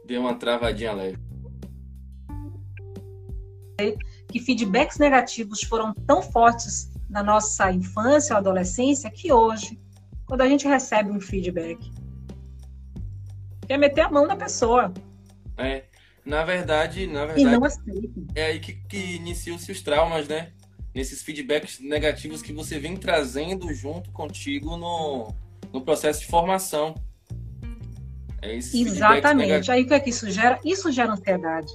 Deu 0.07 0.21
uma 0.21 0.35
travadinha 0.35 0.93
leve. 0.93 1.17
Que 4.31 4.39
feedbacks 4.39 4.97
negativos 4.97 5.61
foram 5.61 5.93
tão 5.93 6.21
fortes 6.21 6.89
na 7.09 7.21
nossa 7.21 7.71
infância 7.71 8.33
ou 8.33 8.39
adolescência 8.39 9.11
que 9.11 9.31
hoje 9.31 9.77
quando 10.25 10.41
a 10.41 10.47
gente 10.47 10.67
recebe 10.67 11.11
um 11.11 11.19
feedback. 11.19 11.91
É 13.69 13.77
meter 13.77 14.01
a 14.01 14.09
mão 14.09 14.25
na 14.25 14.35
pessoa. 14.35 14.93
É. 15.57 15.83
Na 16.25 16.43
verdade, 16.43 17.07
na 17.07 17.25
verdade. 17.25 17.41
E 17.41 17.45
não 17.45 17.63
aceita. 17.63 18.21
É 18.35 18.45
aí 18.47 18.59
que, 18.59 18.73
que 18.73 19.15
iniciam-se 19.15 19.71
os 19.71 19.81
traumas, 19.81 20.27
né? 20.27 20.51
Nesses 20.93 21.21
feedbacks 21.21 21.79
negativos 21.79 22.41
que 22.41 22.51
você 22.51 22.77
vem 22.79 22.97
trazendo 22.97 23.73
junto 23.73 24.11
contigo 24.11 24.75
no, 24.75 25.33
no 25.71 25.81
processo 25.81 26.21
de 26.21 26.27
formação. 26.27 26.95
É 28.41 28.55
Exatamente. 28.55 29.71
Aí 29.71 29.83
o 29.83 29.87
que 29.87 29.93
é 29.93 29.99
que 29.99 30.09
isso 30.09 30.29
gera? 30.29 30.59
Isso 30.63 30.91
gera 30.91 31.11
ansiedade. 31.11 31.71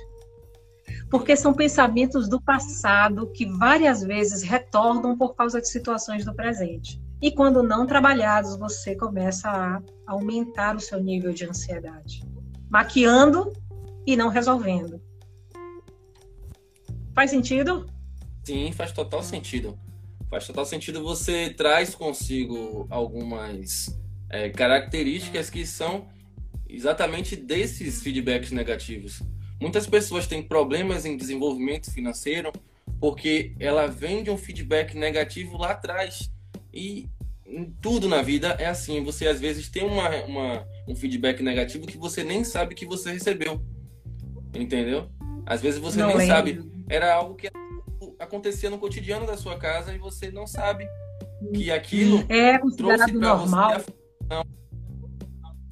Porque 1.11 1.37
são 1.37 1.53
pensamentos 1.53 2.29
do 2.29 2.41
passado 2.41 3.31
que 3.33 3.47
várias 3.47 4.03
vezes 4.03 4.43
retornam 4.43 5.17
por 5.17 5.35
causa 5.35 5.61
de 5.61 5.69
situações 5.69 6.25
do 6.25 6.35
presente. 6.35 7.01
E 7.21 7.31
quando 7.31 7.63
não 7.63 7.87
trabalhados, 7.87 8.57
você 8.57 8.97
começa 8.97 9.49
a 9.49 9.81
aumentar 10.07 10.75
o 10.75 10.81
seu 10.81 11.01
nível 11.01 11.33
de 11.33 11.45
ansiedade, 11.45 12.25
maquiando 12.69 13.53
e 14.07 14.17
não 14.17 14.29
resolvendo. 14.29 15.01
Faz 17.15 17.31
sentido? 17.31 17.87
Sim, 18.43 18.73
faz 18.73 18.91
total 18.91 19.23
sentido. 19.23 19.79
Faz 20.29 20.47
total 20.47 20.65
sentido. 20.65 21.03
Você 21.03 21.51
traz 21.51 21.95
consigo 21.95 22.87
algumas 22.91 23.97
é, 24.31 24.49
características 24.49 25.51
que 25.51 25.65
são 25.67 26.09
exatamente 26.75 27.37
desses 27.37 28.03
feedbacks 28.03 28.51
negativos. 28.51 29.23
Muitas 29.61 29.87
pessoas 29.87 30.27
têm 30.27 30.43
problemas 30.43 31.05
em 31.05 31.17
desenvolvimento 31.17 31.93
financeiro 31.93 32.53
porque 33.01 33.55
ela 33.59 33.87
vem 33.87 34.23
de 34.23 34.31
um 34.31 34.37
feedback 34.37 34.97
negativo 34.97 35.57
lá 35.57 35.73
atrás 35.73 36.31
e 36.73 37.09
tudo 37.81 38.09
na 38.09 38.23
vida 38.23 38.57
é 38.59 38.67
assim. 38.67 39.03
Você 39.05 39.27
às 39.27 39.41
vezes 39.41 39.69
tem 39.69 39.85
uma, 39.85 40.09
uma, 40.25 40.67
um 40.89 40.95
feedback 40.95 41.43
negativo 41.43 41.87
que 41.87 41.99
você 41.99 42.25
nem 42.25 42.45
sabe 42.45 42.75
que 42.75 42.87
você 42.87 43.13
recebeu. 43.13 43.61
Entendeu? 44.55 45.11
Às 45.45 45.61
vezes 45.61 45.81
você 45.81 45.99
não 45.99 46.09
nem 46.09 46.17
lembro. 46.19 46.35
sabe. 46.35 46.73
Era 46.89 47.15
algo 47.15 47.35
que 47.35 47.51
acontecia 48.19 48.71
no 48.71 48.79
cotidiano 48.79 49.27
da 49.27 49.37
sua 49.37 49.59
casa 49.59 49.95
e 49.95 49.99
você 49.99 50.31
não 50.31 50.47
sabe 50.47 50.87
que 51.55 51.71
aquilo 51.71 52.25
é 52.29 52.59
considerado 52.59 53.13
normal. 53.13 53.81
Você 53.81 53.93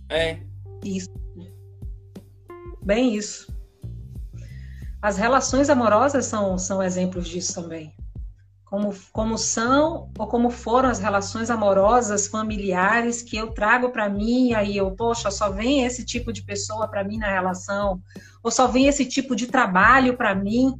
é. 0.08 0.49
Isso. 0.84 1.10
Bem 2.82 3.14
isso. 3.14 3.52
As 5.02 5.16
relações 5.16 5.70
amorosas 5.70 6.26
são, 6.26 6.58
são 6.58 6.82
exemplos 6.82 7.28
disso 7.28 7.54
também 7.54 7.94
como, 8.70 8.94
como 9.12 9.36
são 9.36 10.08
ou 10.16 10.28
como 10.28 10.48
foram 10.48 10.88
as 10.88 11.00
relações 11.00 11.50
amorosas, 11.50 12.28
familiares 12.28 13.20
que 13.20 13.36
eu 13.36 13.48
trago 13.48 13.90
para 13.90 14.08
mim, 14.08 14.50
e 14.50 14.54
aí 14.54 14.76
eu, 14.76 14.92
poxa, 14.92 15.28
só 15.28 15.50
vem 15.50 15.84
esse 15.84 16.04
tipo 16.04 16.32
de 16.32 16.44
pessoa 16.44 16.86
para 16.86 17.02
mim 17.02 17.18
na 17.18 17.28
relação, 17.28 18.00
ou 18.44 18.50
só 18.50 18.68
vem 18.68 18.86
esse 18.86 19.04
tipo 19.04 19.34
de 19.34 19.48
trabalho 19.48 20.16
para 20.16 20.36
mim 20.36 20.78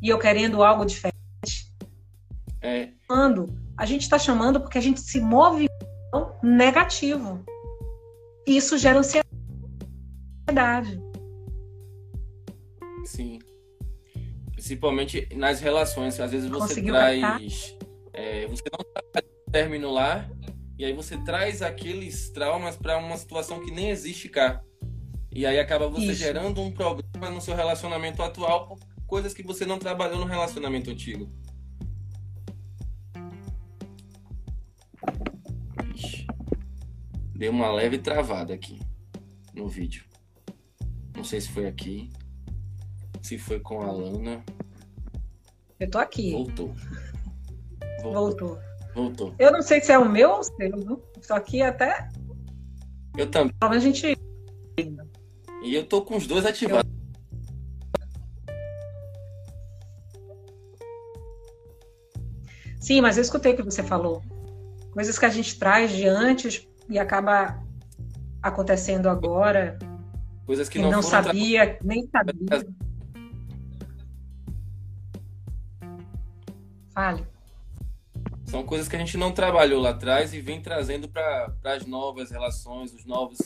e 0.00 0.08
eu 0.08 0.18
querendo 0.18 0.62
algo 0.62 0.84
diferente. 0.84 1.12
É. 2.60 2.90
Quando 3.08 3.52
a 3.76 3.84
gente 3.84 4.02
está 4.02 4.16
chamando 4.16 4.60
porque 4.60 4.78
a 4.78 4.82
gente 4.82 5.00
se 5.00 5.20
move 5.20 5.68
negativo. 6.40 7.44
Isso 8.46 8.78
gera 8.78 8.98
ansiedade. 8.98 11.00
Sim 13.04 13.38
principalmente 14.62 15.28
nas 15.34 15.60
relações. 15.60 16.18
Às 16.20 16.30
vezes 16.30 16.48
você 16.48 16.60
Conseguiu 16.60 16.94
traz. 16.94 17.76
É, 18.12 18.46
você 18.46 18.62
não 18.70 19.02
tá 19.12 19.22
término 19.50 19.90
lá, 19.90 20.30
e 20.78 20.84
aí 20.84 20.92
você 20.92 21.18
traz 21.18 21.60
aqueles 21.60 22.30
traumas 22.30 22.76
para 22.76 22.96
uma 22.96 23.16
situação 23.16 23.60
que 23.60 23.70
nem 23.70 23.90
existe 23.90 24.28
cá. 24.28 24.62
E 25.30 25.44
aí 25.44 25.58
acaba 25.58 25.88
você 25.88 26.06
Isso. 26.06 26.14
gerando 26.14 26.60
um 26.60 26.70
problema 26.70 27.30
no 27.30 27.40
seu 27.40 27.54
relacionamento 27.54 28.22
atual 28.22 28.68
por 28.68 28.78
coisas 29.06 29.34
que 29.34 29.42
você 29.42 29.66
não 29.66 29.78
trabalhou 29.78 30.18
no 30.18 30.26
relacionamento 30.26 30.90
antigo. 30.90 31.30
Deu 37.42 37.50
uma 37.50 37.72
leve 37.72 37.98
travada 37.98 38.54
aqui 38.54 38.78
no 39.52 39.66
vídeo. 39.66 40.04
Não 41.16 41.24
sei 41.24 41.40
se 41.40 41.48
foi 41.48 41.66
aqui. 41.66 42.08
Se 43.20 43.36
foi 43.36 43.58
com 43.58 43.82
a 43.82 43.90
Lana. 43.90 44.44
Eu 45.80 45.90
tô 45.90 45.98
aqui. 45.98 46.30
Voltou. 46.30 46.72
Voltou. 48.00 48.58
Voltou. 48.94 49.34
Eu 49.40 49.50
não 49.50 49.60
sei 49.60 49.80
se 49.80 49.90
é 49.90 49.98
o 49.98 50.08
meu 50.08 50.30
ou 50.30 50.38
o 50.38 50.44
seu? 50.44 51.02
Estou 51.20 51.36
aqui 51.36 51.60
até. 51.62 52.08
Eu 53.18 53.28
também. 53.28 53.52
a 53.60 53.78
gente. 53.80 54.16
E 55.64 55.74
eu 55.74 55.84
tô 55.84 56.02
com 56.02 56.16
os 56.16 56.28
dois 56.28 56.46
ativados. 56.46 56.88
Eu... 56.88 58.54
Sim, 62.78 63.00
mas 63.00 63.16
eu 63.16 63.22
escutei 63.22 63.54
o 63.54 63.56
que 63.56 63.64
você 63.64 63.82
falou. 63.82 64.22
Coisas 64.92 65.18
que 65.18 65.24
a 65.24 65.28
gente 65.28 65.58
traz 65.58 65.90
de 65.90 66.06
antes 66.06 66.70
e 66.92 66.98
acaba 66.98 67.58
acontecendo 68.42 69.08
agora. 69.08 69.78
Coisas 70.44 70.68
que 70.68 70.78
não, 70.78 70.90
não 70.90 71.02
sabia, 71.02 71.78
nem 71.82 72.06
sabia. 72.08 72.66
Fale. 76.92 77.26
São 78.44 78.62
coisas 78.64 78.86
que 78.86 78.96
a 78.96 78.98
gente 78.98 79.16
não 79.16 79.32
trabalhou 79.32 79.80
lá 79.80 79.90
atrás 79.90 80.34
e 80.34 80.40
vem 80.42 80.60
trazendo 80.60 81.08
para 81.08 81.50
as 81.64 81.86
novas 81.86 82.30
relações, 82.30 82.92
os 82.92 83.06
novos 83.06 83.38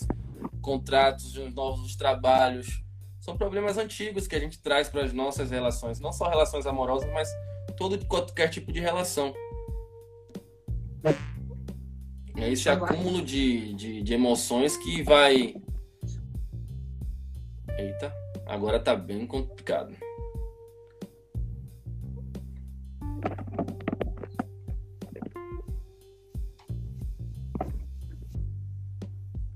contratos, 0.60 1.36
os 1.36 1.54
novos 1.54 1.94
trabalhos. 1.94 2.82
são 3.20 3.36
problemas 3.36 3.78
antigos 3.78 4.26
que 4.26 4.34
a 4.34 4.40
gente 4.40 4.60
traz 4.60 4.88
para 4.88 5.04
as 5.04 5.12
nossas 5.12 5.52
relações, 5.52 6.00
não 6.00 6.12
só 6.12 6.28
relações 6.28 6.66
amorosas, 6.66 7.08
mas 7.12 7.28
todo 7.76 8.04
qualquer 8.06 8.48
tipo 8.48 8.72
de 8.72 8.80
relação. 8.80 9.32
É 12.36 12.52
esse 12.52 12.68
acúmulo 12.68 13.22
de, 13.22 13.72
de, 13.74 14.02
de 14.02 14.14
emoções 14.14 14.76
que 14.76 15.02
vai. 15.02 15.54
Eita, 17.78 18.12
agora 18.46 18.78
tá 18.78 18.94
bem 18.94 19.26
complicado. 19.26 19.96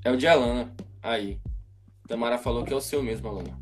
É 0.03 0.11
o 0.11 0.17
de 0.17 0.27
Alana. 0.27 0.75
Aí. 1.03 1.39
Tamara 2.09 2.39
falou 2.39 2.65
que 2.65 2.73
é 2.73 2.77
o 2.77 2.81
seu 2.81 3.03
mesmo, 3.03 3.29
Alana. 3.29 3.61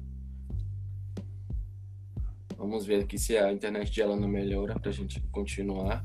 Vamos 2.56 2.86
ver 2.86 3.02
aqui 3.02 3.18
se 3.18 3.36
a 3.36 3.52
internet 3.52 3.90
de 3.90 4.02
Alana 4.02 4.26
melhora 4.26 4.78
pra 4.78 4.92
gente 4.92 5.20
continuar. 5.32 6.04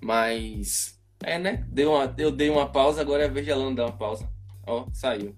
Mas. 0.00 1.01
É, 1.24 1.38
né? 1.38 1.64
Deu 1.68 1.92
uma, 1.92 2.14
eu 2.18 2.30
dei 2.30 2.50
uma 2.50 2.68
pausa, 2.68 3.00
agora 3.00 3.22
é 3.22 3.26
a 3.26 3.30
vez 3.30 3.46
de 3.46 3.52
Alana 3.52 3.76
dar 3.76 3.86
uma 3.86 3.96
pausa. 3.96 4.28
Ó, 4.66 4.86
saiu. 4.92 5.34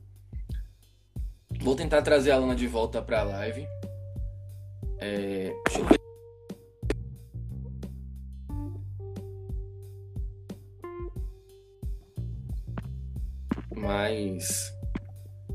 Vou 1.60 1.76
tentar 1.76 2.02
trazer 2.02 2.30
a 2.30 2.36
Alana 2.36 2.54
de 2.54 2.66
volta 2.66 3.00
pra 3.02 3.22
live. 3.22 3.66
É, 4.98 5.52
deixa 5.66 5.80
eu 5.80 5.86
ver. 5.86 6.00
Mas 13.76 14.72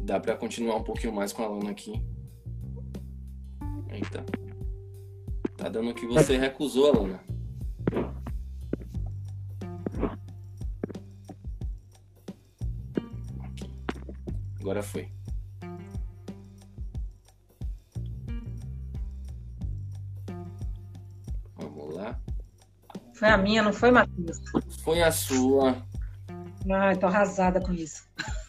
dá 0.01 0.19
para 0.19 0.35
continuar 0.35 0.75
um 0.75 0.83
pouquinho 0.83 1.13
mais 1.13 1.33
com 1.33 1.43
a 1.43 1.47
Lana 1.47 1.71
aqui. 1.71 1.93
Eita. 3.91 4.23
Tá 5.57 5.67
dando 5.67 5.93
que 5.93 6.05
você 6.05 6.37
recusou, 6.37 6.93
Alana. 6.93 7.28
Agora 14.69 14.83
foi. 14.83 15.11
Vamos 21.57 21.95
lá. 21.95 22.19
Foi 23.15 23.29
a 23.29 23.35
minha, 23.35 23.63
não 23.63 23.73
foi, 23.73 23.89
Matheus? 23.89 24.37
Foi 24.83 25.01
a 25.01 25.11
sua. 25.11 25.75
Ai, 26.71 26.95
tô 26.97 27.07
arrasada 27.07 27.59
com 27.59 27.73
isso. 27.73 28.03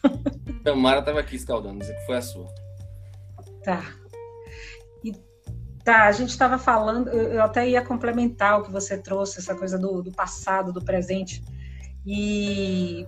Tamara 0.63 1.01
tava 1.01 1.19
aqui 1.19 1.35
escaldando, 1.35 1.79
dizer 1.79 1.95
que 1.95 2.05
foi 2.05 2.17
a 2.17 2.21
sua. 2.21 2.53
Tá. 3.63 3.83
E, 5.03 5.13
tá, 5.83 6.03
a 6.05 6.11
gente 6.11 6.29
estava 6.29 6.59
falando, 6.59 7.09
eu 7.09 7.41
até 7.41 7.67
ia 7.67 7.83
complementar 7.83 8.59
o 8.59 8.63
que 8.63 8.71
você 8.71 8.95
trouxe, 8.95 9.39
essa 9.39 9.55
coisa 9.55 9.75
do, 9.75 10.03
do 10.03 10.11
passado, 10.11 10.71
do 10.71 10.85
presente. 10.85 11.43
E 12.05 13.07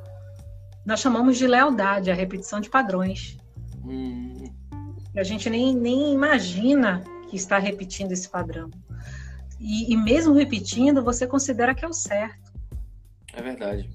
nós 0.85 0.99
chamamos 0.99 1.37
de 1.37 1.47
lealdade, 1.47 2.11
a 2.11 2.13
repetição 2.13 2.59
de 2.59 2.69
padrões. 2.69 3.37
Hum. 3.85 4.43
A 5.15 5.23
gente 5.23 5.49
nem, 5.49 5.75
nem 5.75 6.13
imagina 6.13 7.03
que 7.29 7.35
está 7.35 7.57
repetindo 7.57 8.11
esse 8.11 8.27
padrão. 8.27 8.69
E, 9.59 9.93
e 9.93 9.97
mesmo 9.97 10.33
repetindo, 10.33 11.03
você 11.03 11.25
considera 11.25 11.73
que 11.73 11.85
é 11.85 11.87
o 11.87 11.93
certo. 11.93 12.51
É 13.33 13.41
verdade. 13.41 13.89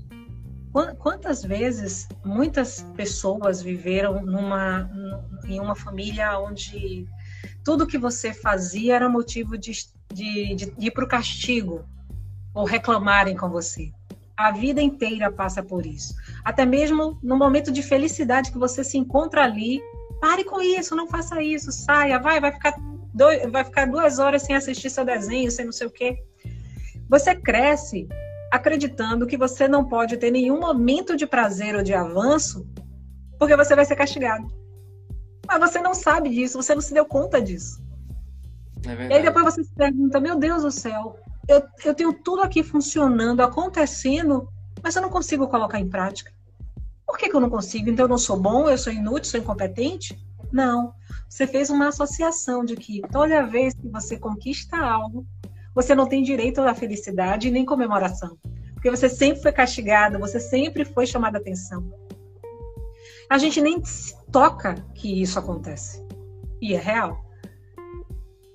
Quantas 0.99 1.43
vezes 1.43 2.07
muitas 2.25 2.83
pessoas 2.97 3.61
viveram 3.61 4.25
numa, 4.25 4.89
em 5.47 5.59
uma 5.59 5.75
família 5.75 6.39
onde 6.39 7.07
tudo 7.65 7.87
que 7.87 7.99
você 7.99 8.33
fazia 8.33 8.97
era 8.97 9.09
motivo 9.09 9.59
de, 9.59 9.73
de, 10.13 10.55
de 10.55 10.73
ir 10.79 10.91
para 10.93 11.05
o 11.05 11.09
castigo 11.09 11.85
ou 12.55 12.65
reclamarem 12.65 13.37
com 13.37 13.49
você? 13.49 13.91
A 14.39 14.53
vida 14.53 14.81
inteira 14.81 15.33
passa 15.33 15.65
por 15.65 15.85
isso. 15.85 16.15
Até 16.45 16.65
mesmo 16.65 17.19
no 17.21 17.37
momento 17.37 17.73
de 17.73 17.83
felicidade 17.83 18.53
que 18.53 18.59
você 18.59 18.85
se 18.85 18.97
encontra 18.97 19.43
ali, 19.43 19.83
pare 20.21 20.45
com 20.45 20.63
isso, 20.63 20.95
não 20.95 21.09
faça 21.09 21.43
isso, 21.43 21.73
saia, 21.73 22.21
vai, 22.21 22.41
vai 22.41 22.53
ficar, 22.53 22.75
dois, 23.13 23.51
vai 23.51 23.65
ficar 23.65 23.87
duas 23.87 24.21
horas 24.21 24.43
sem 24.43 24.55
assistir 24.55 24.91
seu 24.91 25.05
desenho, 25.05 25.51
sem 25.51 25.65
não 25.65 25.73
sei 25.73 25.89
o 25.89 25.91
quê. 25.91 26.23
Você 27.11 27.35
cresce 27.35 28.07
acreditando 28.53 29.27
que 29.27 29.37
você 29.37 29.67
não 29.67 29.85
pode 29.85 30.17
ter 30.17 30.31
nenhum 30.31 30.61
momento 30.61 31.17
de 31.17 31.27
prazer 31.27 31.75
ou 31.75 31.83
de 31.83 31.93
avanço, 31.93 32.65
porque 33.41 33.57
você 33.57 33.75
vai 33.75 33.85
ser 33.85 33.97
castigado. 33.97 34.47
Mas 35.49 35.59
você 35.59 35.81
não 35.81 35.95
sabe 35.95 36.29
disso, 36.29 36.63
você 36.63 36.77
não 36.77 36.81
se 36.81 36.95
deu 36.95 37.05
conta 37.05 37.43
disso. 37.43 37.83
É 38.87 39.09
e 39.09 39.13
aí 39.15 39.23
depois 39.23 39.47
você 39.47 39.65
se 39.65 39.75
pergunta: 39.75 40.21
meu 40.21 40.37
Deus 40.37 40.63
do 40.63 40.71
céu, 40.71 41.19
eu, 41.49 41.63
eu 41.85 41.95
tenho 41.95 42.13
tudo 42.13 42.43
aqui 42.43 42.63
funcionando, 42.63 43.41
acontecendo, 43.41 44.49
mas 44.83 44.95
eu 44.95 45.03
não 45.03 45.09
consigo 45.09 45.49
colocar 45.49 45.81
em 45.81 45.89
prática. 45.89 46.31
Por 47.07 47.17
que, 47.17 47.31
que 47.31 47.35
eu 47.35 47.41
não 47.41 47.49
consigo? 47.49 47.89
Então 47.89 48.05
eu 48.05 48.09
não 48.09 48.19
sou 48.19 48.39
bom, 48.39 48.69
eu 48.69 48.77
sou 48.77 48.93
inútil, 48.93 49.31
sou 49.31 49.41
incompetente? 49.41 50.19
Não. 50.53 50.93
Você 51.29 51.47
fez 51.47 51.71
uma 51.71 51.89
associação 51.89 52.65
de 52.65 52.77
que 52.77 53.01
toda 53.11 53.47
vez 53.47 53.75
que 53.75 53.89
você 53.89 54.19
conquista 54.19 54.77
algo, 54.77 55.27
você 55.75 55.95
não 55.95 56.07
tem 56.07 56.23
direito 56.23 56.61
à 56.61 56.75
felicidade 56.75 57.51
nem 57.51 57.65
comemoração. 57.65 58.37
Porque 58.75 58.91
você 58.91 59.09
sempre 59.09 59.43
foi 59.43 59.53
castigado, 59.53 60.19
você 60.19 60.39
sempre 60.39 60.85
foi 60.85 61.07
chamado 61.07 61.37
a 61.37 61.39
atenção. 61.39 61.91
A 63.31 63.39
gente 63.39 63.61
nem 63.61 63.83
toca 64.31 64.75
que 64.95 65.21
isso 65.23 65.39
acontece. 65.39 66.07
E 66.61 66.75
é 66.75 66.79
real. 66.79 67.28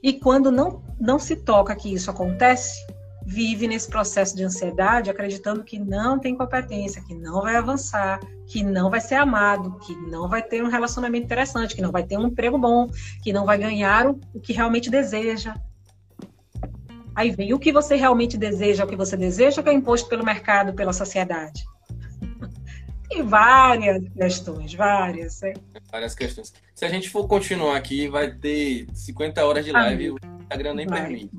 E 0.04 0.12
quando 0.12 0.52
não, 0.52 0.84
não 1.00 1.18
se 1.18 1.38
toca 1.38 1.76
que 1.76 1.94
isso 1.94 2.12
acontece, 2.12 2.86
vive 3.26 3.68
nesse 3.68 3.88
processo 3.90 4.36
de 4.36 4.44
ansiedade, 4.44 5.10
acreditando 5.10 5.64
que 5.64 5.80
não 5.80 6.20
tem 6.20 6.38
competência, 6.38 7.02
que 7.02 7.16
não 7.16 7.42
vai 7.42 7.56
avançar, 7.56 8.20
que 8.46 8.62
não 8.62 8.90
vai 8.90 9.00
ser 9.00 9.16
amado, 9.16 9.80
que 9.80 9.96
não 9.96 10.28
vai 10.28 10.44
ter 10.44 10.62
um 10.62 10.68
relacionamento 10.68 11.24
interessante, 11.24 11.74
que 11.74 11.82
não 11.82 11.92
vai 11.92 12.04
ter 12.04 12.18
um 12.18 12.28
emprego 12.28 12.58
bom, 12.58 12.90
que 13.24 13.32
não 13.32 13.46
vai 13.46 13.58
ganhar 13.58 14.08
o, 14.08 14.20
o 14.34 14.42
que 14.42 14.52
realmente 14.52 14.90
deseja, 14.90 15.56
Aí 17.16 17.30
vem 17.30 17.54
o 17.54 17.60
que 17.60 17.72
você 17.72 17.96
realmente 17.96 18.38
deseja, 18.38 18.84
o 18.84 18.88
que 18.88 18.96
você 18.96 19.16
deseja, 19.16 19.62
que 19.62 19.70
é 19.70 19.74
imposto 19.74 20.10
pelo 20.10 20.26
mercado, 20.26 20.74
pela 20.74 20.92
sociedade. 20.92 21.64
Tem 23.10 23.24
várias 23.24 24.04
questões, 24.10 24.74
várias. 24.74 25.42
Né? 25.42 25.54
Várias 25.92 26.16
questões. 26.16 26.54
Se 26.74 26.86
a 26.86 26.90
gente 26.90 27.10
for 27.10 27.28
continuar 27.28 27.78
aqui, 27.78 28.08
vai 28.08 28.32
ter 28.32 28.88
50 28.94 29.46
horas 29.46 29.66
de 29.66 29.72
live, 29.72 30.12
o 30.12 30.18
Instagram 30.42 30.74
nem 30.74 30.88
vai. 30.88 31.02
permite. 31.02 31.32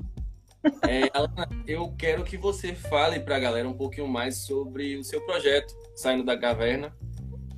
É, 0.87 1.09
Alana, 1.13 1.47
eu 1.67 1.93
quero 1.97 2.23
que 2.23 2.37
você 2.37 2.73
fale 2.73 3.19
para 3.19 3.35
a 3.35 3.39
galera 3.39 3.69
um 3.69 3.73
pouquinho 3.73 4.07
mais 4.07 4.37
sobre 4.37 4.97
o 4.97 5.03
seu 5.03 5.21
projeto, 5.21 5.75
Saindo 5.95 6.23
da 6.23 6.37
Caverna. 6.37 6.95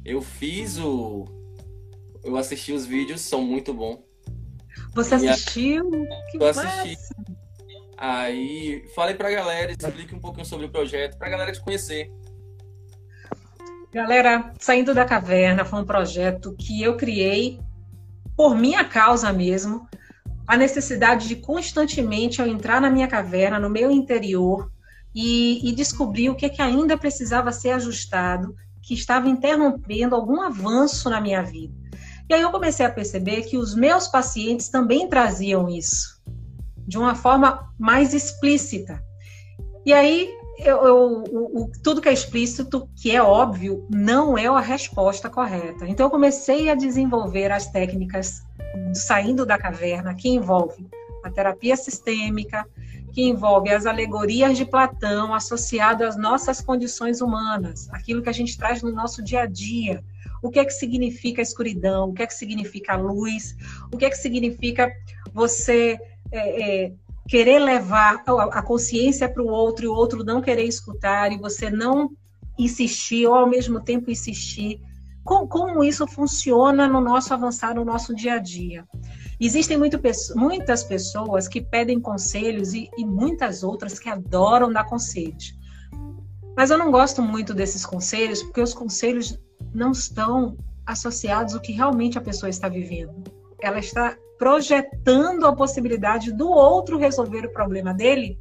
Eu 0.04 0.22
fiz 0.22 0.78
o. 0.78 1.26
Eu 2.24 2.36
assisti 2.36 2.74
os 2.74 2.86
vídeos, 2.86 3.22
são 3.22 3.42
muito 3.42 3.74
bons. 3.74 4.00
Você 4.94 5.16
assistiu? 5.16 5.88
A... 5.88 6.32
Que 6.32 6.38
eu 6.38 6.48
assisti. 6.48 6.98
Massa. 6.98 7.16
Aí, 7.98 8.88
fale 8.94 9.16
pra 9.16 9.32
galera, 9.32 9.72
explique 9.72 10.14
um 10.14 10.20
pouquinho 10.20 10.46
sobre 10.46 10.68
o 10.68 10.70
projeto, 10.70 11.18
pra 11.18 11.30
galera 11.30 11.52
te 11.52 11.60
conhecer. 11.60 12.12
Galera, 13.92 14.54
Saindo 14.60 14.94
da 14.94 15.06
Caverna 15.06 15.64
foi 15.64 15.82
um 15.82 15.86
projeto 15.86 16.56
que 16.58 16.82
eu 16.82 16.98
criei 16.98 17.60
por 18.36 18.56
minha 18.56 18.84
causa 18.84 19.32
mesmo. 19.32 19.88
A 20.46 20.58
necessidade 20.58 21.28
de 21.28 21.38
constantemente 21.38 22.40
eu 22.40 22.48
entrar 22.48 22.82
na 22.82 22.90
minha 22.90 23.08
caverna, 23.08 23.60
no 23.60 23.70
meu 23.70 23.90
interior, 23.90 24.72
e, 25.16 25.68
e 25.68 25.72
descobrir 25.72 26.30
o 26.30 26.36
que, 26.36 26.46
é 26.46 26.50
que 26.50 26.62
ainda 26.62 26.98
precisava 26.98 27.52
ser 27.52 27.72
ajustado, 27.72 28.56
que 28.82 28.94
estava 28.94 29.28
interrompendo 29.28 30.16
algum 30.16 30.42
avanço 30.42 31.10
na 31.10 31.20
minha 31.20 31.42
vida. 31.42 31.74
E 32.30 32.34
aí 32.34 32.42
eu 32.42 32.52
comecei 32.52 32.86
a 32.86 32.92
perceber 32.92 33.44
que 33.44 33.58
os 33.58 33.74
meus 33.74 34.08
pacientes 34.08 34.70
também 34.70 35.08
traziam 35.08 35.68
isso 35.70 36.18
de 36.88 36.98
uma 36.98 37.16
forma 37.16 37.70
mais 37.78 38.14
explícita. 38.14 39.04
E 39.86 39.92
aí, 39.92 40.30
eu, 40.58 40.86
eu, 40.86 41.24
o, 41.24 41.72
tudo 41.84 42.02
que 42.02 42.10
é 42.10 42.14
explícito, 42.14 42.90
que 42.96 43.16
é 43.16 43.22
óbvio, 43.22 43.86
não 43.90 44.38
é 44.38 44.48
a 44.48 44.60
resposta 44.60 45.30
correta. 45.30 45.88
Então, 45.88 46.08
eu 46.08 46.10
comecei 46.10 46.70
a 46.70 46.76
desenvolver 46.76 47.52
as 47.52 47.68
técnicas 47.68 48.44
saindo 48.94 49.46
da 49.46 49.58
caverna, 49.58 50.16
que 50.16 50.30
envolve 50.30 50.88
a 51.24 51.30
terapia 51.30 51.76
sistêmica, 51.76 52.66
que 53.14 53.24
envolve 53.24 53.70
as 53.70 53.86
alegorias 53.86 54.58
de 54.58 54.66
Platão 54.66 55.34
associado 55.34 56.04
às 56.04 56.16
nossas 56.16 56.62
condições 56.62 57.22
humanas, 57.22 57.90
aquilo 57.92 58.22
que 58.22 58.30
a 58.30 58.34
gente 58.34 58.58
traz 58.58 58.82
no 58.82 58.92
nosso 58.92 59.24
dia 59.24 59.42
a 59.42 59.46
dia. 59.46 60.04
O 60.42 60.50
que 60.50 60.60
é 60.60 60.66
que 60.66 60.74
significa 60.74 61.42
a 61.42 61.44
escuridão? 61.44 62.10
O 62.10 62.14
que 62.14 62.22
é 62.22 62.28
que 62.28 62.34
significa 62.34 62.94
a 62.94 62.98
luz? 62.98 63.56
O 63.92 63.98
que 63.98 64.06
é 64.06 64.10
que 64.10 64.18
significa 64.18 64.92
você 65.34 66.00
é, 66.32 66.86
é, 66.86 66.92
querer 67.28 67.60
levar 67.60 68.24
a 68.26 68.62
consciência 68.62 69.28
para 69.28 69.44
o 69.44 69.48
outro 69.48 69.86
e 69.86 69.88
o 69.88 69.94
outro 69.94 70.24
não 70.24 70.42
querer 70.42 70.64
escutar 70.64 71.32
e 71.32 71.38
você 71.38 71.70
não 71.70 72.10
insistir 72.58 73.28
ou 73.28 73.36
ao 73.36 73.50
mesmo 73.50 73.82
tempo 73.82 74.10
insistir. 74.10 74.80
como, 75.24 75.48
como 75.48 75.84
isso 75.84 76.08
funciona 76.08 76.88
no 76.88 77.02
nosso 77.02 77.34
avançar, 77.34 77.76
no 77.76 77.84
nosso 77.84 78.16
dia 78.16 78.36
a 78.36 78.40
dia. 78.40 78.88
Existem 79.40 79.78
muito, 79.78 80.00
muitas 80.36 80.84
pessoas 80.84 81.48
que 81.48 81.62
pedem 81.62 82.00
conselhos 82.00 82.74
e, 82.74 82.90
e 82.98 83.06
muitas 83.06 83.62
outras 83.62 84.00
que 84.00 84.10
adoram 84.10 84.72
dar 84.72 84.86
conselhos. 84.86 85.54
Mas 86.56 86.72
eu 86.72 86.78
não 86.78 86.90
gosto 86.90 87.22
muito 87.22 87.54
desses 87.54 87.86
conselhos, 87.86 88.42
porque 88.42 88.62
os 88.62 88.74
conselhos 88.74 89.38
não 89.74 89.92
estão 89.92 90.58
associados 90.88 91.54
ao 91.54 91.62
que 91.62 91.74
realmente 91.74 92.18
a 92.18 92.22
pessoa 92.22 92.50
está 92.50 92.68
vivendo. 92.68 93.24
Ela 93.62 93.78
está 93.78 94.18
projetando 94.38 95.46
a 95.46 95.56
possibilidade 95.56 96.32
do 96.32 96.50
outro 96.50 96.98
resolver 96.98 97.46
o 97.46 97.54
problema 97.54 97.94
dele 97.94 98.40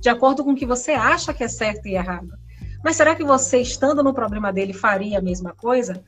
de 0.00 0.08
acordo 0.08 0.44
com 0.44 0.52
o 0.52 0.54
que 0.54 0.66
você 0.66 0.92
acha 0.92 1.32
que 1.32 1.44
é 1.44 1.48
certo 1.48 1.86
e 1.86 1.94
errado. 1.94 2.30
Mas 2.84 2.96
será 2.96 3.14
que 3.14 3.24
você, 3.24 3.58
estando 3.58 4.02
no 4.02 4.14
problema 4.14 4.52
dele, 4.52 4.72
faria 4.72 5.18
a 5.18 5.22
mesma 5.22 5.52
coisa? 5.52 6.04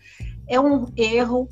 É 0.46 0.60
um 0.60 0.86
erro 0.96 1.48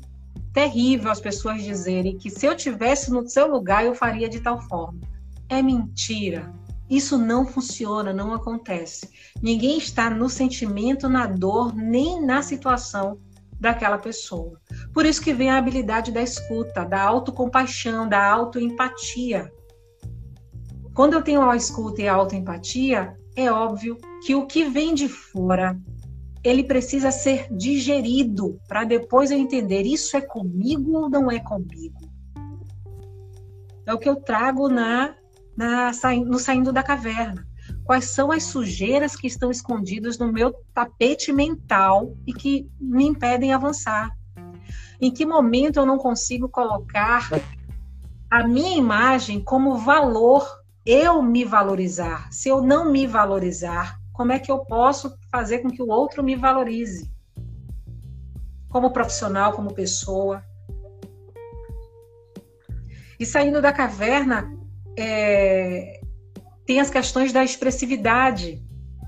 terrível 0.53 1.11
as 1.11 1.19
pessoas 1.19 1.61
dizerem 1.63 2.17
que 2.17 2.29
se 2.29 2.45
eu 2.45 2.55
tivesse 2.55 3.11
no 3.11 3.27
seu 3.27 3.47
lugar 3.47 3.85
eu 3.85 3.93
faria 3.93 4.29
de 4.29 4.39
tal 4.39 4.61
forma. 4.61 4.99
É 5.49 5.61
mentira. 5.61 6.51
Isso 6.89 7.17
não 7.17 7.45
funciona, 7.45 8.13
não 8.13 8.33
acontece. 8.33 9.09
Ninguém 9.41 9.77
está 9.77 10.09
no 10.09 10.29
sentimento, 10.29 11.09
na 11.09 11.27
dor, 11.27 11.75
nem 11.75 12.25
na 12.25 12.41
situação 12.41 13.19
daquela 13.59 13.97
pessoa. 13.97 14.59
Por 14.93 15.05
isso 15.05 15.21
que 15.21 15.33
vem 15.33 15.49
a 15.49 15.57
habilidade 15.57 16.11
da 16.11 16.21
escuta, 16.21 16.85
da 16.85 17.01
autocompaixão, 17.01 18.07
da 18.07 18.23
autoempatia. 18.31 19.51
Quando 20.93 21.13
eu 21.13 21.21
tenho 21.21 21.47
a 21.47 21.55
escuta 21.55 22.01
e 22.01 22.07
a 22.07 22.13
autoempatia, 22.13 23.17
é 23.35 23.51
óbvio 23.51 23.97
que 24.25 24.33
o 24.33 24.47
que 24.47 24.65
vem 24.65 24.93
de 24.93 25.07
fora, 25.07 25.79
ele 26.43 26.63
precisa 26.63 27.11
ser 27.11 27.47
digerido 27.55 28.59
para 28.67 28.83
depois 28.83 29.31
eu 29.31 29.37
entender 29.37 29.83
isso 29.83 30.15
é 30.17 30.21
comigo 30.21 30.97
ou 30.97 31.09
não 31.09 31.29
é 31.31 31.39
comigo. 31.39 31.99
É 33.85 33.93
o 33.93 33.97
que 33.97 34.09
eu 34.09 34.17
trago 34.17 34.67
na, 34.67 35.15
na 35.55 35.91
no 36.25 36.39
saindo 36.39 36.73
da 36.73 36.83
caverna. 36.83 37.46
Quais 37.87 38.09
são 38.09 38.33
as 38.33 38.43
sujeiras 38.43 39.15
que 39.15 39.27
estão 39.27 39.49
escondidas 39.49 40.17
no 40.17 40.29
meu 40.29 40.53
tapete 40.73 41.31
mental 41.31 42.17
e 42.27 42.33
que 42.33 42.69
me 42.77 43.05
impedem 43.05 43.53
avançar? 43.53 44.11
Em 44.99 45.09
que 45.09 45.25
momento 45.25 45.77
eu 45.77 45.85
não 45.85 45.97
consigo 45.97 46.49
colocar 46.49 47.29
a 48.29 48.45
minha 48.45 48.77
imagem 48.77 49.39
como 49.41 49.77
valor 49.77 50.45
eu 50.85 51.21
me 51.21 51.45
valorizar. 51.45 52.27
Se 52.29 52.49
eu 52.49 52.61
não 52.61 52.91
me 52.91 53.07
valorizar, 53.07 53.97
como 54.11 54.33
é 54.33 54.39
que 54.39 54.51
eu 54.51 54.65
posso 54.65 55.17
fazer 55.31 55.59
com 55.59 55.69
que 55.69 55.81
o 55.81 55.87
outro 55.87 56.21
me 56.21 56.35
valorize? 56.35 57.09
Como 58.67 58.91
profissional, 58.91 59.53
como 59.53 59.73
pessoa. 59.73 60.43
E 63.17 63.25
saindo 63.25 63.61
da 63.61 63.71
caverna, 63.71 64.53
é, 64.97 65.96
tem 66.67 66.81
as 66.81 66.89
questões 66.89 67.31
da 67.31 67.45
expressividade. 67.45 68.61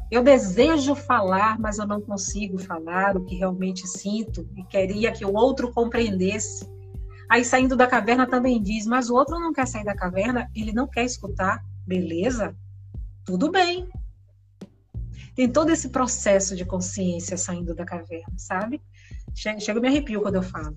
Eu 0.10 0.24
desejo 0.24 0.95
falar, 0.95 1.60
mas 1.60 1.78
eu 1.78 1.86
não 1.86 2.01
consigo 2.01 2.57
falar 2.57 3.18
o 3.18 3.26
que 3.26 3.36
realmente 3.36 3.86
sinto 3.86 4.49
e 4.55 4.64
queria 4.64 5.12
que 5.12 5.26
o 5.26 5.36
outro 5.36 5.72
compreendesse. 5.72 6.68
Aí 7.30 7.43
saindo 7.43 7.76
da 7.76 7.86
caverna 7.86 8.26
também 8.26 8.64
diz, 8.64 8.88
mas 8.88 9.10
o 9.10 9.14
outro 9.14 9.38
não 9.38 9.51
quer 9.53 9.68
sair 9.68 9.84
da 9.84 9.93
caverna, 9.93 10.49
ele 10.55 10.72
não 10.72 10.88
quer 10.88 11.03
escutar, 11.03 11.64
beleza? 11.86 12.55
Tudo 13.26 13.51
bem. 13.51 13.88
Tem 15.36 15.47
todo 15.47 15.70
esse 15.70 15.89
processo 15.89 16.55
de 16.55 16.66
consciência 16.66 17.38
saindo 17.38 17.76
da 17.76 17.86
caverna, 17.86 18.34
sabe? 18.38 18.82
Chega, 19.36 19.60
chega 19.60 19.80
me 19.82 19.89
arrepio 19.89 20.22
quando 20.22 20.36
eu 20.36 20.43
falo. 20.43 20.76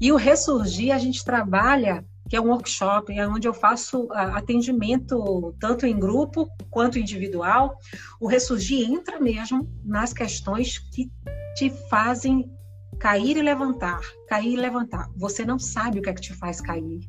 E 0.00 0.10
o 0.10 0.16
ressurgir, 0.16 0.92
a 0.92 0.98
gente 0.98 1.24
trabalha, 1.24 2.04
que 2.28 2.36
é 2.36 2.40
um 2.40 2.48
workshop, 2.48 3.12
é 3.12 3.26
onde 3.28 3.46
eu 3.46 3.54
faço 3.54 4.08
atendimento 4.12 5.54
tanto 5.60 5.86
em 5.86 5.98
grupo 5.98 6.48
quanto 6.70 6.98
individual. 6.98 7.76
O 8.20 8.26
ressurgir 8.26 8.90
entra 8.90 9.20
mesmo 9.20 9.68
nas 9.84 10.12
questões 10.12 10.78
que 10.78 11.10
te 11.54 11.70
fazem 11.88 12.50
cair 12.98 13.36
e 13.36 13.42
levantar, 13.42 14.00
cair 14.28 14.54
e 14.54 14.56
levantar. 14.56 15.10
Você 15.16 15.44
não 15.44 15.58
sabe 15.58 15.98
o 15.98 16.02
que 16.02 16.10
é 16.10 16.14
que 16.14 16.20
te 16.20 16.34
faz 16.34 16.60
cair 16.60 17.00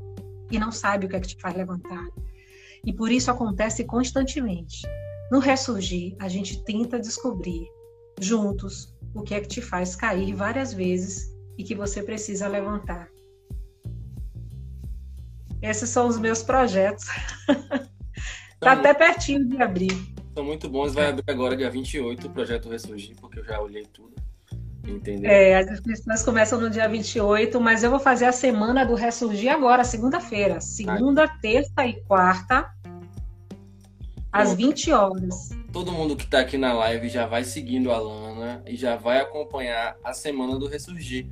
e 0.51 0.59
não 0.59 0.72
sabe 0.72 1.05
o 1.05 1.09
que 1.09 1.16
é 1.16 1.20
que 1.20 1.28
te 1.28 1.41
faz 1.41 1.55
levantar. 1.55 2.05
E 2.86 2.93
por 2.93 3.11
isso 3.11 3.32
acontece 3.32 3.84
constantemente. 3.84 4.82
No 5.32 5.39
ressurgir, 5.39 6.16
a 6.20 6.28
gente 6.28 6.63
tenta 6.63 6.99
descobrir 6.99 7.68
juntos 8.20 8.93
o 9.13 9.24
que 9.24 9.34
é 9.34 9.39
que 9.39 9.47
te 9.47 9.61
faz 9.61 9.95
cair 9.95 10.36
várias 10.36 10.74
vezes 10.74 11.34
e 11.57 11.63
que 11.63 11.74
você 11.74 12.03
precisa 12.03 12.47
levantar. 12.47 13.09
Esses 15.66 15.89
são 15.89 16.07
os 16.07 16.20
meus 16.20 16.43
projetos. 16.43 17.05
tá 18.59 18.74
até 18.74 18.93
pertinho 18.93 19.47
de 19.47 19.61
abrir. 19.61 20.16
São 20.36 20.43
muito 20.43 20.70
bons. 20.70 20.93
Vai 20.93 21.07
abrir 21.07 21.24
agora, 21.28 21.57
dia 21.57 21.70
28, 21.70 22.28
o 22.28 22.30
projeto 22.30 22.70
Ressurgir, 22.70 23.16
porque 23.20 23.39
eu 23.39 23.43
já 23.43 23.59
olhei 23.59 23.84
tudo. 23.86 24.13
Entendeu? 24.88 25.32
É, 25.32 25.57
as 25.57 25.72
inscrições 25.72 26.22
começam 26.22 26.61
no 26.61 26.70
dia 26.70 26.88
28, 26.88 27.59
mas 27.59 27.84
eu 27.84 27.89
vou 27.89 27.99
fazer 27.99 28.26
a 28.26 28.32
semana 28.32 28.86
do 28.86 28.93
Ressurgir 28.93 29.51
agora, 29.51 29.84
segunda-feira. 29.84 30.61
Segunda, 30.61 31.24
ah. 31.24 31.38
terça 31.41 31.86
e 31.88 31.99
quarta, 32.03 32.70
às 34.32 34.53
20 34.53 34.91
horas. 34.91 35.49
Todo 35.74 35.91
mundo 35.91 36.16
que 36.16 36.26
está 36.26 36.41
aqui 36.41 36.57
na 36.57 36.74
live 36.74 37.09
já 37.09 37.26
vai 37.26 37.43
seguindo 37.43 37.91
a 37.91 37.97
Lana 37.97 38.61
e 38.68 38.76
já 38.76 38.95
vai 38.95 39.20
acompanhar 39.20 39.97
a 40.03 40.13
semana 40.13 40.59
do 40.59 40.68
Ressurgir. 40.68 41.28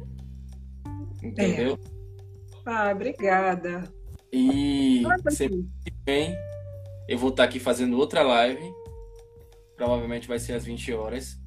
Entendeu? 1.22 1.78
É. 1.78 1.94
Ah, 2.66 2.92
obrigada. 2.92 3.84
E 4.36 5.04
ah, 5.06 5.30
semana 5.30 5.64
que 5.86 5.94
vem 6.04 6.36
eu 7.08 7.20
vou 7.20 7.30
estar 7.30 7.44
tá 7.44 7.50
aqui 7.50 7.60
fazendo 7.60 7.98
outra 7.98 8.24
live. 8.24 8.74
Provavelmente 9.76 10.28
vai 10.28 10.40
ser 10.40 10.54
às 10.54 10.66
20 10.66 10.92
horas, 10.94 11.38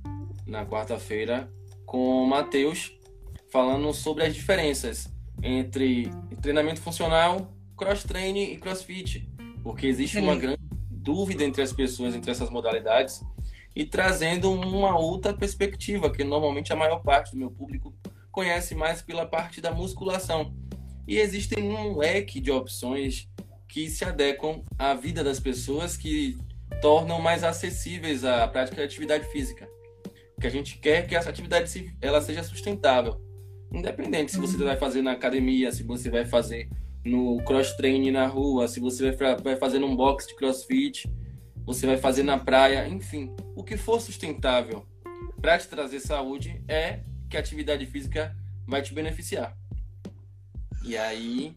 na 0.46 0.64
quarta-feira, 0.64 1.50
com 1.84 2.22
o 2.22 2.26
Matheus 2.26 2.96
falando 3.50 3.92
sobre 3.92 4.24
as 4.24 4.34
diferenças 4.34 5.12
entre 5.42 6.10
treinamento 6.40 6.80
funcional, 6.80 7.52
cross-training 7.76 8.52
e 8.52 8.56
crossfit. 8.56 9.28
Porque 9.62 9.86
existe 9.88 10.18
uma 10.18 10.36
grande 10.36 10.60
dúvida 10.90 11.42
entre 11.42 11.62
as 11.62 11.72
pessoas 11.72 12.14
entre 12.14 12.30
essas 12.30 12.50
modalidades 12.50 13.20
e 13.74 13.84
trazendo 13.84 14.50
uma 14.52 14.96
outra 14.96 15.34
perspectiva, 15.34 16.10
que 16.10 16.22
normalmente 16.22 16.72
a 16.72 16.76
maior 16.76 17.00
parte 17.02 17.32
do 17.32 17.38
meu 17.38 17.50
público 17.50 17.92
conhece 18.30 18.74
mais 18.74 19.02
pela 19.02 19.26
parte 19.26 19.60
da 19.60 19.72
musculação. 19.72 20.54
E 21.06 21.18
existem 21.18 21.62
um 21.62 21.96
leque 21.96 22.40
de 22.40 22.50
opções 22.50 23.28
que 23.68 23.88
se 23.88 24.04
adequam 24.04 24.62
à 24.78 24.94
vida 24.94 25.22
das 25.22 25.38
pessoas, 25.38 25.96
que 25.96 26.38
tornam 26.80 27.20
mais 27.20 27.44
acessíveis 27.44 28.24
a 28.24 28.46
prática 28.48 28.76
de 28.76 28.82
atividade 28.82 29.26
física 29.30 29.68
que 30.40 30.46
a 30.46 30.50
gente 30.50 30.78
quer 30.78 31.06
que 31.06 31.16
essa 31.16 31.30
atividade 31.30 31.96
ela 32.00 32.20
seja 32.20 32.42
sustentável. 32.42 33.20
Independente 33.72 34.32
se 34.32 34.38
você 34.38 34.56
vai 34.58 34.76
fazer 34.76 35.02
na 35.02 35.12
academia, 35.12 35.72
se 35.72 35.82
você 35.82 36.10
vai 36.10 36.24
fazer 36.24 36.68
no 37.04 37.42
cross 37.44 37.72
training 37.72 38.10
na 38.10 38.26
rua, 38.26 38.68
se 38.68 38.80
você 38.80 39.12
vai 39.42 39.56
fazer 39.56 39.78
num 39.78 39.96
box 39.96 40.26
de 40.26 40.34
crossfit, 40.34 41.10
você 41.64 41.86
vai 41.86 41.96
fazer 41.96 42.22
na 42.22 42.38
praia, 42.38 42.86
enfim, 42.88 43.34
o 43.56 43.64
que 43.64 43.76
for 43.76 44.00
sustentável 44.00 44.86
para 45.40 45.58
te 45.58 45.68
trazer 45.68 46.00
saúde 46.00 46.62
é 46.68 47.00
que 47.28 47.36
a 47.36 47.40
atividade 47.40 47.86
física 47.86 48.36
vai 48.66 48.82
te 48.82 48.92
beneficiar. 48.94 49.56
E 50.86 50.96
aí, 50.96 51.56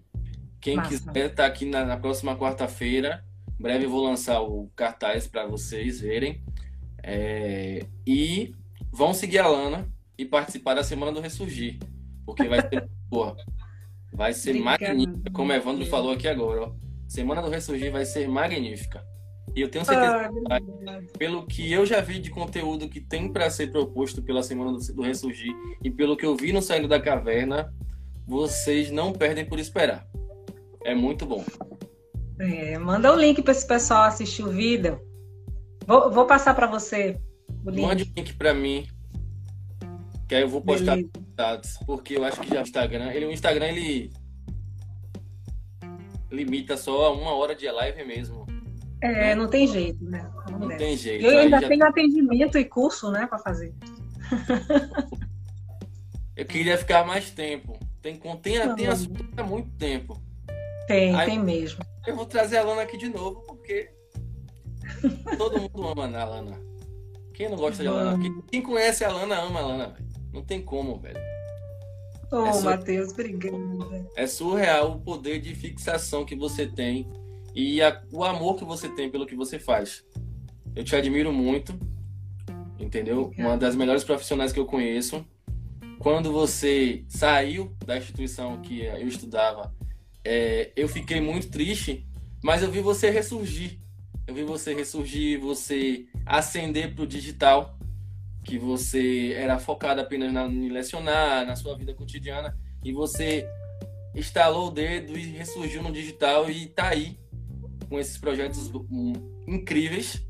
quem 0.60 0.78
Massa. 0.78 0.90
quiser 0.90 1.26
estar 1.28 1.44
tá 1.44 1.46
aqui 1.46 1.64
na, 1.64 1.86
na 1.86 1.98
próxima 1.98 2.36
quarta-feira, 2.36 3.24
breve 3.60 3.86
eu 3.86 3.90
vou 3.90 4.04
lançar 4.04 4.42
o 4.42 4.72
cartaz 4.76 5.28
para 5.28 5.46
vocês 5.46 6.02
verem. 6.02 6.44
É, 7.04 7.86
e 8.08 8.56
vão 8.92 9.14
seguir 9.14 9.38
a 9.38 9.48
Lana 9.48 9.88
e 10.18 10.26
participar 10.26 10.74
da 10.74 10.84
Semana 10.84 11.12
do 11.12 11.22
Ressurgir. 11.22 11.78
Porque 12.26 12.48
vai 12.48 12.60
ser, 12.60 12.90
porra, 13.08 13.36
vai 14.12 14.34
ser 14.34 14.54
magnífica, 14.56 15.30
como 15.32 15.54
Evandro 15.54 15.86
falou 15.86 16.12
aqui 16.12 16.28
agora. 16.28 16.64
Ó. 16.64 16.74
Semana 17.08 17.42
do 17.42 17.50
Ressurgir 17.50 17.92
vai 17.92 18.06
ser 18.06 18.28
magnífica. 18.28 19.06
E 19.56 19.62
eu 19.62 19.70
tenho 19.70 19.86
certeza, 19.86 20.32
ah, 20.50 20.60
que, 20.60 21.18
pelo 21.20 21.46
que 21.46 21.72
eu 21.72 21.86
já 21.86 22.02
vi 22.02 22.20
de 22.20 22.32
conteúdo 22.32 22.90
que 22.90 23.00
tem 23.00 23.32
para 23.32 23.50
ser 23.52 23.72
proposto 23.72 24.24
pela 24.24 24.42
Semana 24.42 24.72
do, 24.72 24.94
do 24.94 25.02
Ressurgir 25.04 25.54
e 25.84 25.92
pelo 25.92 26.18
que 26.18 26.26
eu 26.26 26.36
vi 26.36 26.52
no 26.52 26.64
Saindo 26.64 26.88
da 26.88 27.00
Caverna, 27.00 27.72
vocês 28.30 28.92
não 28.92 29.12
perdem 29.12 29.44
por 29.44 29.60
esperar. 29.60 30.08
É 30.86 30.94
muito 30.94 31.26
bom. 31.26 31.44
É, 32.40 32.78
manda 32.78 33.12
o 33.12 33.20
link 33.20 33.42
para 33.42 33.52
esse 33.52 33.68
pessoal 33.68 34.04
assistir 34.04 34.44
o 34.44 34.50
vídeo. 34.50 35.02
Vou, 35.86 36.12
vou 36.12 36.26
passar 36.26 36.54
para 36.54 36.68
você 36.68 37.20
Mande 37.64 38.04
o 38.04 38.14
link 38.16 38.34
para 38.34 38.54
mim. 38.54 38.88
Que 40.28 40.36
aí 40.36 40.42
eu 40.44 40.50
vou 40.50 40.62
postar 40.62 40.98
dados. 41.36 41.78
Porque 41.86 42.18
eu 42.18 42.24
acho 42.24 42.40
que 42.42 42.50
já 42.50 42.60
o 42.60 42.64
Instagram. 42.64 43.12
Ele, 43.12 43.26
o 43.26 43.32
Instagram 43.32 43.68
ele 43.68 44.12
limita 46.32 46.78
só 46.78 47.06
a 47.06 47.12
uma 47.12 47.34
hora 47.34 47.56
de 47.56 47.70
live 47.70 48.06
mesmo. 48.06 48.46
É, 49.02 49.12
né? 49.12 49.36
não 49.36 49.50
tem 49.50 49.66
jeito, 49.66 50.04
né? 50.04 50.30
Não, 50.52 50.60
não 50.60 50.78
tem 50.78 50.96
jeito. 50.96 51.26
Eu 51.26 51.40
ainda 51.40 51.62
já... 51.62 51.68
tenho 51.68 51.86
atendimento 51.86 52.58
e 52.58 52.66
curso, 52.66 53.10
né, 53.12 53.26
para 53.28 53.40
fazer. 53.40 53.74
Eu 56.36 56.46
queria 56.46 56.78
ficar 56.78 57.06
mais 57.06 57.32
tempo. 57.32 57.80
Tem, 58.02 58.18
tem, 58.18 58.76
tem 58.76 58.88
assunto 58.88 59.26
há 59.36 59.44
muito 59.44 59.70
tempo. 59.72 60.22
Tem, 60.88 61.14
Aí, 61.16 61.30
tem 61.30 61.40
mesmo. 61.40 61.84
Eu 62.08 62.16
vou 62.16 62.26
trazer 62.26 62.58
a 62.58 62.64
Lana 62.64 62.82
aqui 62.82 62.98
de 62.98 63.10
novo, 63.10 63.42
porque 63.42 63.92
todo 65.38 65.60
mundo 65.62 65.88
ama 65.88 66.18
a 66.18 66.26
Lana. 66.26 66.60
Quem 67.34 67.50
não 67.50 67.58
gosta 67.58 67.84
de 67.84 67.90
Lana? 67.90 68.20
Quem, 68.20 68.42
quem, 68.52 68.62
conhece 68.62 69.04
a 69.04 69.12
Lana 69.12 69.40
ama 69.40 69.60
a 69.60 69.66
Lana, 69.66 69.88
velho. 69.90 70.10
Não 70.34 70.44
tem 70.44 70.62
como, 70.62 71.00
velho. 71.00 71.20
Oh, 72.32 72.46
é 72.46 72.62
Matheus, 72.62 73.12
obrigada. 73.12 73.56
É 74.16 74.28
surreal 74.28 74.92
o 74.92 75.00
poder 75.00 75.40
de 75.40 75.56
fixação 75.56 76.26
que 76.26 76.36
você 76.36 76.68
tem 76.68 77.08
e 77.56 77.82
a, 77.82 78.02
o 78.12 78.24
amor 78.24 78.56
que 78.56 78.64
você 78.64 78.88
tem 78.90 79.10
pelo 79.10 79.26
que 79.26 79.36
você 79.36 79.60
faz. 79.60 80.04
Eu 80.76 80.84
te 80.84 80.96
admiro 80.96 81.34
muito, 81.34 81.74
entendeu? 82.80 83.24
Obrigada. 83.24 83.50
Uma 83.50 83.58
das 83.58 83.76
melhores 83.76 84.04
profissionais 84.04 84.52
que 84.54 84.60
eu 84.60 84.66
conheço 84.66 85.26
quando 86.00 86.32
você 86.32 87.04
saiu 87.10 87.76
da 87.86 87.98
instituição 87.98 88.62
que 88.62 88.82
eu 88.82 89.08
estudava, 89.08 89.76
é, 90.24 90.72
eu 90.76 90.88
fiquei 90.88 91.20
muito 91.20 91.50
triste, 91.50 92.08
mas 92.42 92.64
eu 92.64 92.72
vi 92.72 92.80
você 92.80 93.10
ressurgir. 93.10 93.78
Eu 94.26 94.34
vi 94.34 94.44
você 94.44 94.74
ressurgir, 94.74 95.40
você 95.40 96.06
ascender 96.26 96.96
para 96.96 97.04
o 97.04 97.08
digital, 97.08 97.78
que 98.46 98.58
você 98.58 99.34
era 99.34 99.60
focado 99.60 100.00
apenas 100.00 100.32
na, 100.32 100.46
em 100.46 100.70
lecionar, 100.70 101.46
na 101.46 101.58
sua 101.58 101.78
vida 101.78 101.94
cotidiana, 101.94 102.58
e 102.84 102.94
você 102.94 103.46
estalou 104.16 104.70
o 104.70 104.72
dedo 104.72 105.18
e 105.18 105.32
ressurgiu 105.32 105.84
no 105.84 105.92
digital 105.92 106.50
e 106.50 106.66
está 106.66 106.90
aí 106.90 107.20
com 107.90 108.00
esses 108.00 108.18
projetos 108.18 108.72
hum, 108.74 109.14
incríveis. 109.46 110.26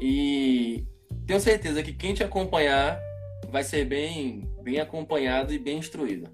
E 0.00 0.86
tenho 1.26 1.40
certeza 1.40 1.82
que 1.82 1.92
quem 1.92 2.14
te 2.14 2.22
acompanhar 2.22 3.00
vai 3.54 3.62
ser 3.62 3.84
bem 3.84 4.50
bem 4.64 4.80
acompanhado 4.80 5.52
e 5.52 5.60
bem 5.60 5.78
instruída. 5.78 6.28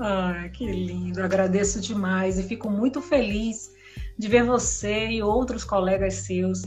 Ah, 0.00 0.48
que 0.48 0.64
lindo! 0.64 1.22
Agradeço 1.22 1.82
demais 1.82 2.38
e 2.38 2.44
fico 2.44 2.70
muito 2.70 3.02
feliz 3.02 3.70
de 4.18 4.26
ver 4.26 4.42
você 4.42 5.08
e 5.08 5.22
outros 5.22 5.64
colegas 5.64 6.14
seus 6.14 6.62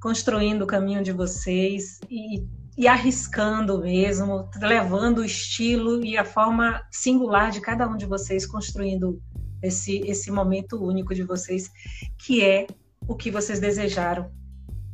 construindo 0.00 0.62
o 0.62 0.66
caminho 0.66 1.02
de 1.02 1.12
vocês 1.12 2.00
e, 2.08 2.42
e 2.74 2.88
arriscando 2.88 3.82
mesmo, 3.82 4.48
levando 4.58 5.18
o 5.18 5.24
estilo 5.26 6.02
e 6.02 6.16
a 6.16 6.24
forma 6.24 6.82
singular 6.90 7.50
de 7.50 7.60
cada 7.60 7.86
um 7.86 7.98
de 7.98 8.06
vocês 8.06 8.46
construindo 8.46 9.20
esse, 9.62 9.98
esse 10.06 10.30
momento 10.30 10.82
único 10.82 11.14
de 11.14 11.22
vocês, 11.22 11.70
que 12.16 12.42
é 12.42 12.66
o 13.06 13.14
que 13.14 13.30
vocês 13.30 13.60
desejaram 13.60 14.32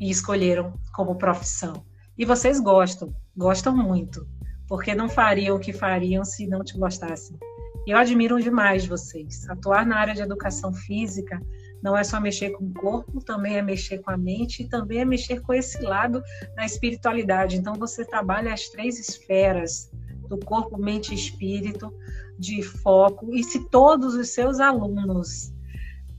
e 0.00 0.10
escolheram 0.10 0.74
como 0.92 1.16
profissão. 1.16 1.86
E 2.18 2.24
vocês 2.24 2.60
gostam, 2.60 3.14
gostam 3.36 3.76
muito 3.76 4.26
porque 4.68 4.94
não 4.94 5.08
fariam 5.08 5.56
o 5.56 5.60
que 5.60 5.72
fariam 5.72 6.24
se 6.24 6.46
não 6.46 6.64
te 6.64 6.76
gostassem. 6.76 7.38
Eu 7.86 7.96
admiro 7.96 8.42
demais 8.42 8.84
vocês. 8.84 9.48
Atuar 9.48 9.86
na 9.86 9.96
área 9.96 10.14
de 10.14 10.22
educação 10.22 10.72
física 10.72 11.40
não 11.82 11.96
é 11.96 12.02
só 12.02 12.20
mexer 12.20 12.50
com 12.50 12.64
o 12.64 12.74
corpo, 12.74 13.22
também 13.24 13.56
é 13.56 13.62
mexer 13.62 13.98
com 13.98 14.10
a 14.10 14.16
mente 14.16 14.62
e 14.62 14.68
também 14.68 14.98
é 14.98 15.04
mexer 15.04 15.40
com 15.40 15.52
esse 15.52 15.80
lado 15.82 16.20
da 16.56 16.64
espiritualidade. 16.64 17.56
Então 17.56 17.74
você 17.74 18.04
trabalha 18.04 18.52
as 18.52 18.68
três 18.68 18.98
esferas 18.98 19.88
do 20.28 20.36
corpo, 20.38 20.76
mente 20.76 21.12
e 21.12 21.14
espírito, 21.14 21.94
de 22.36 22.60
foco. 22.60 23.32
E 23.32 23.44
se 23.44 23.68
todos 23.68 24.14
os 24.14 24.30
seus 24.30 24.58
alunos 24.58 25.54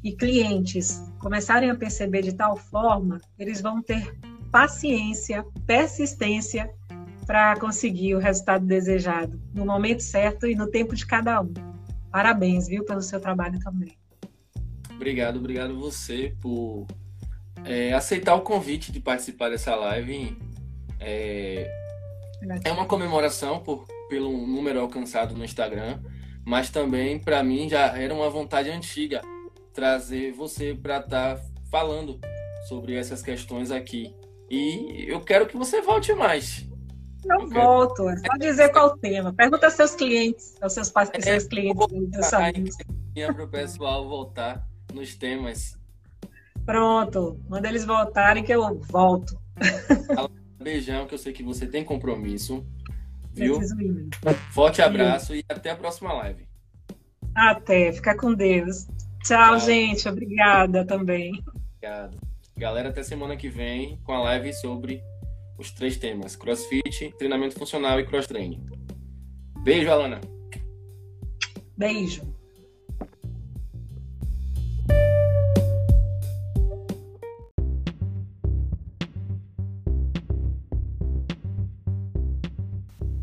e 0.01 0.15
clientes 0.15 1.01
começarem 1.19 1.69
a 1.69 1.75
perceber 1.75 2.21
de 2.21 2.33
tal 2.33 2.55
forma, 2.55 3.19
eles 3.37 3.59
vão 3.59 3.81
ter 3.81 4.17
paciência, 4.51 5.45
persistência 5.65 6.71
para 7.25 7.59
conseguir 7.59 8.15
o 8.15 8.19
resultado 8.19 8.65
desejado, 8.65 9.39
no 9.53 9.65
momento 9.65 10.01
certo 10.01 10.47
e 10.47 10.55
no 10.55 10.67
tempo 10.67 10.95
de 10.95 11.05
cada 11.05 11.41
um. 11.41 11.53
Parabéns, 12.09 12.67
viu, 12.67 12.85
pelo 12.85 13.01
seu 13.01 13.19
trabalho 13.19 13.59
também. 13.59 13.97
Obrigado, 14.95 15.37
obrigado 15.37 15.77
você 15.77 16.33
por 16.41 16.87
é, 17.65 17.93
aceitar 17.93 18.33
o 18.35 18.41
convite 18.41 18.91
de 18.91 18.99
participar 18.99 19.49
dessa 19.49 19.75
live. 19.75 20.37
É, 20.99 21.69
é 22.63 22.71
uma 22.71 22.85
comemoração 22.85 23.59
por, 23.59 23.85
pelo 24.09 24.31
número 24.47 24.79
alcançado 24.79 25.35
no 25.35 25.43
Instagram, 25.43 25.99
mas 26.45 26.69
também 26.69 27.19
para 27.19 27.43
mim 27.43 27.69
já 27.69 27.97
era 27.97 28.13
uma 28.13 28.29
vontade 28.29 28.69
antiga 28.69 29.21
trazer 29.73 30.31
você 30.31 30.73
para 30.73 30.97
estar 30.97 31.35
tá 31.35 31.41
falando 31.69 32.19
sobre 32.67 32.95
essas 32.95 33.21
questões 33.21 33.69
aqui. 33.69 34.15
E 34.49 35.05
eu 35.07 35.21
quero 35.21 35.47
que 35.47 35.57
você 35.57 35.81
volte 35.81 36.13
mais. 36.13 36.67
Não 37.25 37.47
volto, 37.49 38.07
é 38.09 38.15
só 38.17 38.37
dizer 38.37 38.71
qual 38.71 38.87
o 38.87 38.97
tema. 38.97 39.33
Pergunta 39.33 39.65
aos 39.65 39.73
seus 39.73 39.95
clientes, 39.95 40.55
aos 40.61 40.73
seus, 40.73 40.91
é, 40.95 41.21
seus 41.21 41.43
clientes. 41.45 41.77
Para 43.25 43.43
o 43.43 43.47
pessoal 43.47 44.07
voltar 44.07 44.65
nos 44.93 45.15
temas. 45.15 45.77
Pronto, 46.65 47.39
manda 47.49 47.67
eles 47.67 47.85
voltarem 47.85 48.43
que 48.43 48.51
eu 48.51 48.79
volto. 48.79 49.37
Beijão, 50.61 51.05
que 51.05 51.13
eu 51.13 51.17
sei 51.17 51.33
que 51.33 51.43
você 51.43 51.65
tem 51.65 51.83
compromisso. 51.83 52.65
Viu? 53.33 53.59
Forte 54.51 54.81
abraço 54.81 55.35
e 55.35 55.43
até 55.47 55.71
a 55.71 55.75
próxima 55.75 56.11
live. 56.13 56.47
Até, 57.35 57.91
fica 57.93 58.17
com 58.17 58.33
Deus. 58.33 58.87
Tchau, 59.23 59.57
Tchau. 59.57 59.59
gente. 59.59 60.09
Obrigada 60.09 60.85
também. 60.85 61.31
Obrigado. 61.75 62.17
Galera, 62.57 62.89
até 62.89 63.03
semana 63.03 63.37
que 63.37 63.49
vem 63.49 64.01
com 64.03 64.11
a 64.13 64.19
live 64.19 64.51
sobre 64.51 65.03
os 65.59 65.69
três 65.69 65.95
temas: 65.95 66.35
CrossFit, 66.35 67.13
treinamento 67.15 67.53
funcional 67.53 67.99
e 67.99 68.05
cross 68.07 68.25
training. 68.25 68.65
Beijo, 69.63 69.91
Alana. 69.91 70.19
Beijo. 71.77 72.23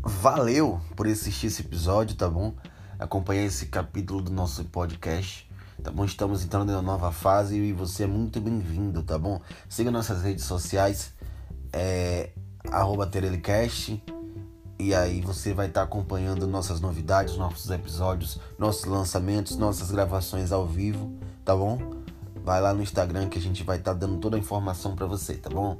Valeu 0.01 0.79
por 0.95 1.07
assistir 1.07 1.47
esse 1.47 1.61
episódio, 1.61 2.15
tá 2.15 2.29
bom? 2.29 2.55
Acompanhar 2.97 3.43
esse 3.43 3.65
capítulo 3.65 4.21
do 4.21 4.31
nosso 4.31 4.63
podcast. 4.63 5.45
Tá 5.85 5.91
bom? 5.91 6.03
Estamos 6.03 6.43
entrando 6.43 6.71
em 6.71 6.73
uma 6.73 6.81
nova 6.81 7.11
fase 7.11 7.59
e 7.59 7.71
você 7.71 8.05
é 8.05 8.07
muito 8.07 8.41
bem-vindo, 8.41 9.03
tá 9.03 9.19
bom? 9.19 9.39
Siga 9.69 9.91
nossas 9.91 10.23
redes 10.23 10.43
sociais, 10.43 11.13
é 11.71 12.31
arroba 12.71 13.05
Terelicast. 13.05 14.03
E 14.79 14.95
aí 14.95 15.21
você 15.21 15.53
vai 15.53 15.67
estar 15.67 15.81
tá 15.81 15.85
acompanhando 15.85 16.47
nossas 16.47 16.81
novidades, 16.81 17.37
nossos 17.37 17.69
episódios, 17.69 18.39
nossos 18.57 18.85
lançamentos, 18.85 19.57
nossas 19.57 19.91
gravações 19.91 20.51
ao 20.51 20.65
vivo, 20.65 21.13
tá 21.45 21.55
bom? 21.55 21.77
Vai 22.43 22.59
lá 22.59 22.73
no 22.73 22.81
Instagram 22.81 23.29
que 23.29 23.37
a 23.37 23.41
gente 23.41 23.63
vai 23.63 23.77
estar 23.77 23.93
tá 23.93 23.99
dando 23.99 24.17
toda 24.17 24.37
a 24.37 24.39
informação 24.39 24.95
para 24.95 25.05
você, 25.05 25.35
tá 25.35 25.51
bom? 25.51 25.77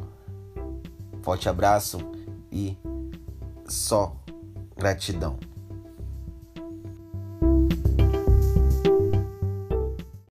Forte 1.24 1.50
abraço 1.50 1.98
e 2.52 2.78
só 3.68 4.16
gratidão. 4.78 5.40